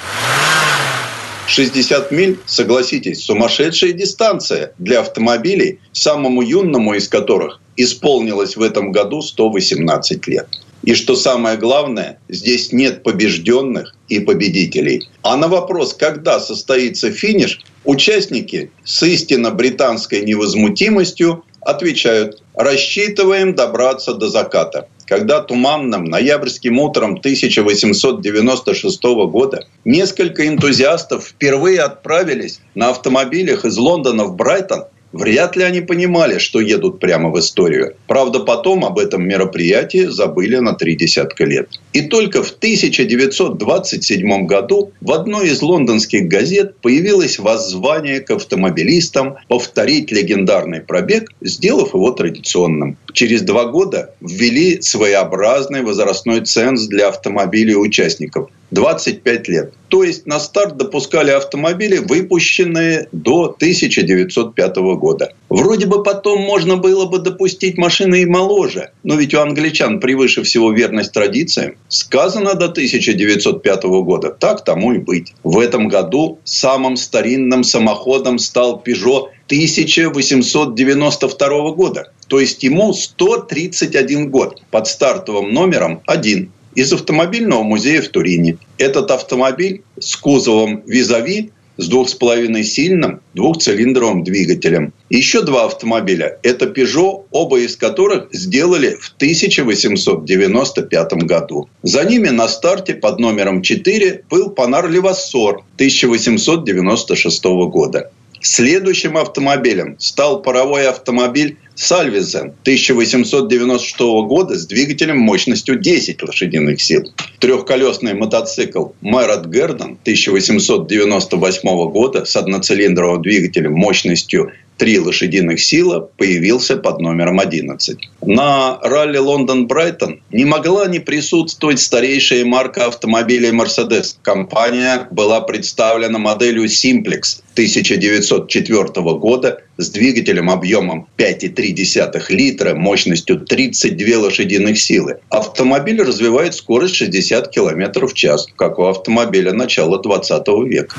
60 1.48 2.12
миль, 2.12 2.40
согласитесь, 2.46 3.24
сумасшедшая 3.24 3.92
дистанция 3.92 4.72
для 4.78 5.02
автомобилей, 5.02 5.80
самому 5.92 6.42
юному 6.42 6.94
из 6.94 7.10
которых 7.10 7.60
исполнилось 7.76 8.56
в 8.56 8.62
этом 8.62 8.92
году 8.94 9.22
118 9.22 10.26
лет. 10.28 10.48
И 10.88 10.94
что 10.94 11.18
самое 11.18 11.58
главное, 11.58 12.18
здесь 12.30 12.72
нет 12.72 13.04
побежденных 13.04 13.94
и 14.08 14.22
победителей. 14.22 15.06
А 15.22 15.36
на 15.36 15.50
вопрос, 15.50 15.94
когда 15.94 16.40
состоится 16.40 17.12
финиш, 17.12 17.60
участники 17.84 18.72
с 18.86 19.04
истинно 19.04 19.52
британской 19.52 20.22
невозмутимостью 20.22 21.44
отвечают, 21.60 22.42
рассчитываем 22.56 23.54
добраться 23.54 24.14
до 24.14 24.30
заката 24.30 24.88
когда 25.06 25.40
туманным 25.40 26.04
ноябрьским 26.04 26.80
утром 26.80 27.14
1896 27.14 29.04
года 29.32 29.66
несколько 29.86 30.46
энтузиастов 30.46 31.28
впервые 31.28 31.80
отправились 31.80 32.60
на 32.76 32.90
автомобилях 32.90 33.64
из 33.64 33.78
Лондона 33.78 34.26
в 34.26 34.36
Брайтон– 34.36 34.84
Вряд 35.14 35.56
ли 35.56 35.64
они 35.64 35.82
понимали, 35.82 36.38
что 36.38 36.60
едут 36.60 37.00
прямо 37.00 37.30
в 37.30 37.40
историю. 37.40 37.96
Правда, 38.08 38.40
потом 38.40 38.84
об 38.84 39.00
этом 39.00 39.28
мероприятии 39.28 40.06
забыли 40.06 40.58
на 40.58 40.74
три 40.74 40.96
десятка 40.96 41.46
лет. 41.46 41.70
И 41.94 42.02
только 42.02 42.44
в 42.44 42.52
1927 42.52 44.46
году 44.46 44.92
в 45.02 45.12
одной 45.12 45.50
из 45.50 45.62
лондонских 45.62 46.28
газет 46.28 46.76
появилось 46.82 47.40
воззвание 47.40 48.20
к 48.20 48.32
автомобилистам 48.32 49.38
повторить 49.48 50.12
легендарный 50.12 50.82
пробег, 50.82 51.32
сделав 51.42 51.94
его 51.94 52.12
традиционным. 52.12 52.98
Через 53.18 53.42
два 53.42 53.66
года 53.66 54.12
ввели 54.22 54.80
своеобразный 54.80 55.82
возрастной 55.82 56.42
ценз 56.42 56.86
для 56.86 57.08
автомобилей 57.08 57.76
участников 57.76 58.52
25 58.70 59.48
лет. 59.48 59.74
То 59.88 60.04
есть 60.04 60.28
на 60.28 60.40
старт 60.40 60.78
допускали 60.78 61.32
автомобили, 61.32 61.98
выпущенные 61.98 63.08
до 63.12 63.46
1905 63.46 64.76
года. 65.00 65.34
Вроде 65.50 65.88
бы 65.88 66.04
потом 66.04 66.42
можно 66.42 66.78
было 66.78 67.06
бы 67.06 67.18
допустить 67.18 67.78
машины 67.78 68.22
и 68.22 68.26
моложе, 68.26 68.92
но 69.04 69.16
ведь 69.16 69.34
у 69.34 69.40
англичан 69.40 70.00
превыше 70.00 70.44
всего 70.44 70.72
верность 70.72 71.14
традициям. 71.14 71.76
Сказано 71.88 72.54
до 72.54 72.66
1905 72.66 73.84
года, 73.84 74.30
так 74.30 74.64
тому 74.64 74.94
и 74.94 75.00
быть. 75.00 75.34
В 75.44 75.58
этом 75.58 75.88
году 75.88 76.38
самым 76.44 76.98
старинным 76.98 77.64
самоходом 77.64 78.38
стал 78.38 78.84
Peugeot 78.86 79.30
1892 79.48 81.72
года. 81.72 82.12
То 82.28 82.40
есть 82.40 82.64
ему 82.64 82.94
131 82.94 84.30
год 84.30 84.62
под 84.72 84.88
стартовым 84.88 85.54
номером 85.54 86.02
1 86.06 86.52
из 86.76 86.94
автомобильного 86.94 87.64
музея 87.64 88.02
в 88.02 88.10
Турине. 88.10 88.58
Этот 88.78 89.10
автомобиль 89.10 89.82
с 90.00 90.16
кузовом 90.16 90.84
визави 90.86 91.52
с 91.78 91.88
двух 91.88 92.10
с 92.10 92.14
половиной 92.14 92.64
сильным 92.64 93.22
двухцилиндровым 93.34 94.24
двигателем. 94.24 94.94
Еще 95.10 95.42
два 95.44 95.66
автомобиля– 95.66 96.38
это 96.44 96.66
Peugeot, 96.66 97.26
оба 97.32 97.60
из 97.60 97.76
которых 97.76 98.28
сделали 98.32 98.98
в 99.00 99.14
1895 99.16 101.14
году. 101.24 101.70
За 101.84 102.04
ними 102.04 102.30
на 102.30 102.48
старте 102.48 102.96
под 102.96 103.20
номером 103.20 103.62
4 103.62 104.24
был 104.30 104.50
Панар 104.50 104.90
Левассор 104.90 105.64
1896 105.76 107.44
года. 107.70 108.12
Следующим 108.50 109.18
автомобилем 109.18 110.00
стал 110.00 110.42
паровой 110.42 110.88
автомобиль 110.88 111.58
Сальвизен 111.76 112.54
1896 112.62 114.00
года 114.26 114.56
с 114.56 114.66
двигателем 114.66 115.20
мощностью 115.20 115.78
10 115.78 116.24
лошадиных 116.24 116.82
сил. 116.82 117.14
Трехколесный 117.40 118.14
мотоцикл 118.14 118.92
Мэрот 119.02 119.48
Гердон 119.48 119.98
1898 120.02 121.92
года 121.92 122.24
с 122.24 122.38
одноцилиндровым 122.38 123.22
двигателем 123.22 123.74
мощностью 123.74 124.54
3 124.78 125.00
лошадиных 125.00 125.60
сила 125.60 126.00
появился 126.18 126.78
под 126.78 127.00
номером 127.00 127.40
11. 127.40 127.98
На 128.22 128.80
ралли 128.82 129.18
Лондон-Брайтон 129.18 130.22
не 130.32 130.46
могла 130.46 130.88
не 130.88 131.00
присутствовать 131.00 131.80
старейшая 131.80 132.46
марка 132.46 132.86
автомобилей 132.86 133.52
Mercedes. 133.52 134.16
Компания 134.22 135.08
была 135.12 135.42
представлена 135.42 136.20
моделью 136.20 136.66
Simplex 136.66 137.42
1904 137.54 138.86
года 139.18 139.62
с 139.78 139.90
двигателем 139.90 140.50
объемом 140.50 141.08
5,3 141.18 142.22
литра, 142.30 142.76
мощностью 142.76 143.40
32 143.40 144.18
лошадиных 144.20 144.80
силы. 144.80 145.20
Автомобиль 145.30 146.02
развивает 146.02 146.54
скорость 146.54 146.96
60 146.96 147.50
км 147.50 148.06
в 148.06 148.14
час, 148.14 148.48
как 148.56 148.80
у 148.80 148.86
автомобиля 148.86 149.54
начала 149.54 150.02
20 150.02 150.48
века. 150.68 150.96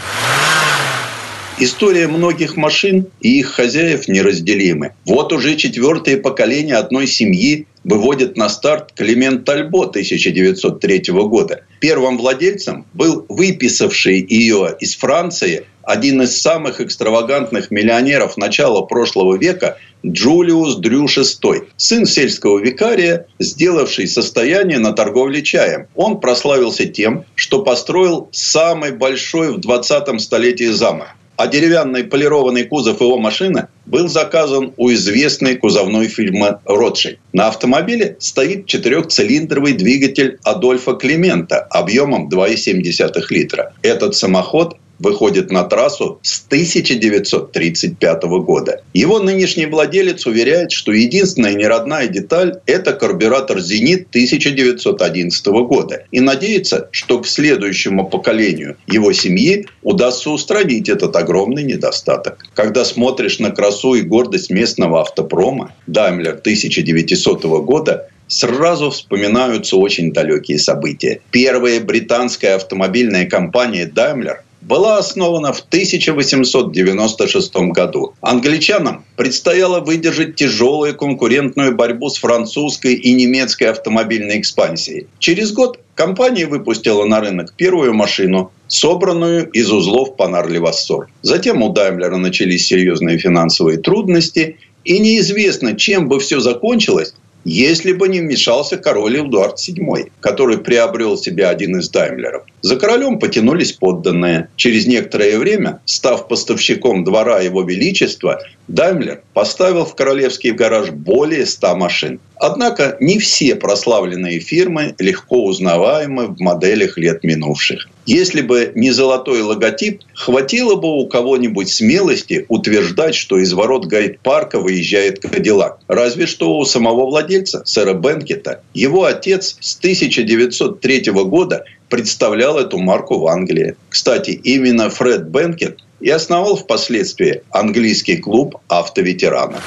История 1.61 2.07
многих 2.07 2.57
машин 2.57 3.09
и 3.21 3.41
их 3.41 3.49
хозяев 3.49 4.07
неразделимы. 4.07 4.93
Вот 5.05 5.33
уже 5.33 5.57
четвертое 5.57 6.17
поколение 6.17 6.77
одной 6.77 7.09
семьи 7.09 7.67
выводит 7.83 8.37
на 8.37 8.49
старт 8.49 8.93
Климент 8.95 9.45
Тальбо 9.45 9.87
1903 9.87 11.03
года. 11.09 11.65
Первым 11.81 12.17
владельцем 12.17 12.87
был 12.95 13.27
выписавший 13.29 14.25
ее 14.25 14.77
из 14.79 14.95
Франции 14.95 15.65
один 15.83 16.23
из 16.23 16.41
самых 16.41 16.81
экстравагантных 16.81 17.73
миллионеров 17.73 18.37
начала 18.37 18.83
прошлого 18.83 19.37
века 19.37 19.79
Джулиус 20.07 20.77
Дрю 20.77 21.07
VI, 21.07 21.67
сын 21.77 22.07
сельского 22.07 22.61
викария, 22.61 23.27
сделавший 23.41 24.07
состояние 24.07 24.79
на 24.79 24.93
торговле 24.93 25.43
чаем. 25.43 25.89
Он 25.97 26.21
прославился 26.21 26.85
тем, 26.85 27.25
что 27.35 27.65
построил 27.65 28.29
самый 28.31 28.93
большой 28.93 29.53
в 29.53 29.59
20 29.59 30.21
столетии 30.21 30.71
замок 30.71 31.18
а 31.39 31.47
деревянный 31.47 32.03
полированный 32.03 32.65
кузов 32.65 33.01
его 33.01 33.17
машины 33.17 33.69
был 33.87 34.09
заказан 34.09 34.75
у 34.77 34.91
известной 34.93 35.55
кузовной 35.57 36.09
фирмы 36.09 36.59
«Ротшильд». 36.65 37.21
На 37.33 37.47
автомобиле 37.47 38.17
стоит 38.19 38.67
четырехцилиндровый 38.67 39.75
двигатель 39.75 40.39
Адольфа 40.43 40.95
Климента 40.95 41.61
объемом 41.61 42.29
2,7 42.29 42.83
литра. 43.31 43.73
Этот 43.83 44.17
самоход 44.17 44.77
выходит 44.99 45.51
на 45.51 45.65
трассу 45.65 46.19
с 46.23 46.43
1935 46.47 48.23
года. 48.43 48.83
Его 48.93 49.19
нынешний 49.21 49.67
владелец 49.67 50.27
уверяет, 50.27 50.73
что 50.73 50.93
единственная 50.93 51.55
неродная 51.55 52.09
деталь– 52.09 52.61
это 52.67 52.93
карбюратор 52.93 53.61
«Зенит» 53.61 54.09
1911 54.11 55.47
года. 55.47 56.05
И 56.11 56.21
надеется, 56.21 56.89
что 56.93 57.21
к 57.21 57.27
следующему 57.27 58.09
поколению 58.09 58.77
его 58.87 59.13
семьи 59.13 59.67
удастся 59.83 60.31
устранить 60.31 60.89
этот 60.89 61.15
огромный 61.17 61.63
недостаток. 61.63 62.47
Когда 62.55 62.85
смотришь 62.85 63.39
на 63.39 63.51
красу 63.51 63.95
и 63.95 64.03
гордость 64.03 64.51
местного 64.51 65.01
автопрома, 65.01 65.75
Daimler 65.87 66.39
1900 66.39 67.45
года, 67.65 68.09
сразу 68.29 68.91
вспоминаются 68.91 69.77
очень 69.77 70.13
далекие 70.13 70.59
события. 70.59 71.21
Первая 71.31 71.81
британская 71.81 72.55
автомобильная 72.57 73.27
компания 73.27 73.91
Daimler 73.93 74.39
была 74.69 74.99
основана 74.99 75.53
в 75.53 75.61
1896 75.61 77.57
году. 77.73 78.13
Англичанам 78.21 79.05
предстояло 79.17 79.81
выдержать 79.81 80.37
тяжелую 80.37 80.95
конкурентную 80.95 81.75
борьбу 81.75 82.11
с 82.11 82.19
французской 82.19 82.95
и 82.95 83.15
немецкой 83.15 83.65
автомобильной 83.65 84.39
экспансией. 84.39 85.07
Через 85.19 85.53
год 85.53 85.81
компания 85.95 86.47
выпустила 86.47 87.07
на 87.07 87.21
рынок 87.21 87.55
первую 87.57 87.95
машину, 87.95 88.53
собранную 88.67 89.51
из 89.51 89.73
узлов 89.73 90.17
Панар-Левассор. 90.17 91.07
Затем 91.23 91.63
у 91.63 91.73
Даймлера 91.73 92.19
начались 92.19 92.67
серьезные 92.67 93.19
финансовые 93.19 93.79
трудности, 93.79 94.59
и 94.85 94.99
неизвестно, 94.99 95.77
чем 95.77 96.09
бы 96.09 96.21
все 96.21 96.41
закончилось, 96.41 97.15
если 97.45 97.93
бы 97.93 98.09
не 98.09 98.21
вмешался 98.21 98.77
король 98.77 99.19
Эдуард 99.21 99.57
VII, 99.57 100.11
который 100.21 100.59
приобрел 100.59 101.17
себе 101.17 101.47
один 101.47 101.79
из 101.79 101.89
даймлеров. 101.89 102.45
За 102.61 102.77
королем 102.77 103.19
потянулись 103.19 103.73
подданные. 103.73 104.49
Через 104.57 104.87
некоторое 104.87 105.39
время, 105.39 105.81
став 105.85 106.29
поставщиком 106.29 107.05
двора 107.05 107.41
его 107.41 107.63
величества, 107.63 108.41
Даймлер 108.67 109.23
поставил 109.33 109.85
в 109.85 109.95
королевский 109.95 110.51
гараж 110.51 110.91
более 110.91 111.47
100 111.47 111.77
машин. 111.77 112.21
Однако 112.37 112.97
не 113.01 113.19
все 113.19 113.55
прославленные 113.57 114.41
фирмы 114.41 114.95
легко 114.99 115.45
узнаваемы 115.45 116.27
в 116.29 116.41
моделях 116.41 116.99
лет 116.99 117.25
минувших. 117.25 117.89
Если 118.07 118.43
бы 118.43 118.73
не 118.75 118.91
золотой 118.91 119.43
логотип, 119.43 120.03
хватило 120.15 120.77
бы 120.77 120.89
у 121.01 121.07
кого-нибудь 121.07 121.69
смелости 121.69 122.47
утверждать, 122.49 123.15
что 123.15 123.39
из 123.39 123.53
ворот 123.53 123.87
гайд-парка 123.87 124.61
выезжает 124.61 125.21
Кадиллак. 125.21 125.79
Разве 125.89 126.27
что 126.27 126.57
у 126.57 126.65
самого 126.65 127.07
владельца, 127.07 127.63
сэра 127.65 127.95
Бенкета. 127.95 128.63
Его 128.73 129.05
отец 129.05 129.57
с 129.61 129.77
1903 129.79 131.11
года 131.11 131.65
представлял 131.89 132.59
эту 132.59 132.79
марку 132.79 133.19
в 133.19 133.27
Англии. 133.27 133.77
Кстати, 133.89 134.31
именно 134.31 134.91
Фред 134.91 135.29
Бенкет 135.29 135.79
и 136.01 136.11
основал 136.11 136.57
впоследствии 136.57 137.43
английский 137.51 138.17
клуб 138.17 138.57
автоветеранов. 138.69 139.63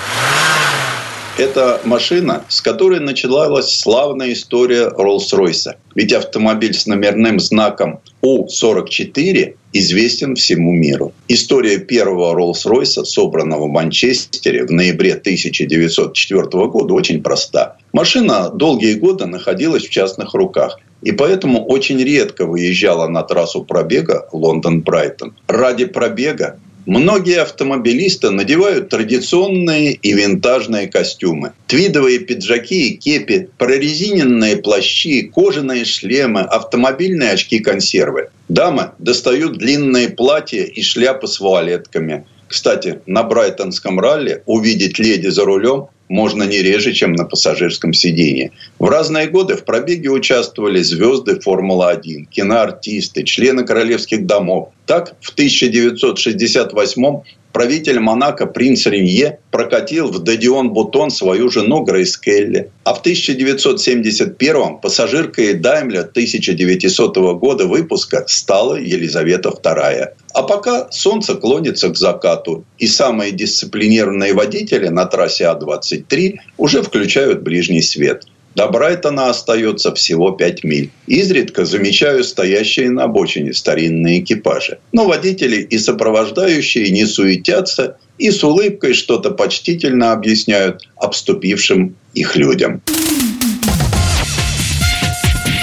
Это 1.42 1.82
машина, 1.86 2.46
с 2.50 2.62
которой 2.62 3.00
началась 3.00 3.76
славная 3.76 4.32
история 4.34 4.90
Роллс-Ройса. 4.90 5.74
Ведь 5.96 6.14
автомобиль 6.14 6.76
с 6.76 6.86
номерным 6.86 7.40
знаком 7.40 8.00
У-44 8.22 9.56
известен 9.74 10.36
всему 10.36 10.72
миру. 10.74 11.14
История 11.28 11.80
первого 11.80 12.36
Роллс-Ройса, 12.36 13.06
собранного 13.06 13.66
в 13.66 13.72
Манчестере 13.72 14.68
в 14.68 14.72
ноябре 14.72 15.16
1904 15.16 16.44
года, 16.68 16.94
очень 16.94 17.24
проста. 17.24 17.78
Машина 17.92 18.52
долгие 18.54 18.94
годы 18.94 19.26
находилась 19.26 19.88
в 19.88 19.90
частных 19.90 20.36
руках 20.36 20.78
и 21.02 21.12
поэтому 21.12 21.66
очень 21.66 21.98
редко 22.04 22.46
выезжала 22.46 23.08
на 23.08 23.24
трассу 23.24 23.64
пробега 23.64 24.28
Лондон-Брайтон. 24.32 25.34
Ради 25.48 25.86
пробега 25.86 26.60
Многие 26.86 27.42
автомобилисты 27.42 28.32
надевают 28.32 28.90
традиционные 28.90 29.94
и 29.94 30.14
винтажные 30.14 30.88
костюмы. 30.88 31.54
Твидовые 31.68 32.20
пиджаки 32.20 32.90
и 32.90 32.98
кепи, 32.98 33.50
прорезиненные 33.58 34.58
плащи, 34.58 35.24
кожаные 35.24 35.86
шлемы, 35.86 36.42
автомобильные 36.42 37.32
очки-консервы. 37.32 38.30
Дамы 38.50 38.92
достают 38.98 39.58
длинные 39.58 40.10
платья 40.10 40.64
и 40.64 40.82
шляпы 40.82 41.28
с 41.28 41.40
вуалетками. 41.40 42.26
Кстати, 42.48 43.00
на 43.06 43.24
Брайтонском 43.24 44.00
ралли 44.00 44.44
увидеть 44.46 45.00
леди 45.00 45.28
за 45.28 45.46
рулем 45.46 45.88
можно 46.12 46.44
не 46.44 46.62
реже, 46.62 46.92
чем 46.92 47.14
на 47.14 47.26
пассажирском 47.26 47.94
сидении. 47.94 48.52
В 48.80 48.90
разные 48.90 49.28
годы 49.28 49.56
в 49.56 49.64
пробеге 49.64 50.10
участвовали 50.10 50.82
звезды 50.82 51.40
Формулы-1, 51.40 52.26
киноартисты, 52.30 53.24
члены 53.24 53.64
королевских 53.64 54.26
домов. 54.26 54.70
Так, 54.86 55.16
в 55.22 55.32
1968 55.32 57.22
правитель 57.52 58.00
Монако 58.00 58.46
принц 58.46 58.86
Ренье 58.86 59.40
прокатил 59.52 60.12
в 60.12 60.20
Дадион 60.20 60.72
Бутон 60.72 61.12
свою 61.12 61.50
жену 61.50 61.84
Грейс 61.84 62.18
Келли. 62.18 62.72
А 62.84 62.94
в 62.94 63.04
1971-м 63.04 64.80
пассажиркой 64.80 65.54
Даймля 65.54 66.02
1900 66.02 67.18
года 67.40 67.66
выпуска 67.66 68.26
стала 68.28 68.76
Елизавета 68.76 69.50
II. 69.50 70.08
А 70.34 70.44
пока 70.44 70.90
солнце 70.92 71.36
клонится 71.36 71.90
к 71.90 71.98
закату, 71.98 72.66
и 72.78 72.88
самые 72.88 73.32
дисциплинированные 73.32 74.34
водители 74.34 74.88
на 74.88 75.06
трассе 75.06 75.48
А-23 75.48 76.36
уже 76.58 76.82
включают 76.82 77.42
ближний 77.42 77.82
свет– 77.82 78.26
до 78.56 78.68
Брайтона 78.68 79.30
остается 79.30 79.94
всего 79.96 80.32
5 80.32 80.64
миль. 80.64 80.92
Изредка 81.08 81.66
замечаю 81.66 82.24
стоящие 82.24 82.90
на 82.90 83.04
обочине 83.04 83.54
старинные 83.54 84.20
экипажи. 84.22 84.80
Но 84.92 85.06
водители 85.06 85.58
и 85.58 85.78
сопровождающие 85.78 86.90
не 86.92 87.06
суетятся 87.06 87.98
и 88.18 88.30
с 88.30 88.44
улыбкой 88.44 88.94
что-то 88.94 89.32
почтительно 89.32 90.12
объясняют 90.12 90.88
обступившим 90.98 91.96
их 92.14 92.36
людям. 92.36 92.82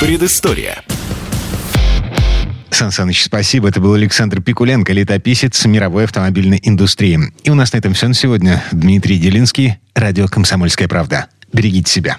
Предыстория. 0.00 0.82
Сан 2.70 2.92
Саныч, 2.92 3.24
спасибо. 3.24 3.68
Это 3.68 3.80
был 3.80 3.94
Александр 3.94 4.40
Пикуленко, 4.40 4.92
летописец 4.92 5.64
мировой 5.66 6.04
автомобильной 6.04 6.60
индустрии. 6.62 7.18
И 7.42 7.50
у 7.50 7.54
нас 7.54 7.72
на 7.72 7.78
этом 7.78 7.94
все 7.94 8.08
на 8.08 8.14
сегодня. 8.14 8.62
Дмитрий 8.70 9.18
Делинский, 9.18 9.78
радио 9.94 10.28
«Комсомольская 10.28 10.86
правда». 10.86 11.26
Берегите 11.52 11.90
себя. 11.90 12.18